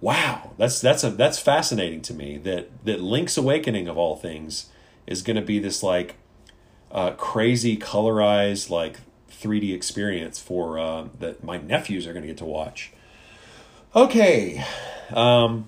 wow, 0.01 0.51
that's 0.57 0.79
that's 0.79 1.03
a 1.03 1.09
that's 1.09 1.39
fascinating 1.39 2.01
to 2.01 2.13
me 2.13 2.37
that 2.39 2.85
that 2.85 3.01
Link's 3.01 3.37
Awakening 3.37 3.87
of 3.87 3.97
all 3.97 4.15
things 4.15 4.69
is 5.05 5.21
going 5.21 5.37
to 5.37 5.41
be 5.41 5.59
this 5.59 5.81
like 5.81 6.15
uh, 6.91 7.11
crazy 7.11 7.77
colorized 7.77 8.69
like 8.69 8.99
3D 9.31 9.73
experience 9.73 10.39
for 10.39 10.79
uh, 10.79 11.07
that 11.19 11.43
my 11.43 11.57
nephews 11.57 12.07
are 12.07 12.13
going 12.13 12.23
to 12.23 12.27
get 12.27 12.37
to 12.37 12.45
watch. 12.45 12.91
Okay. 13.95 14.63
Um, 15.13 15.67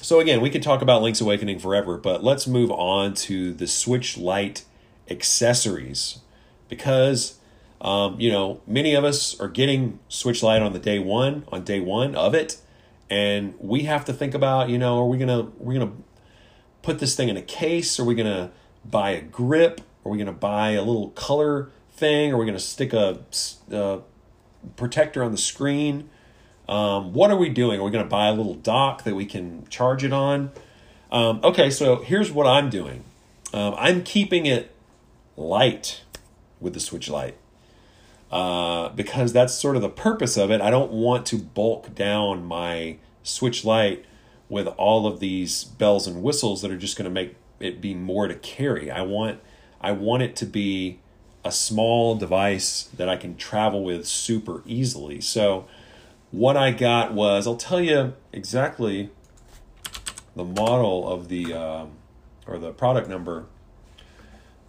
so 0.00 0.20
again, 0.20 0.40
we 0.40 0.50
could 0.50 0.62
talk 0.62 0.82
about 0.82 1.02
Link's 1.02 1.20
Awakening 1.20 1.58
forever, 1.58 1.96
but 1.96 2.22
let's 2.22 2.46
move 2.46 2.70
on 2.70 3.14
to 3.14 3.52
the 3.52 3.66
Switch 3.66 4.16
Lite 4.16 4.64
accessories 5.08 6.20
because 6.68 7.38
um, 7.80 8.20
you 8.20 8.30
know 8.30 8.60
many 8.66 8.94
of 8.94 9.04
us 9.04 9.38
are 9.40 9.48
getting 9.48 9.98
Switch 10.08 10.42
Lite 10.42 10.62
on 10.62 10.72
the 10.72 10.78
day 10.78 10.98
one 10.98 11.44
on 11.50 11.64
day 11.64 11.80
one 11.80 12.14
of 12.14 12.34
it 12.34 12.58
and 13.10 13.54
we 13.58 13.82
have 13.82 14.04
to 14.06 14.12
think 14.12 14.34
about 14.34 14.68
you 14.68 14.78
know 14.78 14.98
are 14.98 15.06
we 15.06 15.18
gonna 15.18 15.48
we're 15.58 15.78
gonna 15.78 15.92
put 16.82 16.98
this 16.98 17.14
thing 17.14 17.28
in 17.28 17.36
a 17.36 17.42
case? 17.42 17.98
Are 17.98 18.04
we 18.04 18.14
gonna 18.14 18.52
buy 18.84 19.10
a 19.10 19.20
grip? 19.20 19.80
Are 20.04 20.10
we 20.10 20.18
gonna 20.18 20.32
buy 20.32 20.70
a 20.70 20.82
little 20.82 21.10
color 21.10 21.70
thing? 21.90 22.32
Are 22.32 22.36
we 22.36 22.46
gonna 22.46 22.58
stick 22.58 22.92
a, 22.92 23.18
a 23.70 24.00
protector 24.76 25.22
on 25.22 25.32
the 25.32 25.38
screen? 25.38 26.08
Um, 26.68 27.12
what 27.12 27.30
are 27.30 27.36
we 27.36 27.48
doing? 27.48 27.80
Are 27.80 27.84
we 27.84 27.90
gonna 27.90 28.04
buy 28.04 28.28
a 28.28 28.34
little 28.34 28.54
dock 28.54 29.04
that 29.04 29.14
we 29.14 29.26
can 29.26 29.66
charge 29.68 30.04
it 30.04 30.12
on? 30.12 30.52
Um, 31.10 31.40
okay 31.44 31.70
so 31.70 31.96
here's 31.96 32.32
what 32.32 32.46
i'm 32.46 32.68
doing. 32.68 33.04
Um, 33.54 33.74
i'm 33.78 34.02
keeping 34.02 34.46
it 34.46 34.74
light 35.36 36.02
with 36.60 36.74
the 36.74 36.80
switch 36.80 37.08
Lite 37.08 37.36
uh, 38.36 38.90
because 38.90 39.32
that's 39.32 39.54
sort 39.54 39.76
of 39.76 39.82
the 39.82 39.88
purpose 39.88 40.36
of 40.36 40.50
it. 40.50 40.60
I 40.60 40.68
don't 40.68 40.92
want 40.92 41.24
to 41.26 41.38
bulk 41.38 41.94
down 41.94 42.44
my 42.44 42.98
Switch 43.22 43.64
Lite 43.64 44.04
with 44.50 44.66
all 44.76 45.06
of 45.06 45.20
these 45.20 45.64
bells 45.64 46.06
and 46.06 46.22
whistles 46.22 46.60
that 46.60 46.70
are 46.70 46.76
just 46.76 46.98
going 46.98 47.06
to 47.06 47.10
make 47.10 47.36
it 47.60 47.80
be 47.80 47.94
more 47.94 48.28
to 48.28 48.34
carry. 48.34 48.90
I 48.90 49.00
want 49.00 49.40
I 49.80 49.92
want 49.92 50.22
it 50.22 50.36
to 50.36 50.44
be 50.44 50.98
a 51.46 51.50
small 51.50 52.14
device 52.14 52.90
that 52.94 53.08
I 53.08 53.16
can 53.16 53.38
travel 53.38 53.82
with 53.82 54.06
super 54.06 54.62
easily. 54.66 55.22
So 55.22 55.66
what 56.30 56.58
I 56.58 56.72
got 56.72 57.14
was 57.14 57.46
I'll 57.46 57.56
tell 57.56 57.80
you 57.80 58.12
exactly 58.34 59.08
the 60.34 60.44
model 60.44 61.08
of 61.08 61.28
the 61.28 61.54
um, 61.54 61.92
or 62.46 62.58
the 62.58 62.72
product 62.72 63.08
number 63.08 63.46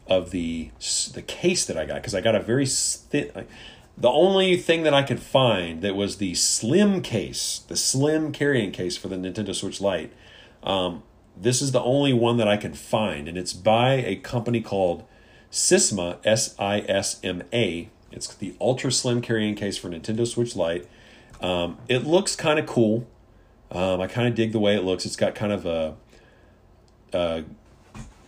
of 0.09 0.31
the 0.31 0.71
the 1.13 1.21
case 1.21 1.65
that 1.65 1.77
I 1.77 1.85
got 1.85 1.95
because 1.95 2.15
I 2.15 2.21
got 2.21 2.35
a 2.35 2.39
very 2.39 2.65
thin. 2.65 3.45
The 3.97 4.09
only 4.09 4.57
thing 4.57 4.83
that 4.83 4.93
I 4.93 5.01
could 5.01 5.19
find 5.19 5.81
that 5.81 5.95
was 5.95 6.17
the 6.17 6.35
slim 6.35 7.01
case, 7.01 7.63
the 7.67 7.75
slim 7.75 8.31
carrying 8.31 8.71
case 8.71 8.95
for 8.95 9.07
the 9.07 9.15
Nintendo 9.15 9.55
Switch 9.55 9.81
Lite. 9.81 10.13
Um, 10.61 11.01
this 11.35 11.61
is 11.61 11.71
the 11.71 11.81
only 11.81 12.13
one 12.13 12.37
that 12.37 12.47
I 12.47 12.57
could 12.57 12.77
find, 12.77 13.27
and 13.27 13.37
it's 13.37 13.53
by 13.53 13.93
a 13.93 14.15
company 14.15 14.61
called 14.61 15.03
Sisma, 15.51 16.17
S 16.23 16.55
I 16.59 16.81
S 16.81 17.19
M 17.23 17.43
A. 17.51 17.89
It's 18.11 18.33
the 18.35 18.55
ultra 18.61 18.91
slim 18.91 19.21
carrying 19.21 19.55
case 19.55 19.77
for 19.77 19.89
Nintendo 19.89 20.27
Switch 20.27 20.55
Lite. 20.55 20.87
Um, 21.41 21.77
it 21.87 22.05
looks 22.05 22.35
kind 22.35 22.59
of 22.59 22.65
cool. 22.65 23.07
Um, 23.71 23.99
I 23.99 24.07
kind 24.07 24.27
of 24.27 24.35
dig 24.35 24.51
the 24.51 24.59
way 24.59 24.75
it 24.75 24.83
looks. 24.83 25.05
It's 25.05 25.15
got 25.15 25.35
kind 25.35 25.51
of 25.51 25.65
a, 25.65 25.95
a 27.13 27.43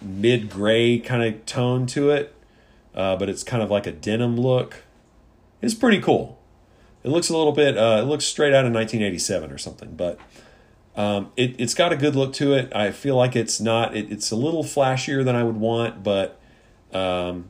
mid 0.01 0.49
gray 0.49 0.99
kind 0.99 1.23
of 1.23 1.45
tone 1.45 1.85
to 1.87 2.09
it, 2.09 2.35
uh, 2.95 3.15
but 3.15 3.29
it's 3.29 3.43
kind 3.43 3.61
of 3.61 3.69
like 3.69 3.87
a 3.87 3.91
denim 3.91 4.37
look. 4.37 4.83
It's 5.61 5.73
pretty 5.73 5.99
cool. 5.99 6.39
It 7.03 7.09
looks 7.09 7.29
a 7.29 7.37
little 7.37 7.53
bit. 7.53 7.77
Uh, 7.77 7.99
it 8.01 8.05
looks 8.05 8.25
straight 8.25 8.53
out 8.53 8.65
of 8.65 8.73
1987 8.73 9.51
or 9.51 9.57
something, 9.57 9.95
but 9.95 10.19
um, 10.95 11.31
it 11.37 11.55
it's 11.59 11.73
got 11.73 11.93
a 11.93 11.95
good 11.95 12.15
look 12.15 12.33
to 12.33 12.53
it. 12.53 12.71
I 12.75 12.91
feel 12.91 13.15
like 13.15 13.35
it's 13.35 13.61
not. 13.61 13.95
It, 13.95 14.11
it's 14.11 14.31
a 14.31 14.35
little 14.35 14.63
flashier 14.63 15.23
than 15.23 15.35
I 15.35 15.43
would 15.43 15.57
want, 15.57 16.03
but 16.03 16.39
um, 16.93 17.45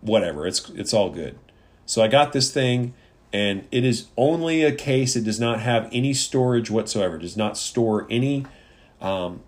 whatever. 0.00 0.46
It's 0.46 0.70
it's 0.70 0.94
all 0.94 1.10
good. 1.10 1.38
So 1.86 2.02
I 2.02 2.08
got 2.08 2.32
this 2.32 2.50
thing, 2.52 2.94
and 3.32 3.66
it 3.70 3.84
is 3.84 4.06
only 4.16 4.62
a 4.62 4.72
case. 4.72 5.14
It 5.14 5.24
does 5.24 5.38
not 5.38 5.60
have 5.60 5.88
any 5.92 6.14
storage 6.14 6.70
whatsoever. 6.70 7.16
It 7.16 7.22
does 7.22 7.36
not 7.36 7.58
store 7.58 8.06
any 8.08 8.46
um, 9.00 9.42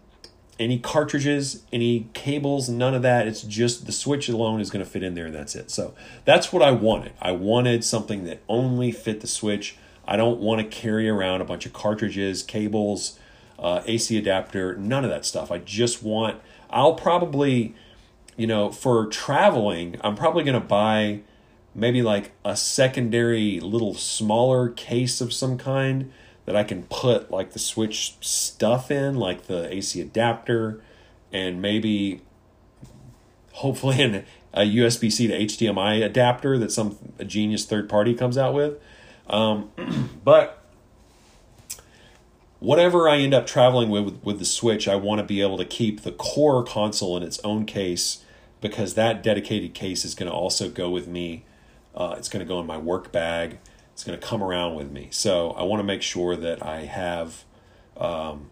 any 0.58 0.78
cartridges, 0.78 1.62
any 1.72 2.08
cables, 2.14 2.68
none 2.68 2.94
of 2.94 3.02
that. 3.02 3.26
It's 3.26 3.42
just 3.42 3.86
the 3.86 3.92
switch 3.92 4.28
alone 4.28 4.60
is 4.60 4.70
going 4.70 4.84
to 4.84 4.90
fit 4.90 5.02
in 5.02 5.14
there 5.14 5.26
and 5.26 5.34
that's 5.34 5.54
it. 5.54 5.70
So 5.70 5.94
that's 6.24 6.52
what 6.52 6.62
I 6.62 6.70
wanted. 6.70 7.12
I 7.20 7.32
wanted 7.32 7.84
something 7.84 8.24
that 8.24 8.42
only 8.48 8.90
fit 8.90 9.20
the 9.20 9.26
switch. 9.26 9.76
I 10.06 10.16
don't 10.16 10.40
want 10.40 10.60
to 10.60 10.66
carry 10.66 11.08
around 11.08 11.40
a 11.40 11.44
bunch 11.44 11.66
of 11.66 11.72
cartridges, 11.72 12.42
cables, 12.42 13.18
uh, 13.58 13.82
AC 13.86 14.16
adapter, 14.16 14.76
none 14.76 15.04
of 15.04 15.10
that 15.10 15.24
stuff. 15.24 15.50
I 15.50 15.58
just 15.58 16.02
want, 16.02 16.40
I'll 16.70 16.94
probably, 16.94 17.74
you 18.36 18.46
know, 18.46 18.70
for 18.70 19.06
traveling, 19.06 19.98
I'm 20.02 20.14
probably 20.14 20.44
going 20.44 20.60
to 20.60 20.66
buy 20.66 21.20
maybe 21.74 22.02
like 22.02 22.32
a 22.44 22.56
secondary 22.56 23.60
little 23.60 23.94
smaller 23.94 24.70
case 24.70 25.20
of 25.20 25.32
some 25.32 25.58
kind 25.58 26.12
that 26.46 26.56
I 26.56 26.64
can 26.64 26.84
put 26.84 27.30
like 27.30 27.52
the 27.52 27.58
switch 27.58 28.14
stuff 28.20 28.90
in, 28.90 29.16
like 29.16 29.46
the 29.46 29.72
AC 29.72 30.00
adapter, 30.00 30.80
and 31.32 31.60
maybe 31.60 32.22
hopefully 33.52 34.00
an, 34.02 34.24
a 34.54 34.62
USB 34.62 35.12
C 35.12 35.26
to 35.26 35.38
HDMI 35.38 36.02
adapter 36.04 36.56
that 36.58 36.72
some 36.72 36.96
genius 37.26 37.66
third 37.66 37.88
party 37.88 38.14
comes 38.14 38.38
out 38.38 38.54
with. 38.54 38.80
Um, 39.28 39.70
but 40.24 40.64
whatever 42.60 43.08
I 43.08 43.18
end 43.18 43.34
up 43.34 43.46
traveling 43.46 43.90
with, 43.90 44.20
with 44.22 44.38
the 44.38 44.44
Switch, 44.44 44.88
I 44.88 44.94
want 44.94 45.18
to 45.18 45.24
be 45.24 45.42
able 45.42 45.58
to 45.58 45.64
keep 45.64 46.02
the 46.02 46.12
core 46.12 46.64
console 46.64 47.16
in 47.16 47.22
its 47.22 47.38
own 47.44 47.66
case 47.66 48.24
because 48.60 48.94
that 48.94 49.22
dedicated 49.22 49.74
case 49.74 50.04
is 50.04 50.14
going 50.14 50.30
to 50.30 50.34
also 50.34 50.70
go 50.70 50.88
with 50.88 51.06
me. 51.06 51.44
Uh, 51.94 52.14
it's 52.16 52.28
going 52.28 52.44
to 52.44 52.48
go 52.48 52.60
in 52.60 52.66
my 52.66 52.78
work 52.78 53.10
bag 53.10 53.58
it's 53.96 54.04
going 54.04 54.20
to 54.20 54.26
come 54.26 54.42
around 54.42 54.74
with 54.74 54.92
me. 54.92 55.08
So 55.10 55.52
I 55.52 55.62
want 55.62 55.80
to 55.80 55.84
make 55.84 56.02
sure 56.02 56.36
that 56.36 56.62
I 56.62 56.80
have, 56.80 57.44
um, 57.96 58.50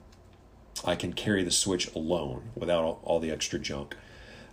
I 0.87 0.97
can 0.97 1.13
carry 1.13 1.45
the 1.45 1.51
Switch 1.51 1.95
alone 1.95 2.45
without 2.55 2.83
all, 2.83 3.01
all 3.03 3.21
the 3.21 3.31
extra 3.31 3.59
junk. 3.59 3.95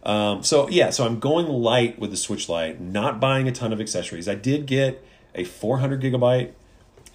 Um, 0.03 0.43
so 0.43 0.67
yeah, 0.67 0.89
so 0.89 1.05
I'm 1.05 1.21
going 1.21 1.47
light 1.47 1.97
with 1.97 2.11
the 2.11 2.17
Switch 2.17 2.49
Lite, 2.49 2.81
not 2.81 3.21
buying 3.21 3.47
a 3.47 3.53
ton 3.53 3.71
of 3.71 3.79
accessories. 3.79 4.27
I 4.27 4.35
did 4.35 4.65
get 4.65 5.01
a 5.33 5.45
400 5.45 6.01
gigabyte 6.01 6.51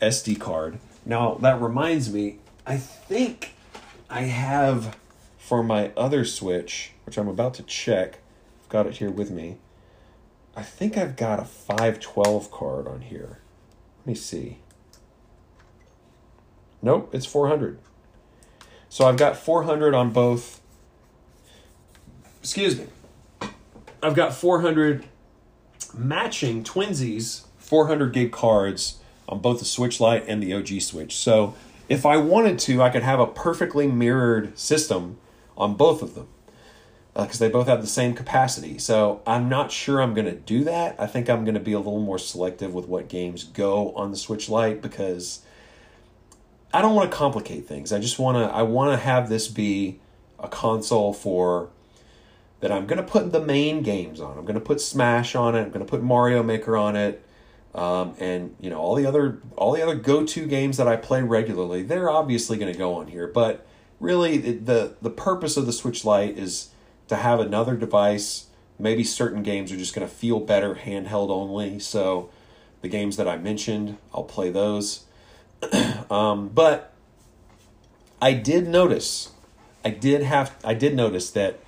SD 0.01 0.41
card. 0.41 0.79
Now 1.05 1.35
that 1.35 1.61
reminds 1.61 2.11
me, 2.11 2.39
I 2.67 2.79
think 2.79 3.53
I 4.09 4.23
have 4.23 4.97
for 5.37 5.63
my 5.63 5.93
other 5.99 6.25
Switch, 6.25 6.93
which 7.05 7.19
I'm 7.19 7.29
about 7.29 7.53
to 7.55 7.63
check. 7.63 8.21
I've 8.63 8.71
got 8.71 8.87
it 8.87 8.97
here 8.97 9.11
with 9.11 9.31
me. 9.31 9.59
I 10.57 10.63
think 10.63 10.97
I've 10.97 11.17
got 11.17 11.41
a 11.41 11.45
512 11.45 12.51
card 12.51 12.89
on 12.89 13.03
here. 13.03 13.41
Let 14.07 14.11
me 14.11 14.15
see. 14.15 14.59
Nope, 16.81 17.11
it's 17.13 17.27
400. 17.27 17.81
So 18.89 19.05
I've 19.05 19.17
got 19.17 19.37
400 19.37 19.95
on 19.95 20.13
both. 20.13 20.61
Excuse 22.39 22.79
me. 22.79 22.87
I've 24.01 24.15
got 24.15 24.33
400 24.33 25.07
matching 25.93 26.63
twinsies 26.63 27.47
400 27.59 28.13
gig 28.13 28.31
cards 28.31 29.01
on 29.29 29.41
both 29.41 29.59
the 29.59 29.65
Switch 29.65 29.99
Lite 29.99 30.25
and 30.29 30.41
the 30.41 30.55
OG 30.55 30.83
Switch. 30.83 31.17
So 31.17 31.57
if 31.89 32.07
I 32.07 32.17
wanted 32.17 32.61
to, 32.61 32.81
I 32.81 32.91
could 32.91 33.03
have 33.03 33.19
a 33.19 33.27
perfectly 33.27 33.89
mirrored 33.89 34.57
system 34.57 35.19
on 35.57 35.75
both 35.75 36.01
of 36.01 36.15
them 36.15 36.29
because 37.17 37.41
uh, 37.41 37.47
they 37.47 37.51
both 37.51 37.67
have 37.67 37.81
the 37.81 37.87
same 37.87 38.15
capacity. 38.15 38.79
So 38.79 39.23
I'm 39.27 39.49
not 39.49 39.73
sure 39.73 40.03
I'm 40.03 40.13
going 40.13 40.27
to 40.27 40.35
do 40.35 40.65
that. 40.65 40.97
I 40.99 41.07
think 41.07 41.31
I'm 41.31 41.45
going 41.45 41.55
to 41.55 41.61
be 41.61 41.73
a 41.73 41.79
little 41.79 42.01
more 42.01 42.19
selective 42.19 42.75
with 42.75 42.87
what 42.87 43.09
games 43.09 43.45
go 43.45 43.93
on 43.93 44.11
the 44.11 44.17
Switch 44.17 44.49
Lite 44.49 44.83
because 44.83 45.41
I 46.75 46.83
don't 46.83 46.95
want 46.95 47.11
to 47.11 47.17
complicate 47.17 47.67
things. 47.67 47.93
I 47.93 47.99
just 47.99 48.19
want 48.19 48.37
to 48.37 48.55
I 48.55 48.63
want 48.63 48.93
to 48.93 49.03
have 49.03 49.29
this 49.29 49.49
be 49.49 49.99
a 50.39 50.49
console 50.49 51.15
for 51.15 51.71
that 52.61 52.71
I'm 52.71 52.87
going 52.87 52.99
to 52.99 53.07
put 53.07 53.33
the 53.33 53.41
main 53.41 53.83
games 53.83 54.21
on. 54.21 54.37
I'm 54.37 54.45
going 54.45 54.55
to 54.55 54.61
put 54.61 54.81
Smash 54.81 55.35
on 55.35 55.55
it. 55.55 55.63
I'm 55.63 55.71
going 55.71 55.85
to 55.85 55.91
put 55.91 56.03
Mario 56.03 56.43
Maker 56.43 56.77
on 56.77 56.97
it. 56.97 57.23
Um, 57.75 58.15
and 58.19 58.57
you 58.59 58.71
know 58.71 58.79
all 58.79 58.95
the 58.95 59.07
other 59.07 59.41
all 59.57 59.73
the 59.73 59.83
other 59.83 59.95
go-to 59.95 60.47
games 60.47 60.77
that 60.77 60.89
I 60.89 60.97
play 60.97 61.23
regularly, 61.23 61.83
they're 61.83 62.11
obviously 62.11 62.59
going 62.59 62.73
to 62.73 62.79
go 62.79 62.95
on 62.95 63.07
here. 63.07 63.27
But 63.27 63.67
really, 64.01 64.39
the 64.39 64.97
the 65.01 65.11
purpose 65.11 65.57
of 65.57 65.65
the 65.65 65.73
Switch 65.73 66.05
Lite 66.05 66.37
is 66.37 66.71
to 67.09 67.17
have 67.17 67.41
another 67.41 67.77
device. 67.77 68.47
Maybe 68.79 69.05
certain 69.05 69.43
games 69.43 69.73
are 69.73 69.77
just 69.77 69.95
going 69.95 70.07
to 70.07 70.13
feel 70.13 70.41
better 70.41 70.75
handheld 70.75 71.31
only. 71.31 71.79
So 71.79 72.31
the 72.83 72.89
games 72.89 73.17
that 73.17 73.29
I 73.29 73.37
mentioned, 73.37 73.99
I'll 74.13 74.25
play 74.25 74.51
those. 74.51 75.05
um, 76.11 76.49
but 76.49 76.93
I 78.21 78.33
did 78.33 78.69
notice, 78.69 79.33
I 79.85 79.91
did 79.91 80.23
have, 80.23 80.57
I 80.65 80.75
did 80.75 80.95
notice 80.95 81.31
that 81.31 81.61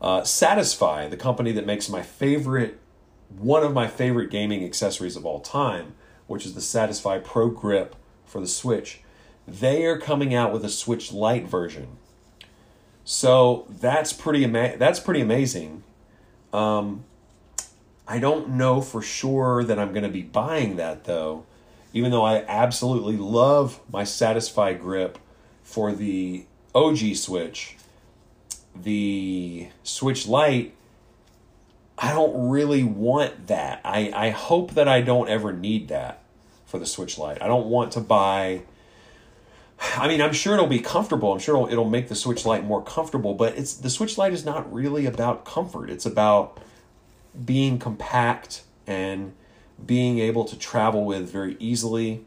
uh, 0.00 0.20
Satisfye, 0.20 1.08
the 1.08 1.16
company 1.16 1.52
that 1.52 1.66
makes 1.66 1.88
my 1.88 2.02
favorite, 2.02 2.78
one 3.36 3.62
of 3.62 3.72
my 3.72 3.88
favorite 3.88 4.30
gaming 4.30 4.64
accessories 4.64 5.16
of 5.16 5.24
all 5.24 5.40
time, 5.40 5.94
which 6.26 6.46
is 6.46 6.54
the 6.54 6.60
Satisfye 6.60 7.22
Pro 7.22 7.48
Grip 7.48 7.96
for 8.26 8.40
the 8.40 8.46
Switch, 8.46 9.00
they 9.46 9.84
are 9.84 9.98
coming 9.98 10.34
out 10.34 10.52
with 10.52 10.64
a 10.64 10.68
Switch 10.68 11.12
Lite 11.12 11.46
version. 11.46 11.98
So 13.04 13.66
that's 13.68 14.12
pretty 14.12 14.44
ama- 14.44 14.76
that's 14.76 15.00
pretty 15.00 15.20
amazing. 15.20 15.82
Um, 16.52 17.04
I 18.08 18.18
don't 18.18 18.50
know 18.50 18.80
for 18.80 19.02
sure 19.02 19.64
that 19.64 19.78
I'm 19.78 19.92
going 19.92 20.04
to 20.04 20.08
be 20.08 20.22
buying 20.22 20.76
that 20.76 21.04
though, 21.04 21.44
even 21.92 22.10
though 22.10 22.24
I 22.24 22.44
absolutely 22.46 23.16
love 23.16 23.80
my 23.90 24.02
Satisfye 24.02 24.78
grip 24.78 25.18
for 25.62 25.92
the 25.92 26.46
OG 26.74 27.16
Switch 27.16 27.76
the 28.74 29.68
Switch 29.82 30.26
Lite, 30.26 30.74
I 31.96 32.12
don't 32.12 32.48
really 32.48 32.82
want 32.82 33.46
that. 33.46 33.80
I, 33.84 34.12
I 34.14 34.30
hope 34.30 34.72
that 34.72 34.88
I 34.88 35.00
don't 35.00 35.28
ever 35.28 35.52
need 35.52 35.88
that 35.88 36.22
for 36.66 36.78
the 36.78 36.86
Switch 36.86 37.18
Lite. 37.18 37.40
I 37.40 37.46
don't 37.46 37.66
want 37.66 37.92
to 37.92 38.00
buy. 38.00 38.62
I 39.80 40.08
mean, 40.08 40.20
I'm 40.20 40.32
sure 40.32 40.54
it'll 40.54 40.66
be 40.66 40.80
comfortable. 40.80 41.32
I'm 41.32 41.38
sure 41.38 41.56
it'll, 41.56 41.68
it'll 41.70 41.88
make 41.88 42.08
the 42.08 42.14
Switch 42.14 42.44
Lite 42.46 42.64
more 42.64 42.82
comfortable, 42.82 43.34
but 43.34 43.56
it's 43.56 43.74
the 43.74 43.90
Switch 43.90 44.18
Lite 44.18 44.32
is 44.32 44.44
not 44.44 44.72
really 44.72 45.06
about 45.06 45.44
comfort. 45.44 45.90
It's 45.90 46.06
about 46.06 46.58
being 47.44 47.78
compact 47.78 48.62
and 48.86 49.32
being 49.84 50.18
able 50.18 50.44
to 50.44 50.58
travel 50.58 51.04
with 51.04 51.30
very 51.30 51.56
easily. 51.58 52.24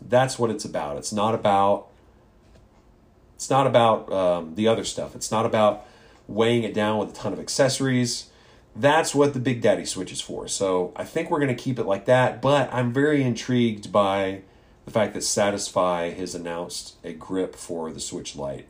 That's 0.00 0.38
what 0.38 0.50
it's 0.50 0.64
about. 0.64 0.96
It's 0.96 1.12
not 1.12 1.34
about 1.34 1.88
it's 3.34 3.50
not 3.50 3.68
about 3.68 4.12
um, 4.12 4.54
the 4.56 4.66
other 4.66 4.82
stuff. 4.82 5.14
It's 5.14 5.30
not 5.30 5.46
about 5.46 5.86
weighing 6.26 6.64
it 6.64 6.74
down 6.74 6.98
with 6.98 7.10
a 7.10 7.12
ton 7.12 7.32
of 7.32 7.38
accessories. 7.38 8.30
That's 8.74 9.14
what 9.14 9.32
the 9.32 9.38
Big 9.40 9.60
Daddy 9.60 9.84
Switch 9.84 10.10
is 10.10 10.20
for. 10.20 10.48
So 10.48 10.92
I 10.96 11.04
think 11.04 11.30
we're 11.30 11.38
going 11.38 11.54
to 11.54 11.62
keep 11.62 11.78
it 11.78 11.84
like 11.84 12.04
that. 12.06 12.42
But 12.42 12.68
I'm 12.72 12.92
very 12.92 13.22
intrigued 13.22 13.92
by 13.92 14.42
the 14.88 14.94
fact 14.94 15.12
that 15.12 15.20
Satisfye 15.20 16.16
has 16.16 16.34
announced 16.34 16.94
a 17.04 17.12
grip 17.12 17.54
for 17.54 17.92
the 17.92 18.00
Switch 18.00 18.34
Lite. 18.34 18.66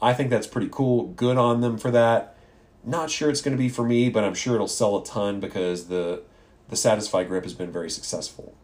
I 0.00 0.14
think 0.14 0.30
that's 0.30 0.46
pretty 0.46 0.68
cool. 0.70 1.08
Good 1.08 1.36
on 1.36 1.60
them 1.60 1.76
for 1.76 1.90
that. 1.90 2.36
Not 2.84 3.10
sure 3.10 3.28
it's 3.28 3.42
going 3.42 3.56
to 3.56 3.62
be 3.62 3.68
for 3.68 3.84
me, 3.84 4.08
but 4.08 4.24
I'm 4.24 4.34
sure 4.34 4.54
it'll 4.54 4.68
sell 4.68 4.96
a 4.96 5.04
ton 5.04 5.40
because 5.40 5.88
the 5.88 6.22
the 6.68 6.76
Satisfye 6.76 7.26
grip 7.26 7.44
has 7.44 7.54
been 7.54 7.72
very 7.72 7.90
successful. 7.90 8.54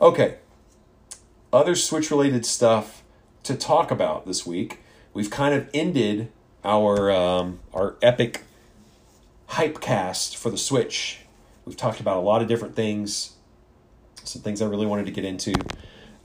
Okay, 0.00 0.38
other 1.52 1.74
Switch 1.74 2.10
related 2.10 2.46
stuff 2.46 3.02
to 3.42 3.54
talk 3.56 3.90
about 3.90 4.26
this 4.26 4.46
week 4.46 4.80
we've 5.14 5.30
kind 5.30 5.54
of 5.54 5.70
ended 5.72 6.30
our 6.62 7.10
um, 7.10 7.60
our 7.72 7.96
epic 8.02 8.42
hype 9.46 9.80
cast 9.80 10.36
for 10.36 10.50
the 10.50 10.58
Switch. 10.58 11.20
We've 11.64 11.76
talked 11.76 12.00
about 12.00 12.18
a 12.18 12.20
lot 12.20 12.42
of 12.42 12.48
different 12.48 12.76
things, 12.76 13.34
some 14.24 14.42
things 14.42 14.60
I 14.60 14.66
really 14.66 14.86
wanted 14.86 15.06
to 15.06 15.12
get 15.12 15.24
into, 15.24 15.54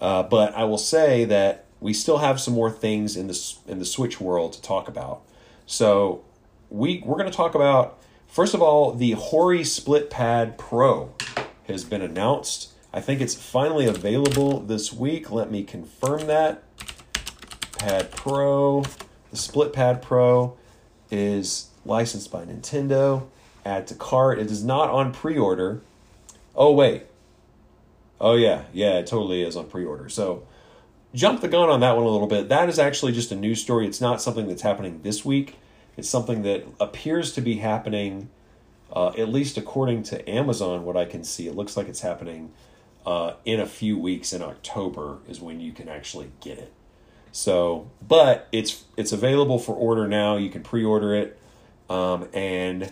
uh, 0.01 0.23
but 0.23 0.53
I 0.55 0.63
will 0.63 0.77
say 0.77 1.25
that 1.25 1.65
we 1.79 1.93
still 1.93 2.17
have 2.19 2.39
some 2.39 2.53
more 2.53 2.71
things 2.71 3.15
in 3.15 3.27
the 3.27 3.53
in 3.67 3.79
the 3.79 3.85
Switch 3.85 4.19
world 4.19 4.53
to 4.53 4.61
talk 4.61 4.87
about. 4.87 5.21
So 5.65 6.23
we 6.69 7.01
we're 7.05 7.17
going 7.17 7.29
to 7.29 7.35
talk 7.35 7.55
about 7.55 7.99
first 8.27 8.53
of 8.53 8.61
all 8.61 8.93
the 8.93 9.11
Hori 9.11 9.63
Split 9.63 10.09
Pad 10.09 10.57
Pro 10.57 11.13
has 11.67 11.83
been 11.83 12.01
announced. 12.01 12.69
I 12.91 13.01
think 13.01 13.21
it's 13.21 13.35
finally 13.35 13.85
available 13.85 14.59
this 14.59 14.91
week. 14.91 15.31
Let 15.31 15.51
me 15.51 15.63
confirm 15.63 16.27
that. 16.27 16.63
Pad 17.77 18.11
Pro. 18.11 18.83
The 19.31 19.37
Split 19.37 19.73
Pad 19.73 20.01
Pro 20.01 20.57
is 21.11 21.69
licensed 21.85 22.31
by 22.31 22.45
Nintendo. 22.45 23.27
Add 23.63 23.87
to 23.87 23.95
cart. 23.95 24.39
It 24.39 24.49
is 24.49 24.63
not 24.63 24.89
on 24.89 25.13
pre 25.13 25.37
order. 25.37 25.81
Oh, 26.55 26.73
wait. 26.73 27.03
Oh, 28.21 28.35
yeah. 28.35 28.63
Yeah, 28.73 28.99
it 28.99 29.07
totally 29.07 29.41
is 29.43 29.55
on 29.55 29.67
pre 29.67 29.85
order. 29.85 30.09
So 30.09 30.43
jump 31.13 31.41
the 31.41 31.47
gun 31.47 31.69
on 31.69 31.79
that 31.79 31.95
one 31.95 32.05
a 32.05 32.09
little 32.09 32.27
bit. 32.27 32.49
That 32.49 32.69
is 32.69 32.79
actually 32.79 33.13
just 33.13 33.31
a 33.31 33.35
news 33.35 33.61
story. 33.61 33.87
It's 33.87 34.01
not 34.01 34.21
something 34.21 34.47
that's 34.47 34.61
happening 34.61 35.01
this 35.03 35.25
week. 35.25 35.57
It's 35.97 36.09
something 36.09 36.43
that 36.43 36.65
appears 36.79 37.33
to 37.33 37.41
be 37.41 37.55
happening, 37.55 38.29
uh, 38.93 39.09
at 39.17 39.29
least 39.29 39.57
according 39.57 40.03
to 40.03 40.29
Amazon, 40.29 40.85
what 40.85 40.95
I 40.95 41.05
can 41.05 41.23
see. 41.23 41.47
It 41.47 41.55
looks 41.55 41.75
like 41.75 41.87
it's 41.87 42.01
happening 42.01 42.51
uh, 43.05 43.33
in 43.43 43.59
a 43.59 43.65
few 43.65 43.97
weeks 43.97 44.31
in 44.31 44.41
October, 44.41 45.17
is 45.27 45.41
when 45.41 45.59
you 45.59 45.71
can 45.71 45.89
actually 45.89 46.31
get 46.41 46.57
it. 46.57 46.71
So, 47.31 47.89
but 48.05 48.47
it's 48.51 48.85
it's 48.97 49.11
available 49.11 49.59
for 49.59 49.73
order 49.75 50.07
now. 50.07 50.37
You 50.37 50.49
can 50.49 50.63
pre-order 50.63 51.13
it, 51.13 51.39
um, 51.89 52.27
and 52.33 52.91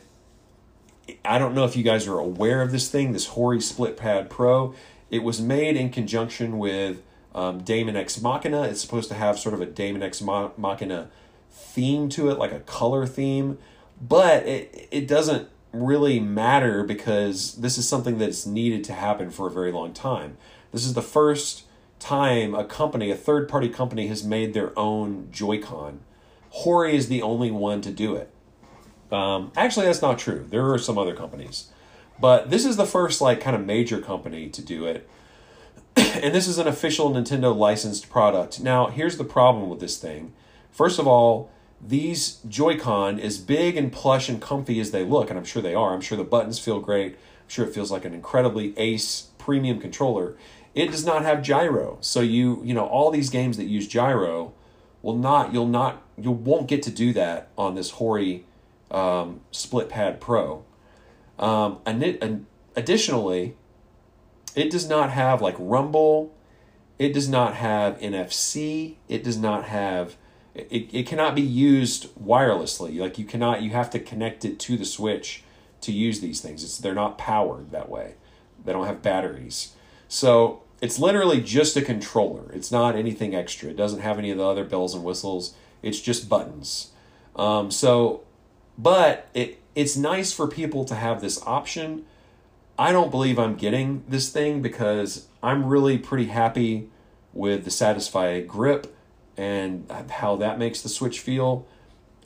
I 1.26 1.40
don't 1.40 1.56
know 1.56 1.66
if 1.66 1.76
you 1.76 1.84
guys 1.84 2.08
are 2.08 2.20
aware 2.20 2.62
of 2.62 2.72
this 2.72 2.90
thing, 2.90 3.14
this 3.14 3.28
Hori 3.28 3.62
Split 3.62 3.98
Pad 3.98 4.30
Pro. 4.30 4.76
It 5.10 5.24
was 5.24 5.42
made 5.42 5.76
in 5.78 5.90
conjunction 5.90 6.58
with 6.58 7.02
um, 7.34 7.60
Daemon 7.64 7.96
X 7.96 8.22
Machina. 8.22 8.64
It's 8.64 8.82
supposed 8.82 9.10
to 9.10 9.16
have 9.16 9.40
sort 9.40 9.54
of 9.54 9.62
a 9.62 9.66
Daemon 9.66 10.04
X 10.04 10.22
Machina 10.22 11.10
theme 11.52 12.10
to 12.10 12.30
it, 12.30 12.38
like 12.38 12.52
a 12.52 12.60
color 12.62 13.06
theme, 13.06 13.58
but 14.02 14.46
it 14.46 14.88
it 14.92 15.08
doesn't 15.08 15.50
really 15.74 16.20
matter 16.20 16.84
because 16.84 17.56
this 17.56 17.78
is 17.78 17.88
something 17.88 18.18
that's 18.18 18.46
needed 18.46 18.84
to 18.86 18.94
happen 18.94 19.30
for 19.30 19.48
a 19.48 19.52
very 19.52 19.72
long 19.72 19.94
time. 19.94 20.38
This 20.72 20.86
is 20.86 20.94
the 20.94 21.02
first 21.02 21.64
time 22.00 22.54
a 22.56 22.64
company, 22.64 23.12
a 23.12 23.16
third 23.16 23.50
party 23.50 23.70
company, 23.70 24.08
has 24.08 24.24
made 24.24 24.54
their 24.54 24.78
own 24.78 25.30
Joy-Con. 25.32 26.00
Hori 26.50 26.96
is 26.96 27.08
the 27.08 27.22
only 27.22 27.52
one 27.52 27.82
to 27.82 27.92
do 27.92 28.16
it. 28.16 28.32
Um, 29.12 29.52
actually, 29.56 29.86
that's 29.86 30.02
not 30.02 30.20
true. 30.20 30.46
There 30.50 30.72
are 30.72 30.78
some 30.78 30.98
other 30.98 31.16
companies, 31.16 31.68
but 32.20 32.50
this 32.50 32.66
is 32.66 32.78
the 32.78 32.86
first 32.86 33.22
like 33.22 33.42
kind 33.42 33.56
of 33.56 33.66
major 33.66 34.02
company 34.02 34.50
to 34.50 34.62
do 34.62 34.86
it. 34.86 35.08
and 35.96 36.34
this 36.34 36.48
is 36.48 36.58
an 36.58 36.68
official 36.68 37.12
Nintendo 37.12 37.56
licensed 37.56 38.10
product. 38.10 38.60
Now, 38.60 38.88
here's 38.88 39.18
the 39.18 39.24
problem 39.24 39.70
with 39.70 39.80
this 39.80 39.98
thing. 39.98 40.34
First 40.72 41.00
of 41.00 41.08
all, 41.08 41.50
these 41.80 42.40
Joy-Con, 42.48 43.20
as 43.20 43.38
big 43.38 43.78
and 43.78 43.92
plush 43.92 44.30
and 44.30 44.42
comfy 44.42 44.80
as 44.80 44.92
they 44.92 45.04
look, 45.04 45.30
and 45.30 45.38
I'm 45.38 45.46
sure 45.46 45.62
they 45.62 45.76
are, 45.76 45.94
I'm 45.94 46.02
sure 46.02 46.18
the 46.18 46.24
buttons 46.24 46.60
feel 46.60 46.80
great. 46.80 47.14
I'm 47.14 47.50
sure 47.50 47.66
it 47.66 47.74
feels 47.74 47.92
like 47.92 48.06
an 48.06 48.14
incredibly 48.14 48.78
ace 48.78 49.28
premium 49.38 49.80
controller 49.80 50.36
it 50.78 50.92
does 50.92 51.04
not 51.04 51.24
have 51.24 51.42
gyro. 51.42 51.98
So 52.02 52.22
you 52.22 52.62
you 52.64 52.76
know 52.76 52.86
all 52.86 53.10
these 53.10 53.32
games 53.32 53.58
that 53.58 53.66
use 53.66 53.88
gyro 53.88 54.54
will 55.02 55.18
not 55.18 55.52
you'll 55.52 55.68
not 55.68 56.04
you 56.18 56.30
won't 56.30 56.68
get 56.68 56.84
to 56.84 56.92
do 56.92 57.14
that 57.14 57.50
on 57.58 57.74
this 57.74 57.92
Hori 57.92 58.46
um, 58.92 59.42
Split 59.52 59.90
Pad 59.90 60.22
Pro. 60.22 60.64
Um, 61.40 61.80
and 61.86 62.04
it, 62.04 62.22
and 62.22 62.46
additionally, 62.76 63.56
it 64.56 64.70
does 64.70 64.88
not 64.88 65.12
have 65.12 65.42
like 65.42 65.56
Rumble. 65.60 66.34
It 67.00 67.14
does 67.14 67.30
not 67.30 67.56
have 67.56 68.00
NFC. 68.00 68.96
It 69.08 69.24
does 69.24 69.38
not 69.38 69.66
have. 69.66 70.16
It, 70.56 70.90
it 70.92 71.06
cannot 71.06 71.36
be 71.36 71.42
used 71.42 72.14
wirelessly. 72.16 73.00
Like 73.00 73.18
you 73.18 73.26
cannot. 73.26 73.62
You 73.62 73.72
have 73.72 73.90
to 73.92 74.00
connect 74.00 74.46
it 74.46 74.60
to 74.62 74.78
the 74.78 74.86
Switch 74.86 75.44
to 75.82 75.92
use 75.92 76.20
these 76.20 76.42
things. 76.42 76.64
It's 76.64 76.78
they're 76.78 76.96
not 76.96 77.18
powered 77.18 77.72
that 77.72 77.90
way. 77.90 78.16
They 78.64 78.74
don't 78.74 78.88
have 78.88 79.02
batteries. 79.02 79.74
So 80.08 80.64
it's 80.82 81.00
literally 81.00 81.42
just 81.42 81.78
a 81.78 81.82
controller. 81.82 82.52
It's 82.52 82.72
not 82.72 82.96
anything 82.96 83.36
extra. 83.36 83.70
It 83.70 83.78
doesn't 83.78 84.02
have 84.02 84.18
any 84.18 84.32
of 84.32 84.38
the 84.38 84.46
other 84.46 84.64
bells 84.64 84.94
and 84.94 85.04
whistles. 85.04 85.54
It's 85.82 86.00
just 86.00 86.30
buttons. 86.30 86.92
Um, 87.36 87.72
so, 87.72 88.24
but 88.78 89.30
it 89.34 89.60
it's 89.78 89.96
nice 89.96 90.34
for 90.34 90.48
people 90.48 90.86
to 90.86 90.96
have 90.96 91.22
this 91.22 91.40
option. 91.46 92.04
I 92.80 92.92
don't 92.92 93.12
believe 93.12 93.38
I'm 93.38 93.56
getting 93.56 94.04
this 94.08 94.30
thing 94.30 94.60
because 94.64 95.28
I'm 95.44 95.68
really 95.68 96.00
pretty 96.00 96.26
happy 96.26 96.90
with 97.32 97.64
the 97.64 97.70
Satisfye 97.70 98.48
grip 98.48 98.98
and 99.38 99.88
how 100.10 100.36
that 100.38 100.58
makes 100.58 100.82
the 100.82 100.90
Switch 100.90 101.20
feel. 101.20 101.68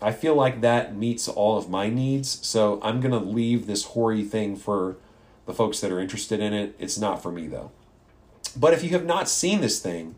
I 0.01 0.13
feel 0.13 0.33
like 0.33 0.61
that 0.61 0.95
meets 0.95 1.27
all 1.27 1.57
of 1.57 1.69
my 1.69 1.89
needs, 1.89 2.39
so 2.47 2.79
I'm 2.81 3.01
going 3.01 3.11
to 3.11 3.19
leave 3.19 3.67
this 3.67 3.83
Hori 3.83 4.23
thing 4.23 4.55
for 4.55 4.95
the 5.45 5.53
folks 5.53 5.81
that 5.81 5.91
are 5.91 5.99
interested 5.99 6.39
in 6.39 6.53
it. 6.53 6.73
It's 6.79 6.97
not 6.97 7.21
for 7.21 7.33
me 7.33 7.47
though. 7.47 7.71
But 8.55 8.73
if 8.73 8.81
you 8.81 8.91
have 8.91 9.05
not 9.05 9.27
seen 9.27 9.59
this 9.59 9.81
thing, 9.81 10.15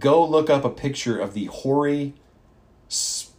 go 0.00 0.26
look 0.26 0.50
up 0.50 0.64
a 0.64 0.70
picture 0.70 1.20
of 1.20 1.34
the 1.34 1.44
Hori 1.44 2.14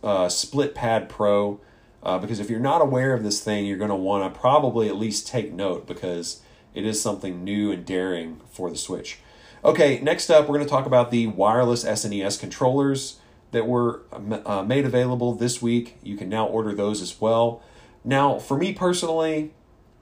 uh, 0.02 0.30
Split 0.30 0.74
Pad 0.74 1.10
Pro. 1.10 1.60
Uh, 2.06 2.20
because 2.20 2.40
if 2.40 2.52
you're 2.52 2.60
not 2.60 2.82
aware 2.82 3.14
of 3.14 3.24
this 3.24 3.44
thing, 3.44 3.66
you're 3.66 3.80
going 3.80 3.90
to 3.90 3.96
want 3.96 4.32
to 4.32 4.40
probably 4.40 4.88
at 4.88 4.96
least 4.96 5.28
take 5.28 5.52
note 5.52 5.88
because 5.88 6.42
it 6.76 6.86
is 6.86 7.02
something 7.02 7.44
new 7.44 7.72
and 7.72 7.84
daring 7.84 8.40
for 8.52 8.70
the 8.70 8.78
Switch. 8.78 9.18
Okay, 9.64 10.00
next 10.02 10.30
up, 10.30 10.48
we're 10.48 10.58
going 10.58 10.66
to 10.66 10.70
talk 10.70 10.86
about 10.86 11.10
the 11.10 11.26
wireless 11.26 11.84
SNES 11.84 12.40
controllers 12.40 13.20
that 13.50 13.66
were 13.66 14.02
uh, 14.46 14.62
made 14.62 14.86
available 14.86 15.34
this 15.34 15.62
week. 15.62 15.98
You 16.04 16.16
can 16.16 16.30
now 16.30 16.46
order 16.46 16.76
those 16.76 17.02
as 17.02 17.20
well. 17.20 17.64
Now, 18.04 18.38
for 18.38 18.56
me 18.56 18.74
personally, 18.74 19.54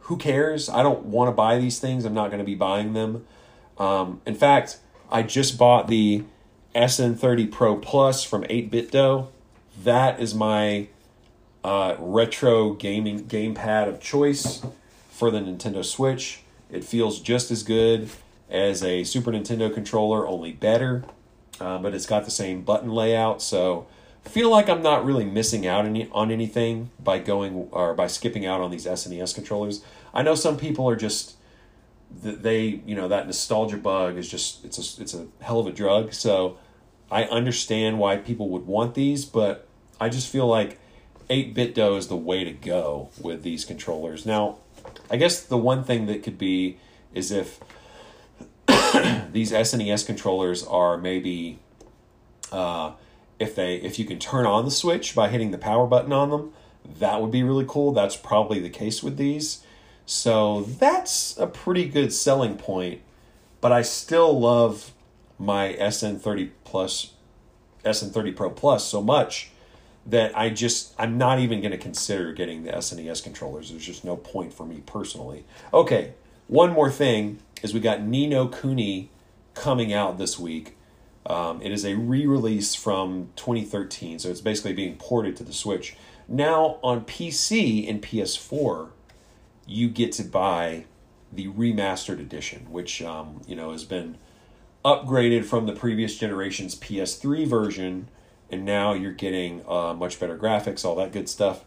who 0.02 0.18
cares? 0.18 0.68
I 0.68 0.84
don't 0.84 1.06
want 1.06 1.30
to 1.30 1.32
buy 1.32 1.58
these 1.58 1.80
things. 1.80 2.04
I'm 2.04 2.14
not 2.14 2.28
going 2.28 2.40
to 2.40 2.46
be 2.46 2.56
buying 2.56 2.92
them. 2.92 3.26
Um, 3.78 4.22
in 4.26 4.36
fact, 4.36 4.80
I 5.10 5.24
just 5.24 5.58
bought 5.58 5.88
the 5.88 6.26
SN30 6.76 7.50
Pro 7.50 7.78
Plus 7.78 8.26
from 8.26 8.44
8BitDo. 8.44 9.28
That 9.82 10.20
is 10.20 10.36
my 10.36 10.90
uh, 11.64 11.96
retro 12.00 12.74
gaming 12.74 13.26
gamepad 13.26 13.88
of 13.88 14.00
choice 14.00 14.66
for 15.10 15.32
the 15.32 15.40
Nintendo 15.40 15.84
Switch. 15.84 16.42
It 16.70 16.84
feels 16.84 17.20
just 17.20 17.52
as 17.52 17.64
good 17.64 18.10
as 18.50 18.84
a 18.84 19.04
Super 19.04 19.32
Nintendo 19.32 19.74
controller, 19.74 20.28
only 20.28 20.52
better. 20.52 21.04
Uh, 21.60 21.78
but 21.78 21.94
it's 21.94 22.06
got 22.06 22.26
the 22.26 22.32
same 22.32 22.64
button 22.64 22.90
layout, 22.90 23.42
so 23.42 23.86
feel 24.24 24.50
like 24.50 24.70
I'm 24.70 24.82
not 24.82 25.06
really 25.06 25.26
missing 25.26 25.68
out 25.68 25.86
any, 25.86 26.10
on 26.12 26.32
anything 26.32 26.90
by 27.02 27.20
going 27.20 27.68
or 27.72 27.94
by 27.94 28.08
skipping 28.08 28.46
out 28.46 28.62
on 28.62 28.72
these 28.72 28.86
SNES 28.86 29.36
controllers. 29.36 29.84
I 30.14 30.24
know 30.24 30.36
some 30.36 30.58
people 30.58 30.90
are 30.90 30.96
just 30.96 31.36
they 32.22 32.82
you 32.86 32.96
know 32.96 33.08
that 33.08 33.26
nostalgia 33.26 33.78
bug 33.78 34.18
is 34.18 34.30
just 34.30 34.64
it's 34.64 34.78
a 34.78 35.02
it's 35.02 35.14
a 35.14 35.28
hell 35.42 35.60
of 35.60 35.68
a 35.68 35.72
drug. 35.72 36.14
So 36.14 36.58
I 37.12 37.24
understand 37.26 38.00
why 38.00 38.18
people 38.18 38.50
would 38.50 38.66
want 38.66 38.96
these, 38.96 39.26
but 39.26 39.68
I 40.00 40.10
just 40.10 40.28
feel 40.30 40.48
like 40.48 40.80
8BitDo 41.34 41.98
is 41.98 42.10
the 42.10 42.16
way 42.16 42.44
to 42.44 42.52
go 42.52 43.10
with 43.20 43.42
these 43.42 43.66
controllers. 43.66 44.24
Now, 44.24 44.58
I 45.10 45.18
guess 45.18 45.42
the 45.42 45.58
one 45.58 45.84
thing 45.84 46.06
that 46.06 46.22
could 46.22 46.38
be 46.38 46.78
is 47.12 47.32
if 47.32 47.60
these 49.32 49.52
SNES 49.52 50.06
controllers 50.06 50.64
are 50.64 50.96
maybe 50.96 51.58
uh, 52.52 52.92
if 53.40 53.56
they 53.56 53.78
if 53.78 53.98
you 53.98 54.06
can 54.06 54.20
turn 54.20 54.46
on 54.46 54.66
the 54.66 54.72
switch 54.72 55.16
by 55.16 55.30
hitting 55.30 55.50
the 55.50 55.58
power 55.58 55.88
button 55.88 56.14
on 56.14 56.30
them, 56.30 56.54
that 57.00 57.20
would 57.20 57.32
be 57.32 57.42
really 57.42 57.66
cool. 57.68 57.94
That's 57.94 58.16
probably 58.16 58.60
the 58.60 58.70
case 58.70 59.02
with 59.02 59.18
these. 59.18 59.66
So 60.06 60.62
that's 60.62 61.36
a 61.40 61.48
pretty 61.48 61.88
good 61.88 62.14
selling 62.14 62.58
point, 62.58 63.02
but 63.60 63.72
I 63.72 63.82
still 63.82 64.40
love 64.40 64.94
my 65.40 65.74
SN30 65.74 66.52
Plus 66.64 67.14
SN30 67.84 68.36
Pro 68.36 68.52
Plus 68.52 68.86
so 68.86 69.02
much 69.02 69.50
that 70.06 70.38
I 70.38 70.50
just 70.50 70.94
I'm 70.98 71.18
not 71.18 71.40
even 71.40 71.62
going 71.62 71.72
to 71.72 71.78
consider 71.78 72.34
getting 72.34 72.64
the 72.64 72.72
SNES 72.72 73.24
controllers. 73.24 73.72
There's 73.72 73.86
just 73.86 74.04
no 74.04 74.16
point 74.18 74.54
for 74.54 74.66
me 74.66 74.82
personally. 74.86 75.46
Okay, 75.74 76.14
one 76.48 76.72
more 76.72 76.92
thing 76.92 77.40
is 77.62 77.74
we 77.74 77.80
got 77.80 78.02
Ni 78.02 78.28
no 78.28 78.48
Kuni 78.48 79.10
coming 79.54 79.94
out 79.94 80.18
this 80.18 80.38
week. 80.38 80.78
Um, 81.26 81.62
it 81.62 81.72
is 81.72 81.86
a 81.86 81.96
re-release 81.96 82.76
from 82.76 83.30
2013, 83.38 84.20
so 84.20 84.30
it's 84.30 84.42
basically 84.42 84.74
being 84.74 84.98
ported 84.98 85.38
to 85.38 85.44
the 85.46 85.54
Switch. 85.54 85.96
Now 86.28 86.80
on 86.84 87.06
PC 87.06 87.90
and 87.90 88.02
PS4, 88.02 88.90
you 89.66 89.88
get 89.88 90.12
to 90.14 90.24
buy 90.24 90.86
the 91.32 91.48
remastered 91.48 92.20
edition, 92.20 92.68
which 92.70 93.02
um, 93.02 93.42
you 93.48 93.56
know 93.56 93.72
has 93.72 93.86
been 93.86 94.18
upgraded 94.84 95.46
from 95.46 95.66
the 95.66 95.74
previous 95.74 96.18
generation's 96.18 96.76
PS3 96.76 97.48
version 97.48 98.10
and 98.54 98.66
now 98.66 98.94
you're 98.94 99.12
getting 99.12 99.66
uh, 99.68 99.94
much 99.94 100.20
better 100.20 100.38
graphics, 100.38 100.86
all 100.86 100.96
that 100.96 101.12
good 101.12 101.28
stuff. 101.28 101.66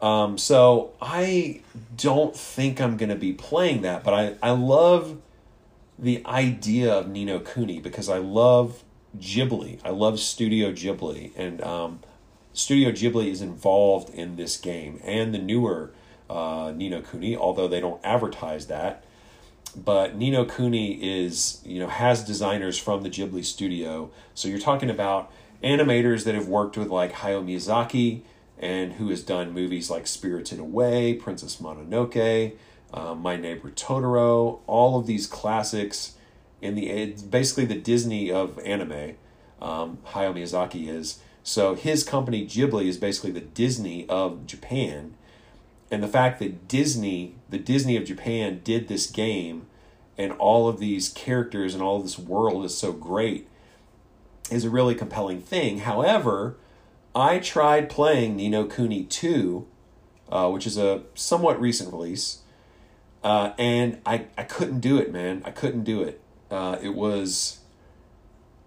Um, 0.00 0.38
so 0.38 0.92
I 1.02 1.60
don't 1.96 2.36
think 2.36 2.80
I'm 2.80 2.96
going 2.96 3.08
to 3.08 3.16
be 3.16 3.32
playing 3.32 3.82
that, 3.82 4.04
but 4.04 4.14
I, 4.14 4.36
I 4.42 4.50
love 4.50 5.20
the 5.98 6.24
idea 6.24 6.92
of 6.92 7.08
Ni 7.08 7.24
no 7.24 7.40
Kuni 7.40 7.80
because 7.80 8.08
I 8.08 8.18
love 8.18 8.84
Ghibli. 9.18 9.80
I 9.84 9.90
love 9.90 10.20
Studio 10.20 10.72
Ghibli, 10.72 11.32
and 11.36 11.60
um, 11.62 12.00
Studio 12.52 12.90
Ghibli 12.90 13.28
is 13.28 13.42
involved 13.42 14.10
in 14.10 14.36
this 14.36 14.56
game 14.56 15.00
and 15.02 15.34
the 15.34 15.38
newer 15.38 15.90
uh, 16.30 16.72
Ni 16.74 16.88
no 16.88 17.00
Kuni, 17.00 17.36
although 17.36 17.68
they 17.68 17.80
don't 17.80 18.00
advertise 18.04 18.66
that. 18.68 19.04
But 19.76 20.14
Ni 20.16 20.30
no 20.30 20.44
Kuni 20.44 21.24
is, 21.24 21.60
you 21.64 21.80
know, 21.80 21.88
has 21.88 22.22
designers 22.22 22.78
from 22.78 23.02
the 23.02 23.10
Ghibli 23.10 23.44
studio. 23.44 24.10
So 24.34 24.46
you're 24.46 24.60
talking 24.60 24.90
about 24.90 25.32
animators 25.64 26.24
that 26.24 26.34
have 26.34 26.46
worked 26.46 26.76
with 26.76 26.88
like 26.88 27.12
Hayao 27.14 27.44
Miyazaki 27.44 28.20
and 28.58 28.94
who 28.94 29.08
has 29.08 29.22
done 29.22 29.52
movies 29.52 29.90
like 29.90 30.06
Spirited 30.06 30.58
Away, 30.60 31.14
Princess 31.14 31.56
Mononoke, 31.56 32.56
uh, 32.92 33.14
My 33.14 33.36
Neighbor 33.36 33.70
Totoro, 33.70 34.60
all 34.66 34.98
of 34.98 35.06
these 35.06 35.26
classics 35.26 36.14
in 36.60 36.74
the 36.74 36.90
it's 36.90 37.22
basically 37.22 37.64
the 37.64 37.74
Disney 37.74 38.30
of 38.30 38.58
anime. 38.60 39.16
Um, 39.60 39.98
Hayao 40.08 40.34
Miyazaki 40.34 40.88
is 40.88 41.20
so 41.42 41.74
his 41.74 42.04
company 42.04 42.46
Ghibli 42.46 42.86
is 42.86 42.98
basically 42.98 43.30
the 43.30 43.40
Disney 43.40 44.08
of 44.08 44.46
Japan, 44.46 45.14
and 45.90 46.02
the 46.02 46.08
fact 46.08 46.38
that 46.38 46.68
Disney, 46.68 47.34
the 47.48 47.58
Disney 47.58 47.96
of 47.96 48.04
Japan, 48.04 48.60
did 48.64 48.88
this 48.88 49.10
game, 49.10 49.66
and 50.16 50.32
all 50.32 50.68
of 50.68 50.78
these 50.78 51.08
characters 51.08 51.74
and 51.74 51.82
all 51.82 51.96
of 51.96 52.02
this 52.02 52.18
world 52.18 52.64
is 52.64 52.76
so 52.76 52.92
great 52.92 53.48
is 54.50 54.64
a 54.64 54.70
really 54.70 54.94
compelling 54.94 55.40
thing. 55.40 55.80
However, 55.80 56.56
I 57.14 57.38
tried 57.38 57.88
playing 57.88 58.36
Ni 58.36 58.48
no 58.48 58.64
Kuni 58.64 59.04
2, 59.04 59.66
uh, 60.30 60.50
which 60.50 60.66
is 60.66 60.76
a 60.76 61.02
somewhat 61.14 61.60
recent 61.60 61.92
release, 61.92 62.40
uh, 63.22 63.52
and 63.58 63.98
I, 64.04 64.26
I 64.36 64.42
couldn't 64.42 64.80
do 64.80 64.98
it, 64.98 65.12
man. 65.12 65.42
I 65.44 65.50
couldn't 65.50 65.84
do 65.84 66.02
it. 66.02 66.20
Uh, 66.50 66.76
it 66.82 66.94
was 66.94 67.60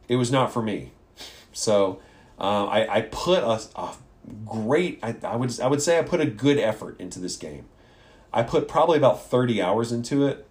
it 0.08 0.16
was 0.16 0.32
not 0.32 0.52
for 0.52 0.62
me. 0.62 0.92
So 1.52 2.00
uh, 2.40 2.66
I, 2.66 2.98
I 2.98 3.02
put 3.02 3.44
a, 3.44 3.62
a 3.80 3.96
great 4.46 5.00
I, 5.04 5.16
I 5.24 5.36
would 5.36 5.60
I 5.60 5.68
would 5.68 5.82
say 5.82 6.00
I 6.00 6.04
put 6.04 6.22
a 6.22 6.26
good 6.26 6.58
effort 6.58 7.00
into 7.00 7.20
this 7.20 7.36
game. 7.38 7.66
I 8.34 8.44
put 8.44 8.68
probably 8.68 8.98
about 8.98 9.24
30 9.24 9.62
hours 9.62 9.92
into 9.92 10.26
it. 10.26 10.46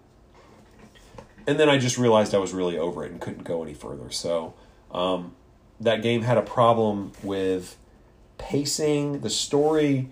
And 1.45 1.57
then 1.59 1.69
I 1.69 1.77
just 1.77 1.97
realized 1.97 2.35
I 2.35 2.39
was 2.39 2.53
really 2.53 2.77
over 2.77 3.05
it 3.05 3.11
and 3.11 3.21
couldn't 3.21 3.43
go 3.43 3.63
any 3.63 3.73
further. 3.73 4.11
So 4.11 4.53
um, 4.91 5.33
that 5.79 6.01
game 6.01 6.21
had 6.21 6.37
a 6.37 6.41
problem 6.41 7.11
with 7.23 7.77
pacing. 8.37 9.21
The 9.21 9.29
story 9.29 10.09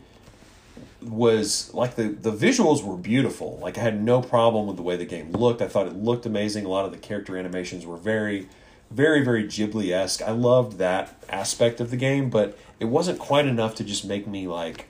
was 1.01 1.73
like 1.73 1.95
the 1.95 2.09
the 2.09 2.31
visuals 2.31 2.83
were 2.83 2.97
beautiful. 2.97 3.59
Like 3.61 3.77
I 3.77 3.81
had 3.81 4.01
no 4.01 4.21
problem 4.21 4.67
with 4.67 4.77
the 4.77 4.83
way 4.83 4.95
the 4.95 5.05
game 5.05 5.31
looked. 5.31 5.61
I 5.61 5.67
thought 5.67 5.87
it 5.87 5.95
looked 5.95 6.25
amazing. 6.25 6.65
A 6.65 6.69
lot 6.69 6.85
of 6.85 6.91
the 6.91 6.97
character 6.97 7.37
animations 7.37 7.85
were 7.85 7.97
very 7.97 8.47
very 8.91 9.23
very 9.23 9.43
Ghibli 9.43 9.91
esque. 9.91 10.21
I 10.21 10.31
loved 10.31 10.77
that 10.77 11.23
aspect 11.29 11.79
of 11.79 11.91
the 11.91 11.97
game, 11.97 12.29
but 12.29 12.57
it 12.79 12.85
wasn't 12.85 13.19
quite 13.19 13.45
enough 13.45 13.75
to 13.75 13.83
just 13.83 14.05
make 14.05 14.27
me 14.27 14.47
like 14.47 14.87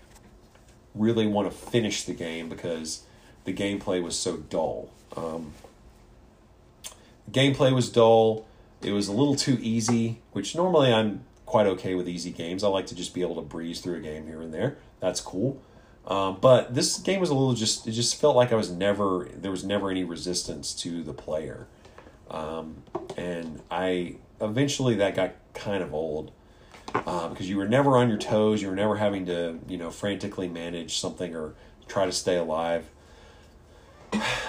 really 0.93 1.27
want 1.27 1.51
to 1.51 1.55
finish 1.55 2.03
the 2.03 2.13
game 2.13 2.49
because 2.49 3.03
the 3.43 3.53
gameplay 3.53 4.01
was 4.01 4.17
so 4.17 4.37
dull. 4.37 4.89
Um, 5.15 5.53
gameplay 7.31 7.73
was 7.73 7.89
dull. 7.89 8.45
It 8.85 8.91
was 8.91 9.07
a 9.07 9.11
little 9.11 9.35
too 9.35 9.57
easy, 9.61 10.21
which 10.31 10.55
normally 10.55 10.93
I'm 10.93 11.25
quite 11.47 11.65
okay 11.65 11.95
with 11.95 12.07
easy 12.07 12.29
games. 12.29 12.63
I 12.63 12.67
like 12.67 12.85
to 12.87 12.95
just 12.95 13.15
be 13.15 13.21
able 13.21 13.35
to 13.35 13.41
breeze 13.41 13.81
through 13.81 13.97
a 13.97 13.99
game 13.99 14.27
here 14.27 14.41
and 14.41 14.53
there. 14.53 14.77
That's 14.99 15.21
cool. 15.21 15.59
Um, 16.05 16.37
but 16.39 16.75
this 16.75 16.99
game 16.99 17.19
was 17.19 17.31
a 17.31 17.33
little 17.33 17.53
just. 17.53 17.87
It 17.87 17.93
just 17.93 18.21
felt 18.21 18.35
like 18.35 18.51
I 18.51 18.55
was 18.55 18.69
never. 18.69 19.27
There 19.33 19.49
was 19.49 19.63
never 19.63 19.89
any 19.89 20.03
resistance 20.03 20.71
to 20.75 21.01
the 21.01 21.13
player, 21.13 21.65
um, 22.29 22.83
and 23.17 23.63
I 23.71 24.17
eventually 24.39 24.93
that 24.95 25.15
got 25.15 25.33
kind 25.55 25.81
of 25.81 25.91
old 25.91 26.31
because 26.93 27.49
you 27.49 27.57
were 27.57 27.67
never 27.67 27.97
on 27.97 28.07
your 28.07 28.19
toes. 28.19 28.61
You 28.61 28.67
were 28.67 28.75
never 28.75 28.97
having 28.97 29.25
to 29.25 29.59
you 29.67 29.79
know 29.79 29.89
frantically 29.89 30.47
manage 30.47 30.99
something 30.99 31.35
or 31.35 31.55
try 31.87 32.05
to 32.05 32.11
stay 32.11 32.35
alive. 32.35 32.85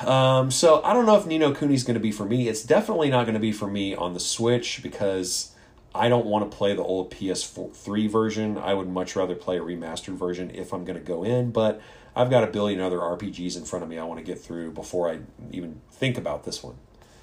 Um, 0.07 0.50
so 0.50 0.82
I 0.84 0.92
don't 0.92 1.07
know 1.07 1.16
if 1.16 1.26
Ni 1.26 1.38
no 1.38 1.52
Kuni 1.52 1.74
is 1.74 1.82
going 1.82 1.94
to 1.94 2.00
be 2.00 2.12
for 2.12 2.24
me. 2.24 2.48
It's 2.48 2.62
definitely 2.62 3.11
not 3.11 3.24
going 3.24 3.34
to 3.34 3.40
be 3.40 3.52
for 3.52 3.66
me 3.66 3.94
on 3.94 4.14
the 4.14 4.20
Switch 4.20 4.82
because 4.82 5.52
I 5.94 6.09
don't 6.09 6.26
want 6.26 6.50
to 6.50 6.57
play 6.57 6.74
the 6.74 6.82
old 6.82 7.11
PS3 7.11 8.11
version. 8.11 8.59
I 8.59 8.74
would 8.74 8.88
much 8.88 9.16
rather 9.16 9.34
play 9.34 9.59
a 9.59 9.62
remastered 9.62 10.16
version 10.16 10.50
if 10.54 10.72
I'm 10.72 10.84
going 10.84 10.98
to 10.98 11.04
go 11.04 11.24
in, 11.24 11.50
but 11.50 11.80
I've 12.14 12.30
got 12.30 12.44
a 12.44 12.46
billion 12.46 12.80
other 12.80 12.98
RPGs 12.98 13.57
in 13.57 13.64
front 13.64 13.82
of 13.82 13.88
me 13.88 13.98
I 13.98 14.04
want 14.04 14.18
to 14.20 14.24
get 14.24 14.40
through 14.40 14.72
before 14.72 15.11
I 15.11 15.20
even 15.50 15.80
think 15.90 16.16
about 16.16 16.44
this 16.44 16.62
one. 16.62 16.76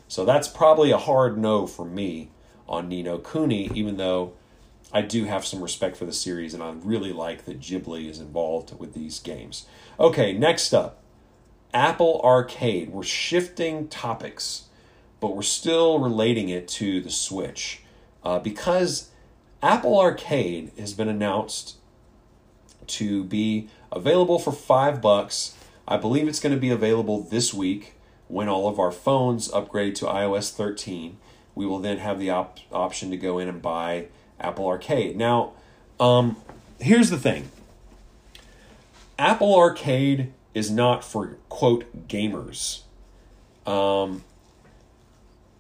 So 0.08 0.26
that's 0.26 0.48
probably 0.48 0.92
a 0.92 0.98
hard 0.98 1.38
no 1.38 1.68
for 1.68 1.86
me 1.86 2.32
on 2.68 2.90
Ni 2.90 3.04
no 3.04 3.18
Kuni, 3.18 3.72
even 3.74 3.98
though 3.98 4.34
I 4.92 5.02
do 5.02 5.26
have 5.26 5.46
some 5.46 5.62
respect 5.62 5.96
for 5.96 6.06
the 6.06 6.14
series 6.14 6.54
and 6.54 6.62
I 6.62 6.72
really 6.72 7.14
like 7.14 7.46
that 7.46 7.60
Ghibli 7.60 8.10
is 8.10 8.20
involved 8.20 8.78
with 8.78 8.94
these 8.94 9.20
games. 9.20 9.66
Okay, 10.00 10.34
next 10.34 10.74
up 10.74 11.03
Apple 11.74 12.22
Arcade. 12.24 12.90
We're 12.90 13.04
shifting 13.04 13.88
topics, 13.88 14.66
but 15.20 15.36
we're 15.36 15.42
still 15.42 16.00
relating 16.00 16.50
it 16.50 16.68
to 16.70 17.02
the 17.02 17.10
Switch 17.10 17.82
uh, 18.24 18.40
because 18.40 19.10
Apple 19.62 20.00
Arcade 20.00 20.72
has 20.78 20.94
been 20.94 21.10
announced 21.10 21.78
to 22.86 23.24
be 23.24 23.70
available 23.92 24.40
for 24.40 24.52
five 24.52 25.02
bucks. 25.02 25.56
I 25.88 25.98
believe 25.98 26.28
it's 26.28 26.40
going 26.40 26.56
to 26.56 26.62
be 26.62 26.70
available 26.70 27.22
this 27.22 27.54
week 27.54 27.94
when 28.28 28.50
all 28.50 28.68
of 28.68 28.80
our 28.80 28.92
phones 28.92 29.52
upgrade 29.52 29.96
to 29.96 30.06
iOS 30.06 30.52
13. 30.54 31.18
We 31.56 31.66
will 31.66 31.80
then 31.80 31.98
have 31.98 32.20
the 32.20 32.30
op- 32.30 32.60
option 32.72 33.10
to 33.12 33.18
go 33.18 33.40
in 33.40 33.48
and 33.48 33.62
buy 33.62 34.08
Apple 34.40 34.68
Arcade. 34.68 35.16
Now, 35.16 35.54
um, 36.00 36.38
here's 36.80 37.10
the 37.10 37.18
thing 37.18 37.50
Apple 39.18 39.56
Arcade 39.56 40.34
is 40.54 40.70
not 40.70 41.04
for 41.04 41.38
quote 41.50 42.08
gamers. 42.08 42.82
Um, 43.66 44.24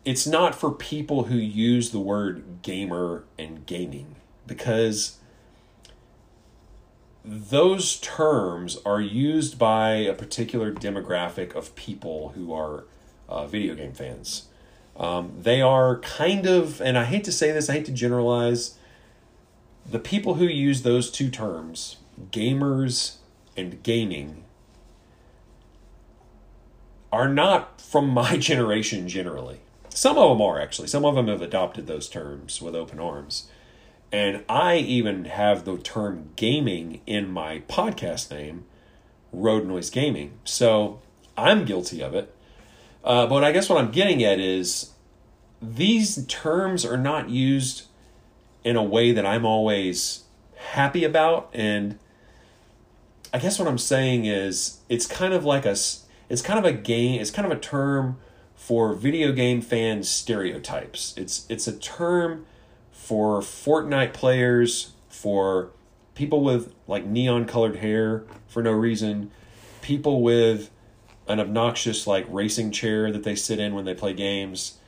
it's 0.06 0.28
not 0.28 0.54
for 0.56 0.72
people 0.72 1.26
who 1.26 1.36
use 1.36 1.91
the 1.91 2.00
word 2.00 2.62
gamer 2.62 3.24
and 3.39 3.66
gaming 3.66 4.16
because 4.46 5.18
those 7.24 8.00
terms 8.00 8.78
are 8.86 9.00
used 9.00 9.58
by 9.58 9.91
a 9.91 10.14
particular 10.14 10.74
demographic 10.74 11.56
of 11.56 11.74
people 11.76 12.34
who 12.36 12.54
are 12.54 12.84
uh, 13.30 13.48
video 13.48 13.76
game 13.76 13.94
fans. 13.94 14.48
Um, 14.98 15.32
they 15.41 15.62
are 15.62 16.00
kind 16.00 16.46
of, 16.46 16.82
and 16.82 16.98
I 16.98 17.06
hate 17.06 17.24
to 17.24 17.32
say 17.32 17.52
this, 17.52 17.70
I 17.70 17.74
hate 17.74 17.86
to 17.86 17.91
generalize, 17.91 18.78
the 19.89 20.00
people 20.00 20.36
who 20.36 20.46
use 20.46 20.84
those 20.84 21.10
two 21.10 21.30
terms, 21.30 21.98
gamers 22.32 23.16
and 23.58 23.82
gaming, 23.84 24.44
are 27.14 27.30
not 27.30 27.80
from 27.80 28.09
my 28.09 28.38
generation 28.49 29.07
generally. 29.07 29.59
Some 29.89 30.18
of 30.18 30.30
them 30.30 30.41
are 30.41 30.59
actually. 30.59 30.88
Some 30.88 31.05
of 31.05 31.14
them 31.14 31.28
have 31.28 31.43
adopted 31.43 31.86
those 31.86 32.09
terms 32.09 32.59
with 32.59 32.76
open 32.76 32.99
arms. 32.99 33.47
And 34.11 34.43
I 34.49 34.78
even 34.78 35.26
have 35.26 35.64
the 35.64 35.78
term 35.78 36.32
gaming 36.36 37.01
in 37.05 37.30
my 37.30 37.59
podcast 37.70 38.32
name, 38.32 38.66
Road 39.32 39.66
Noise 39.68 39.91
Gaming. 39.91 40.39
So 40.43 41.01
I'm 41.38 41.66
guilty 41.66 42.01
of 42.01 42.16
it. 42.16 42.36
Uh, 43.03 43.28
but 43.28 43.43
I 43.43 43.51
guess 43.51 43.70
what 43.70 43.78
I'm 43.78 43.91
getting 43.91 44.24
at 44.24 44.39
is 44.39 44.91
these 45.61 46.26
terms 46.26 46.84
are 46.84 46.97
not 46.97 47.30
used 47.30 47.84
in 48.64 48.76
a 48.76 48.84
way 48.84 49.11
that 49.11 49.26
I'm 49.26 49.45
always 49.45 50.24
happy 50.55 51.03
about. 51.03 51.51
And 51.53 51.99
I 53.32 53.38
guess 53.38 53.59
what 53.59 53.68
I'm 53.68 53.78
saying 53.78 54.26
is 54.26 54.80
it's 54.89 55.05
kind 55.05 55.34
of 55.34 55.45
like 55.45 55.66
a, 55.66 55.76
it's 56.34 56.41
kind 56.41 56.57
of 56.57 56.65
a 56.65 56.73
game, 56.73 57.21
it's 57.21 57.29
kind 57.29 57.45
of 57.45 57.55
a 57.55 57.61
term 57.61 58.17
for 58.55 58.95
video 58.95 59.31
game 59.31 59.61
fans 59.61 60.09
stereotypes. 60.09 61.13
It's 61.15 61.45
it's 61.47 61.67
a 61.67 61.77
term 61.77 62.47
for 62.91 63.41
Fortnite 63.41 64.13
players, 64.13 64.93
for 65.09 65.69
people 66.15 66.43
with 66.43 66.73
like 66.88 67.05
neon 67.05 67.45
colored 67.45 67.77
hair 67.77 68.23
for 68.47 68.63
no 68.63 68.71
reason, 68.71 69.29
people 69.84 70.23
with 70.23 70.71
an 71.27 71.39
obnoxious 71.39 72.07
like 72.07 72.25
racing 72.27 72.71
chair 72.71 73.11
that 73.11 73.23
they 73.23 73.36
sit 73.36 73.59
in 73.59 73.75
when 73.75 73.86
they 73.86 73.93
play 73.93 74.13
games. 74.13 74.79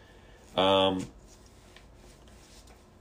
Um, 0.58 1.06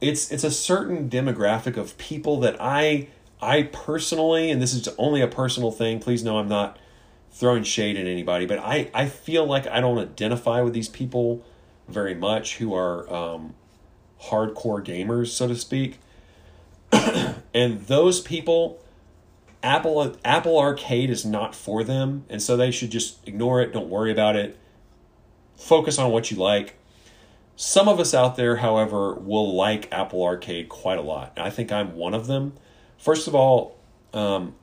it's 0.03 0.31
it's 0.31 0.45
a 0.45 0.51
certain 0.51 1.09
demographic 1.09 1.79
of 1.79 1.97
people 1.97 2.41
that 2.41 2.59
I 2.61 3.09
I 3.41 3.63
personally, 3.63 4.51
and 4.51 4.61
this 4.61 4.75
is 4.75 4.87
only 4.99 5.23
a 5.23 5.29
personal 5.29 5.71
thing. 5.71 5.99
Please 5.99 6.23
know 6.23 6.37
I'm 6.37 6.49
not 6.49 6.79
throwing 7.35 7.65
shade 7.65 7.97
at 7.97 8.07
anybody, 8.07 8.47
but 8.47 8.61
I, 8.61 8.89
I 8.95 9.07
feel 9.07 9.45
like 9.45 9.67
I 9.67 9.81
don't 9.81 9.99
identify 9.99 10.61
with 10.63 10.73
these 10.73 10.89
people 10.89 11.45
very 11.89 12.15
much 12.15 12.59
who 12.59 12.73
are 12.75 13.13
um, 13.13 13.55
hardcore 14.23 14.83
gamers, 14.83 15.29
so 15.29 15.49
to 15.49 15.57
speak. 15.57 15.99
and 17.53 17.81
those 17.89 18.21
people, 18.21 18.81
Apple 19.65 20.17
Apple 20.25 20.57
Arcade 20.57 21.11
is 21.11 21.25
not 21.25 21.57
for 21.57 21.83
them, 21.83 22.25
and 22.31 22.41
so 22.41 22.57
they 22.57 22.71
should 22.71 22.91
just 22.91 23.27
ignore 23.27 23.61
it. 23.61 23.73
Don't 23.73 23.91
worry 23.91 24.13
about 24.13 24.37
it. 24.37 24.57
Focus 25.57 25.99
on 25.99 26.13
what 26.13 26.31
you 26.31 26.37
like. 26.37 26.77
Some 27.57 27.89
of 27.89 27.99
us 27.99 28.15
out 28.15 28.37
there, 28.37 28.57
however, 28.57 29.15
will 29.15 29.55
like 29.57 29.93
Apple 29.93 30.23
Arcade 30.23 30.69
quite 30.69 30.99
a 30.99 31.03
lot. 31.03 31.37
I 31.37 31.51
think 31.51 31.73
I'm 31.73 31.97
one 31.97 32.15
of 32.15 32.29
them. 32.29 32.53
First 32.97 33.27
of 33.27 33.35
all, 33.35 33.77
um, 34.13 34.55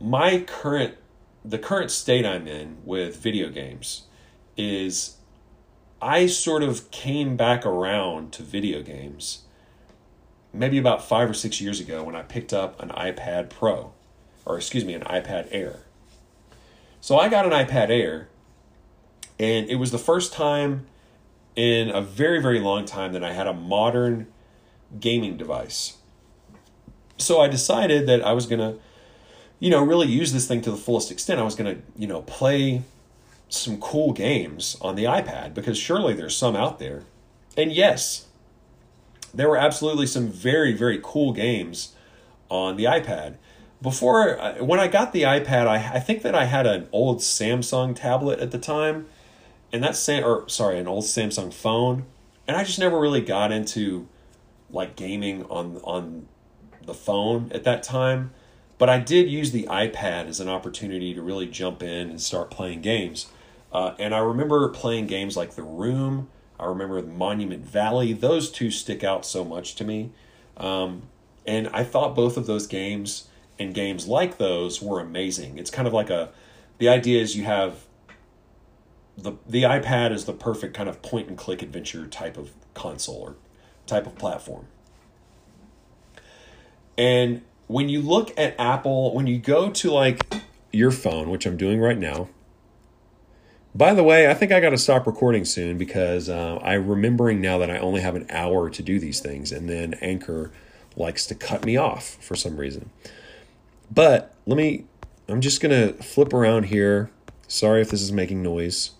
my 0.00 0.40
current 0.40 0.94
the 1.46 1.58
current 1.58 1.90
state 1.90 2.26
I'm 2.26 2.48
in 2.48 2.78
with 2.84 3.16
video 3.16 3.48
games 3.48 4.02
is 4.56 5.16
I 6.02 6.26
sort 6.26 6.62
of 6.62 6.90
came 6.90 7.36
back 7.36 7.64
around 7.64 8.32
to 8.34 8.42
video 8.42 8.82
games 8.82 9.42
maybe 10.52 10.78
about 10.78 11.04
five 11.04 11.28
or 11.28 11.34
six 11.34 11.60
years 11.60 11.80
ago 11.80 12.02
when 12.02 12.16
I 12.16 12.22
picked 12.22 12.52
up 12.52 12.80
an 12.82 12.88
iPad 12.90 13.50
Pro, 13.50 13.92
or 14.44 14.56
excuse 14.56 14.84
me, 14.84 14.94
an 14.94 15.02
iPad 15.02 15.48
Air. 15.50 15.80
So 17.00 17.18
I 17.18 17.28
got 17.28 17.44
an 17.44 17.52
iPad 17.52 17.90
Air, 17.90 18.28
and 19.38 19.68
it 19.68 19.76
was 19.76 19.90
the 19.90 19.98
first 19.98 20.32
time 20.32 20.86
in 21.54 21.90
a 21.90 22.00
very, 22.00 22.40
very 22.40 22.58
long 22.58 22.84
time 22.84 23.12
that 23.12 23.22
I 23.22 23.32
had 23.32 23.46
a 23.46 23.52
modern 23.52 24.28
gaming 24.98 25.36
device. 25.36 25.98
So 27.18 27.40
I 27.40 27.48
decided 27.48 28.06
that 28.08 28.24
I 28.24 28.32
was 28.32 28.46
going 28.46 28.60
to 28.60 28.78
you 29.58 29.70
know, 29.70 29.82
really 29.82 30.06
use 30.06 30.32
this 30.32 30.46
thing 30.46 30.60
to 30.62 30.70
the 30.70 30.76
fullest 30.76 31.10
extent, 31.10 31.40
I 31.40 31.42
was 31.42 31.54
going 31.54 31.76
to, 31.76 31.82
you 31.96 32.06
know, 32.06 32.22
play 32.22 32.82
some 33.48 33.80
cool 33.80 34.12
games 34.12 34.76
on 34.80 34.96
the 34.96 35.04
iPad 35.04 35.54
because 35.54 35.78
surely 35.78 36.14
there's 36.14 36.36
some 36.36 36.56
out 36.56 36.78
there. 36.78 37.04
And 37.56 37.72
yes, 37.72 38.26
there 39.32 39.48
were 39.48 39.56
absolutely 39.56 40.06
some 40.06 40.28
very, 40.28 40.72
very 40.72 41.00
cool 41.02 41.32
games 41.32 41.94
on 42.48 42.76
the 42.76 42.84
iPad. 42.84 43.36
Before, 43.82 44.38
uh, 44.38 44.64
when 44.64 44.80
I 44.80 44.88
got 44.88 45.12
the 45.12 45.22
iPad, 45.22 45.66
I, 45.66 45.94
I 45.94 46.00
think 46.00 46.22
that 46.22 46.34
I 46.34 46.44
had 46.46 46.66
an 46.66 46.88
old 46.92 47.18
Samsung 47.18 47.94
tablet 47.94 48.40
at 48.40 48.50
the 48.50 48.58
time, 48.58 49.06
and 49.72 49.82
that 49.84 49.96
Sam, 49.96 50.24
or 50.24 50.48
sorry, 50.48 50.78
an 50.78 50.88
old 50.88 51.04
Samsung 51.04 51.52
phone, 51.52 52.04
and 52.48 52.56
I 52.56 52.64
just 52.64 52.78
never 52.78 52.98
really 52.98 53.20
got 53.20 53.52
into 53.52 54.08
like 54.70 54.96
gaming 54.96 55.44
on 55.44 55.76
on 55.84 56.26
the 56.84 56.94
phone 56.94 57.50
at 57.52 57.64
that 57.64 57.82
time. 57.82 58.30
But 58.78 58.90
I 58.90 58.98
did 58.98 59.30
use 59.30 59.52
the 59.52 59.64
iPad 59.64 60.26
as 60.26 60.40
an 60.40 60.48
opportunity 60.48 61.14
to 61.14 61.22
really 61.22 61.46
jump 61.46 61.82
in 61.82 62.10
and 62.10 62.20
start 62.20 62.50
playing 62.50 62.82
games. 62.82 63.26
Uh, 63.72 63.94
and 63.98 64.14
I 64.14 64.18
remember 64.18 64.68
playing 64.68 65.06
games 65.06 65.36
like 65.36 65.52
The 65.54 65.62
Room. 65.62 66.28
I 66.58 66.66
remember 66.66 67.02
Monument 67.02 67.64
Valley. 67.64 68.12
Those 68.12 68.50
two 68.50 68.70
stick 68.70 69.02
out 69.02 69.24
so 69.24 69.44
much 69.44 69.74
to 69.76 69.84
me. 69.84 70.10
Um, 70.56 71.02
and 71.46 71.68
I 71.68 71.84
thought 71.84 72.14
both 72.14 72.36
of 72.36 72.46
those 72.46 72.66
games 72.66 73.28
and 73.58 73.74
games 73.74 74.06
like 74.06 74.38
those 74.38 74.82
were 74.82 75.00
amazing. 75.00 75.58
It's 75.58 75.70
kind 75.70 75.86
of 75.86 75.94
like 75.94 76.10
a 76.10 76.30
the 76.78 76.88
idea 76.88 77.22
is 77.22 77.36
you 77.36 77.44
have 77.44 77.86
the 79.16 79.32
the 79.46 79.62
iPad 79.62 80.12
is 80.12 80.24
the 80.24 80.32
perfect 80.32 80.74
kind 80.74 80.88
of 80.88 81.02
point 81.02 81.28
and 81.28 81.38
click 81.38 81.62
adventure 81.62 82.06
type 82.06 82.36
of 82.36 82.52
console 82.74 83.16
or 83.16 83.36
type 83.86 84.06
of 84.06 84.16
platform. 84.16 84.66
And 86.98 87.42
when 87.66 87.88
you 87.88 88.00
look 88.00 88.32
at 88.38 88.54
Apple, 88.58 89.14
when 89.14 89.26
you 89.26 89.38
go 89.38 89.70
to 89.70 89.90
like 89.90 90.42
your 90.72 90.90
phone, 90.90 91.30
which 91.30 91.46
I'm 91.46 91.56
doing 91.56 91.80
right 91.80 91.98
now. 91.98 92.28
By 93.74 93.92
the 93.92 94.02
way, 94.02 94.30
I 94.30 94.34
think 94.34 94.52
I 94.52 94.60
got 94.60 94.70
to 94.70 94.78
stop 94.78 95.06
recording 95.06 95.44
soon 95.44 95.76
because 95.76 96.30
uh, 96.30 96.58
I'm 96.62 96.88
remembering 96.88 97.42
now 97.42 97.58
that 97.58 97.70
I 97.70 97.78
only 97.78 98.00
have 98.00 98.14
an 98.14 98.26
hour 98.30 98.70
to 98.70 98.82
do 98.82 98.98
these 98.98 99.20
things, 99.20 99.52
and 99.52 99.68
then 99.68 99.94
Anchor 100.00 100.50
likes 100.96 101.26
to 101.26 101.34
cut 101.34 101.64
me 101.64 101.76
off 101.76 102.16
for 102.22 102.34
some 102.34 102.56
reason. 102.56 102.88
But 103.90 104.34
let 104.46 104.56
me, 104.56 104.86
I'm 105.28 105.42
just 105.42 105.60
going 105.60 105.72
to 105.72 106.02
flip 106.02 106.32
around 106.32 106.64
here. 106.64 107.10
Sorry 107.48 107.82
if 107.82 107.90
this 107.90 108.00
is 108.00 108.10
making 108.10 108.42
noise, 108.42 108.92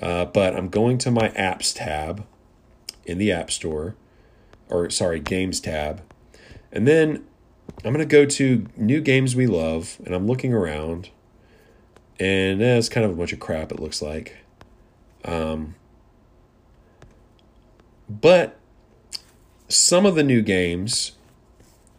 uh, 0.00 0.24
but 0.24 0.56
I'm 0.56 0.68
going 0.68 0.98
to 0.98 1.10
my 1.12 1.28
apps 1.30 1.72
tab 1.74 2.26
in 3.04 3.18
the 3.18 3.30
App 3.30 3.52
Store, 3.52 3.94
or 4.68 4.90
sorry, 4.90 5.20
games 5.20 5.60
tab. 5.60 6.02
And 6.72 6.88
then 6.88 7.24
I'm 7.84 7.92
going 7.92 8.06
to 8.06 8.10
go 8.10 8.24
to 8.24 8.66
new 8.76 9.00
games 9.00 9.34
we 9.34 9.46
love, 9.46 10.00
and 10.04 10.14
I'm 10.14 10.26
looking 10.26 10.54
around. 10.54 11.10
and 12.20 12.62
eh, 12.62 12.76
it's 12.76 12.88
kind 12.88 13.04
of 13.04 13.10
a 13.12 13.14
bunch 13.14 13.32
of 13.32 13.40
crap. 13.40 13.72
It 13.72 13.80
looks 13.80 14.00
like. 14.00 14.36
Um, 15.24 15.74
but 18.08 18.58
some 19.68 20.06
of 20.06 20.14
the 20.14 20.22
new 20.22 20.42
games 20.42 21.12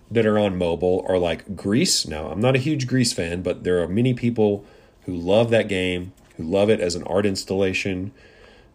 that 0.09 0.25
are 0.25 0.39
on 0.39 0.57
mobile 0.57 1.05
are 1.09 1.17
like 1.17 1.55
Grease. 1.55 2.07
Now, 2.07 2.27
I'm 2.27 2.39
not 2.39 2.55
a 2.55 2.59
huge 2.59 2.87
Grease 2.87 3.11
fan, 3.13 3.41
but 3.41 3.63
there 3.63 3.81
are 3.81 3.87
many 3.87 4.13
people 4.13 4.63
who 5.05 5.13
love 5.15 5.49
that 5.49 5.67
game, 5.67 6.13
who 6.37 6.43
love 6.43 6.69
it 6.69 6.79
as 6.79 6.95
an 6.95 7.03
art 7.03 7.25
installation, 7.25 8.11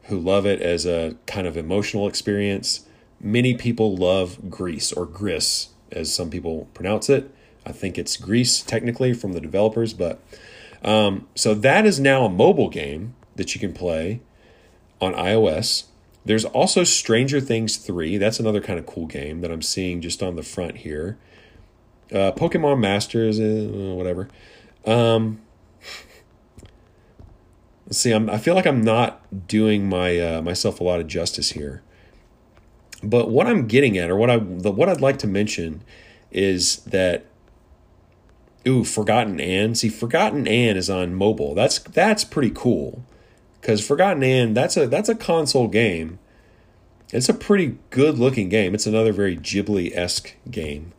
who 0.04 0.18
love 0.18 0.44
it 0.44 0.60
as 0.60 0.84
a 0.84 1.16
kind 1.26 1.46
of 1.46 1.56
emotional 1.56 2.08
experience. 2.08 2.86
Many 3.20 3.54
people 3.54 3.96
love 3.96 4.50
Grease 4.50 4.92
or 4.92 5.06
Gris, 5.06 5.68
as 5.92 6.12
some 6.12 6.30
people 6.30 6.68
pronounce 6.74 7.08
it. 7.08 7.30
I 7.66 7.72
think 7.72 7.98
it's 7.98 8.16
Gris 8.16 8.62
technically 8.62 9.12
from 9.12 9.32
the 9.32 9.40
developers, 9.40 9.92
but 9.92 10.20
um, 10.82 11.26
so 11.34 11.54
that 11.54 11.86
is 11.86 11.98
now 11.98 12.24
a 12.24 12.28
mobile 12.28 12.68
game 12.68 13.14
that 13.36 13.54
you 13.54 13.60
can 13.60 13.72
play 13.72 14.20
on 15.00 15.14
iOS. 15.14 15.84
There's 16.24 16.44
also 16.44 16.84
Stranger 16.84 17.40
Things 17.40 17.76
3. 17.76 18.18
That's 18.18 18.40
another 18.40 18.60
kind 18.60 18.78
of 18.78 18.86
cool 18.86 19.06
game 19.06 19.40
that 19.40 19.50
I'm 19.50 19.62
seeing 19.62 20.00
just 20.00 20.22
on 20.22 20.36
the 20.36 20.42
front 20.42 20.78
here. 20.78 21.18
Uh, 22.12 22.32
Pokemon 22.32 22.80
Masters, 22.80 23.38
uh, 23.38 23.94
whatever. 23.94 24.28
Um, 24.84 25.40
let's 27.86 27.98
see. 27.98 28.12
I'm, 28.12 28.28
I 28.30 28.38
feel 28.38 28.54
like 28.54 28.66
I'm 28.66 28.82
not 28.82 29.46
doing 29.46 29.88
my 29.88 30.18
uh, 30.18 30.42
myself 30.42 30.80
a 30.80 30.84
lot 30.84 31.00
of 31.00 31.06
justice 31.06 31.52
here. 31.52 31.82
But 33.02 33.30
what 33.30 33.46
I'm 33.46 33.66
getting 33.66 33.96
at, 33.96 34.10
or 34.10 34.16
what 34.16 34.30
I 34.30 34.38
the, 34.38 34.70
what 34.70 34.88
I'd 34.88 35.00
like 35.00 35.18
to 35.18 35.26
mention, 35.26 35.82
is 36.30 36.76
that 36.78 37.26
ooh, 38.66 38.84
Forgotten 38.84 39.40
Anne. 39.40 39.74
See, 39.74 39.88
Forgotten 39.88 40.46
Anne 40.48 40.76
is 40.76 40.90
on 40.90 41.14
mobile. 41.14 41.54
That's 41.54 41.78
that's 41.78 42.24
pretty 42.24 42.50
cool 42.50 43.04
because 43.60 43.86
Forgotten 43.86 44.22
Anne 44.22 44.54
that's 44.54 44.76
a 44.76 44.86
that's 44.86 45.08
a 45.08 45.14
console 45.14 45.68
game. 45.68 46.18
It's 47.10 47.28
a 47.28 47.34
pretty 47.34 47.78
good 47.90 48.18
looking 48.18 48.48
game. 48.48 48.74
It's 48.74 48.86
another 48.86 49.12
very 49.12 49.36
Ghibli 49.36 49.96
esque 49.96 50.34
game, 50.50 50.92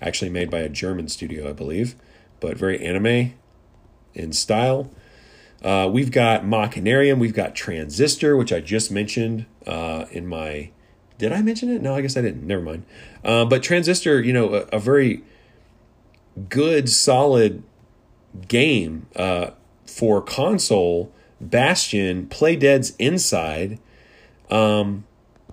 actually 0.00 0.30
made 0.30 0.50
by 0.50 0.60
a 0.60 0.68
German 0.68 1.08
studio, 1.08 1.48
I 1.48 1.52
believe, 1.52 1.96
but 2.38 2.56
very 2.56 2.84
anime 2.84 3.34
in 4.14 4.32
style. 4.32 4.90
Uh, 5.60 5.90
we've 5.92 6.12
got 6.12 6.44
Machinarium, 6.44 7.18
we've 7.18 7.34
got 7.34 7.56
Transistor, 7.56 8.36
which 8.36 8.52
I 8.52 8.60
just 8.60 8.92
mentioned 8.92 9.46
uh, 9.66 10.04
in 10.10 10.26
my. 10.26 10.70
Did 11.18 11.32
I 11.32 11.42
mention 11.42 11.68
it? 11.68 11.82
No, 11.82 11.94
I 11.94 12.00
guess 12.00 12.16
I 12.16 12.22
didn't. 12.22 12.46
Never 12.46 12.62
mind. 12.62 12.84
Uh, 13.24 13.44
but 13.44 13.62
Transistor, 13.62 14.22
you 14.22 14.32
know, 14.32 14.54
a, 14.54 14.76
a 14.76 14.78
very 14.78 15.22
good, 16.48 16.88
solid 16.88 17.62
game 18.46 19.06
uh, 19.16 19.50
for 19.84 20.22
console 20.22 21.12
Bastion, 21.40 22.26
Playdead's 22.26 22.94
Inside. 22.98 23.78
Um, 24.50 25.04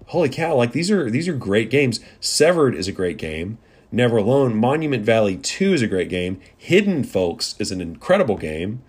holy 0.08 0.30
cow! 0.30 0.56
Like 0.56 0.72
these 0.72 0.90
are 0.90 1.10
these 1.10 1.28
are 1.28 1.34
great 1.34 1.70
games. 1.70 2.00
Severed 2.20 2.76
is 2.76 2.88
a 2.88 2.92
great 2.92 3.18
game. 3.18 3.58
Never 3.92 4.18
Alone, 4.18 4.56
Monument 4.56 5.06
Valley 5.06 5.38
Two 5.38 5.74
is 5.74 5.82
a 5.82 5.88
great 5.88 6.10
game. 6.10 6.40
Hidden 6.58 7.04
Folks 7.04 7.56
is 7.60 7.72
an 7.72 7.82
incredible 7.82 8.38
game. 8.38 8.82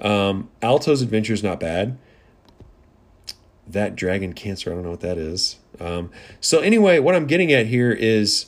Um, 0.00 0.48
Alto's 0.62 1.02
Adventure 1.02 1.34
is 1.34 1.42
not 1.42 1.60
bad. 1.60 1.98
That 3.72 3.96
Dragon 3.96 4.32
Cancer, 4.32 4.70
I 4.70 4.74
don't 4.74 4.84
know 4.84 4.90
what 4.90 5.00
that 5.00 5.18
is. 5.18 5.58
Um, 5.78 6.10
so 6.40 6.60
anyway, 6.60 6.98
what 6.98 7.14
I'm 7.14 7.26
getting 7.26 7.52
at 7.52 7.66
here 7.66 7.92
is 7.92 8.46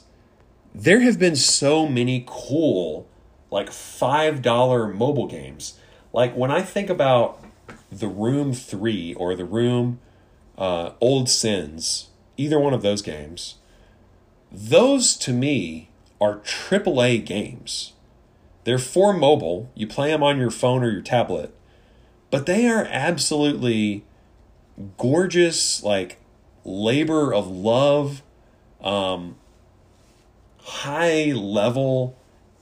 there 0.74 1.00
have 1.00 1.18
been 1.18 1.36
so 1.36 1.86
many 1.86 2.24
cool 2.26 3.06
like 3.50 3.68
$5 3.68 4.94
mobile 4.94 5.26
games. 5.26 5.78
Like 6.12 6.34
when 6.34 6.50
I 6.50 6.62
think 6.62 6.90
about 6.90 7.44
the 7.90 8.08
Room 8.08 8.52
3 8.54 9.14
or 9.14 9.36
the 9.36 9.44
Room 9.44 10.00
uh, 10.56 10.92
Old 11.00 11.28
Sins, 11.28 12.08
either 12.36 12.58
one 12.58 12.72
of 12.72 12.82
those 12.82 13.02
games, 13.02 13.56
those 14.50 15.16
to 15.18 15.32
me 15.32 15.90
are 16.20 16.38
AAA 16.38 17.24
games. 17.24 17.92
They're 18.64 18.78
for 18.78 19.12
mobile. 19.12 19.70
You 19.74 19.86
play 19.86 20.10
them 20.10 20.22
on 20.22 20.38
your 20.38 20.50
phone 20.50 20.82
or 20.82 20.90
your 20.90 21.02
tablet, 21.02 21.54
but 22.30 22.46
they 22.46 22.66
are 22.68 22.86
absolutely 22.90 24.04
gorgeous, 24.96 25.82
like 25.82 26.18
labor 26.64 27.32
of 27.32 27.48
love, 27.48 28.22
um, 28.82 29.36
high 30.60 31.32
level, 31.32 32.16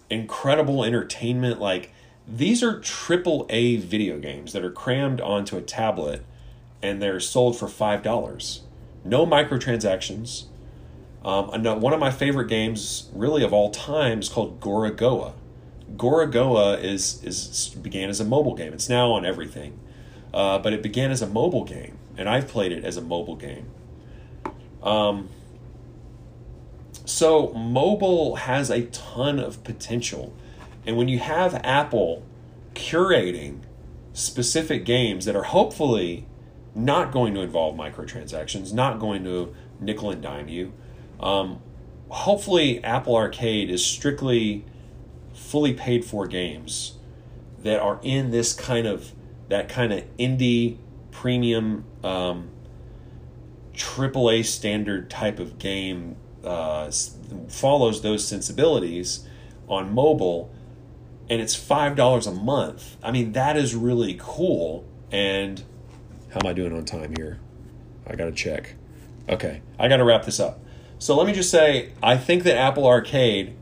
incredible 0.08 0.84
entertainment. 0.84 1.61
Like 1.61 1.92
these 2.26 2.62
are 2.62 2.80
triple 2.80 3.46
A 3.50 3.76
video 3.76 4.18
games 4.18 4.52
that 4.52 4.64
are 4.64 4.70
crammed 4.70 5.20
onto 5.20 5.56
a 5.56 5.62
tablet 5.62 6.24
and 6.82 7.02
they're 7.02 7.20
sold 7.20 7.58
for 7.58 7.68
five 7.68 8.02
dollars. 8.02 8.62
No 9.04 9.26
microtransactions. 9.26 10.44
Um, 11.24 11.48
one 11.80 11.92
of 11.92 12.00
my 12.00 12.11
favorite 12.11 12.48
games, 12.48 13.11
really 13.14 13.42
of 13.44 13.52
all 13.52 13.70
time, 13.70 14.20
is 14.20 14.28
called 14.28 14.61
Gorogoa. 14.61 15.34
Gorogoa 15.96 16.82
is 16.82 17.22
is 17.22 17.74
began 17.82 18.08
as 18.08 18.20
a 18.20 18.24
mobile 18.24 18.54
game. 18.54 18.72
It's 18.72 18.88
now 18.88 19.12
on 19.12 19.26
everything, 19.26 19.78
uh, 20.32 20.58
but 20.58 20.72
it 20.72 20.82
began 20.82 21.10
as 21.10 21.22
a 21.22 21.26
mobile 21.26 21.64
game, 21.64 21.98
and 22.16 22.28
I've 22.28 22.48
played 22.48 22.72
it 22.72 22.84
as 22.84 22.96
a 22.96 23.00
mobile 23.00 23.36
game. 23.36 23.66
Um, 24.82 25.28
so 27.04 27.52
mobile 27.52 28.36
has 28.36 28.70
a 28.70 28.82
ton 28.86 29.38
of 29.38 29.62
potential. 29.64 30.32
And 30.86 30.96
when 30.96 31.08
you 31.08 31.18
have 31.18 31.54
Apple 31.64 32.24
curating 32.74 33.60
specific 34.12 34.84
games 34.84 35.24
that 35.24 35.36
are 35.36 35.42
hopefully 35.42 36.26
not 36.74 37.12
going 37.12 37.34
to 37.34 37.40
involve 37.40 37.76
microtransactions, 37.76 38.72
not 38.72 38.98
going 38.98 39.24
to 39.24 39.54
nickel 39.80 40.10
and 40.10 40.22
dime 40.22 40.48
you, 40.48 40.72
um, 41.18 41.60
hopefully 42.08 42.82
Apple 42.84 43.16
Arcade 43.16 43.70
is 43.70 43.84
strictly 43.84 44.64
fully 45.34 45.74
paid 45.74 46.04
for 46.04 46.26
games 46.26 46.94
that 47.62 47.80
are 47.80 47.98
in 48.02 48.30
this 48.30 48.52
kind 48.52 48.86
of 48.86 49.12
that 49.51 49.68
kind 49.68 49.92
of 49.92 50.05
indie 50.16 50.78
premium 51.11 51.84
um, 52.03 52.48
AAA 53.74 54.44
standard 54.44 55.11
type 55.11 55.38
of 55.38 55.59
game 55.59 56.16
uh, 56.44 56.90
follows 57.48 58.01
those 58.03 58.26
sensibilities 58.26 59.26
on 59.68 59.92
mobile 59.92 60.53
and 61.28 61.40
it's 61.40 61.55
five 61.55 61.94
dollars 61.94 62.26
a 62.26 62.32
month. 62.32 62.96
I 63.03 63.11
mean 63.11 63.32
that 63.32 63.57
is 63.57 63.74
really 63.74 64.16
cool 64.18 64.84
and 65.12 65.62
how 66.30 66.40
am 66.42 66.46
i 66.46 66.53
doing 66.53 66.72
on 66.72 66.84
time 66.84 67.14
here? 67.16 67.40
I 68.07 68.14
gotta 68.16 68.32
check. 68.32 68.74
Okay 69.28 69.62
i 69.78 69.88
gotta 69.88 70.05
wrap 70.05 70.24
this 70.24 70.40
up. 70.40 70.61
So 70.98 71.16
let 71.16 71.26
me 71.26 71.32
just 71.32 71.51
say 71.51 71.92
i 72.03 72.16
think 72.16 72.44
that 72.44 72.57
apple 72.57 72.86
arcade 72.86 73.57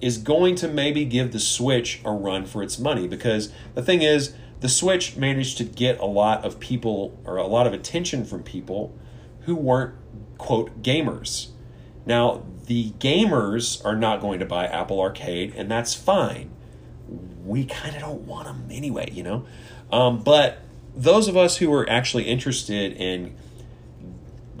is 0.00 0.18
going 0.18 0.54
to 0.56 0.68
maybe 0.68 1.04
give 1.04 1.32
the 1.32 1.40
switch 1.40 2.00
a 2.04 2.10
run 2.12 2.44
for 2.44 2.62
its 2.62 2.78
money 2.78 3.08
because 3.08 3.50
the 3.74 3.82
thing 3.82 4.02
is 4.02 4.34
the 4.60 4.68
switch 4.68 5.16
managed 5.16 5.58
to 5.58 5.64
get 5.64 5.98
a 5.98 6.06
lot 6.06 6.44
of 6.44 6.58
people 6.60 7.18
or 7.24 7.36
a 7.36 7.46
lot 7.46 7.66
of 7.66 7.72
attention 7.72 8.24
from 8.24 8.42
people 8.42 8.96
who 9.42 9.54
weren't 9.54 9.94
quote 10.38 10.82
gamers 10.82 11.48
now, 12.06 12.44
the 12.66 12.92
gamers 12.92 13.84
are 13.84 13.96
not 13.96 14.20
going 14.20 14.38
to 14.38 14.46
buy 14.46 14.66
Apple 14.66 15.00
Arcade, 15.00 15.54
and 15.56 15.68
that's 15.68 15.92
fine. 15.92 16.50
We 17.44 17.64
kind 17.64 17.96
of 17.96 18.00
don't 18.00 18.22
want 18.22 18.46
them 18.46 18.68
anyway, 18.70 19.10
you 19.12 19.24
know? 19.24 19.44
Um, 19.92 20.22
but 20.22 20.58
those 20.94 21.26
of 21.28 21.36
us 21.36 21.56
who 21.58 21.72
are 21.74 21.88
actually 21.90 22.24
interested 22.24 22.92
in 22.92 23.36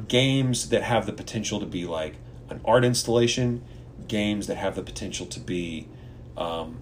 games 0.08 0.68
that 0.68 0.82
have 0.82 1.06
the 1.06 1.12
potential 1.12 1.60
to 1.60 1.66
be 1.66 1.84
like 1.84 2.16
an 2.50 2.60
art 2.64 2.84
installation, 2.84 3.62
games 4.08 4.48
that 4.48 4.56
have 4.56 4.74
the 4.74 4.82
potential 4.82 5.26
to 5.26 5.40
be 5.40 5.88
um, 6.36 6.78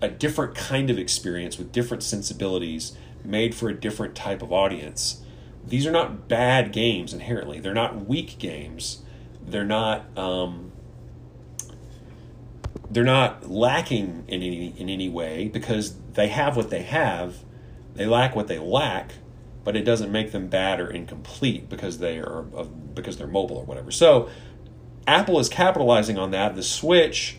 a 0.00 0.08
different 0.08 0.54
kind 0.54 0.90
of 0.90 0.98
experience 0.98 1.58
with 1.58 1.72
different 1.72 2.02
sensibilities 2.02 2.96
made 3.24 3.54
for 3.54 3.68
a 3.68 3.74
different 3.74 4.14
type 4.14 4.42
of 4.42 4.52
audience. 4.52 5.22
These 5.66 5.86
are 5.86 5.92
not 5.92 6.28
bad 6.28 6.72
games 6.72 7.12
inherently, 7.12 7.60
they're 7.60 7.74
not 7.74 8.06
weak 8.06 8.38
games 8.38 9.02
they're 9.50 9.64
not 9.64 10.04
um, 10.16 10.72
they're 12.90 13.04
not 13.04 13.50
lacking 13.50 14.24
in 14.28 14.42
any 14.42 14.74
in 14.76 14.88
any 14.88 15.08
way 15.08 15.48
because 15.48 15.94
they 16.14 16.28
have 16.28 16.56
what 16.56 16.70
they 16.70 16.82
have. 16.82 17.36
They 17.94 18.06
lack 18.06 18.36
what 18.36 18.46
they 18.46 18.58
lack, 18.58 19.14
but 19.64 19.76
it 19.76 19.82
doesn't 19.82 20.12
make 20.12 20.32
them 20.32 20.48
bad 20.48 20.80
or 20.80 20.88
incomplete 20.90 21.68
because 21.68 21.98
they 21.98 22.18
are 22.18 22.42
because 22.94 23.16
they're 23.16 23.26
mobile 23.26 23.56
or 23.56 23.64
whatever. 23.64 23.90
So 23.90 24.28
Apple 25.06 25.38
is 25.40 25.48
capitalizing 25.48 26.18
on 26.18 26.30
that. 26.32 26.54
The 26.54 26.62
Switch 26.62 27.38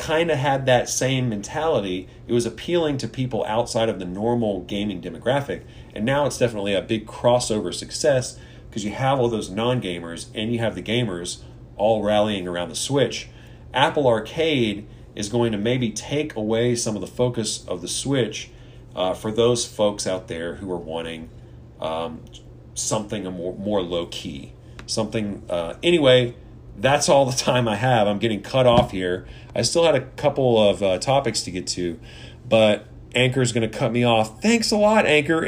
kind 0.00 0.30
of 0.30 0.38
had 0.38 0.64
that 0.64 0.88
same 0.88 1.28
mentality. 1.28 2.08
It 2.26 2.32
was 2.32 2.46
appealing 2.46 2.96
to 2.98 3.08
people 3.08 3.44
outside 3.44 3.90
of 3.90 3.98
the 3.98 4.06
normal 4.06 4.62
gaming 4.62 5.02
demographic, 5.02 5.62
and 5.94 6.06
now 6.06 6.24
it's 6.24 6.38
definitely 6.38 6.72
a 6.72 6.80
big 6.80 7.06
crossover 7.06 7.72
success 7.72 8.38
because 8.68 8.82
you 8.82 8.92
have 8.92 9.18
all 9.18 9.28
those 9.28 9.50
non-gamers 9.50 10.28
and 10.34 10.52
you 10.52 10.58
have 10.58 10.74
the 10.74 10.82
gamers 10.82 11.42
all 11.76 12.02
rallying 12.02 12.48
around 12.48 12.70
the 12.70 12.74
Switch. 12.74 13.28
Apple 13.74 14.06
Arcade 14.06 14.86
is 15.14 15.28
going 15.28 15.52
to 15.52 15.58
maybe 15.58 15.90
take 15.90 16.34
away 16.34 16.74
some 16.74 16.94
of 16.94 17.02
the 17.02 17.06
focus 17.06 17.66
of 17.66 17.82
the 17.82 17.88
Switch 17.88 18.50
uh, 18.96 19.12
for 19.12 19.30
those 19.30 19.66
folks 19.66 20.06
out 20.06 20.28
there 20.28 20.54
who 20.56 20.72
are 20.72 20.78
wanting 20.78 21.28
um, 21.78 22.22
something 22.74 23.24
more, 23.24 23.54
more 23.56 23.82
low 23.82 24.06
key. 24.06 24.54
Something, 24.86 25.42
uh, 25.50 25.74
anyway, 25.82 26.34
that's 26.78 27.08
all 27.08 27.24
the 27.26 27.36
time 27.36 27.68
I 27.68 27.76
have. 27.76 28.06
I'm 28.06 28.18
getting 28.18 28.42
cut 28.42 28.66
off 28.66 28.90
here. 28.90 29.26
I 29.54 29.62
still 29.62 29.84
had 29.84 29.94
a 29.94 30.02
couple 30.02 30.70
of 30.70 30.82
uh, 30.82 30.98
topics 30.98 31.42
to 31.42 31.50
get 31.50 31.66
to, 31.68 31.98
but 32.48 32.86
Anchor's 33.14 33.52
going 33.52 33.68
to 33.68 33.78
cut 33.78 33.92
me 33.92 34.04
off. 34.04 34.40
Thanks 34.40 34.70
a 34.70 34.76
lot, 34.76 35.06
Anchor. 35.06 35.38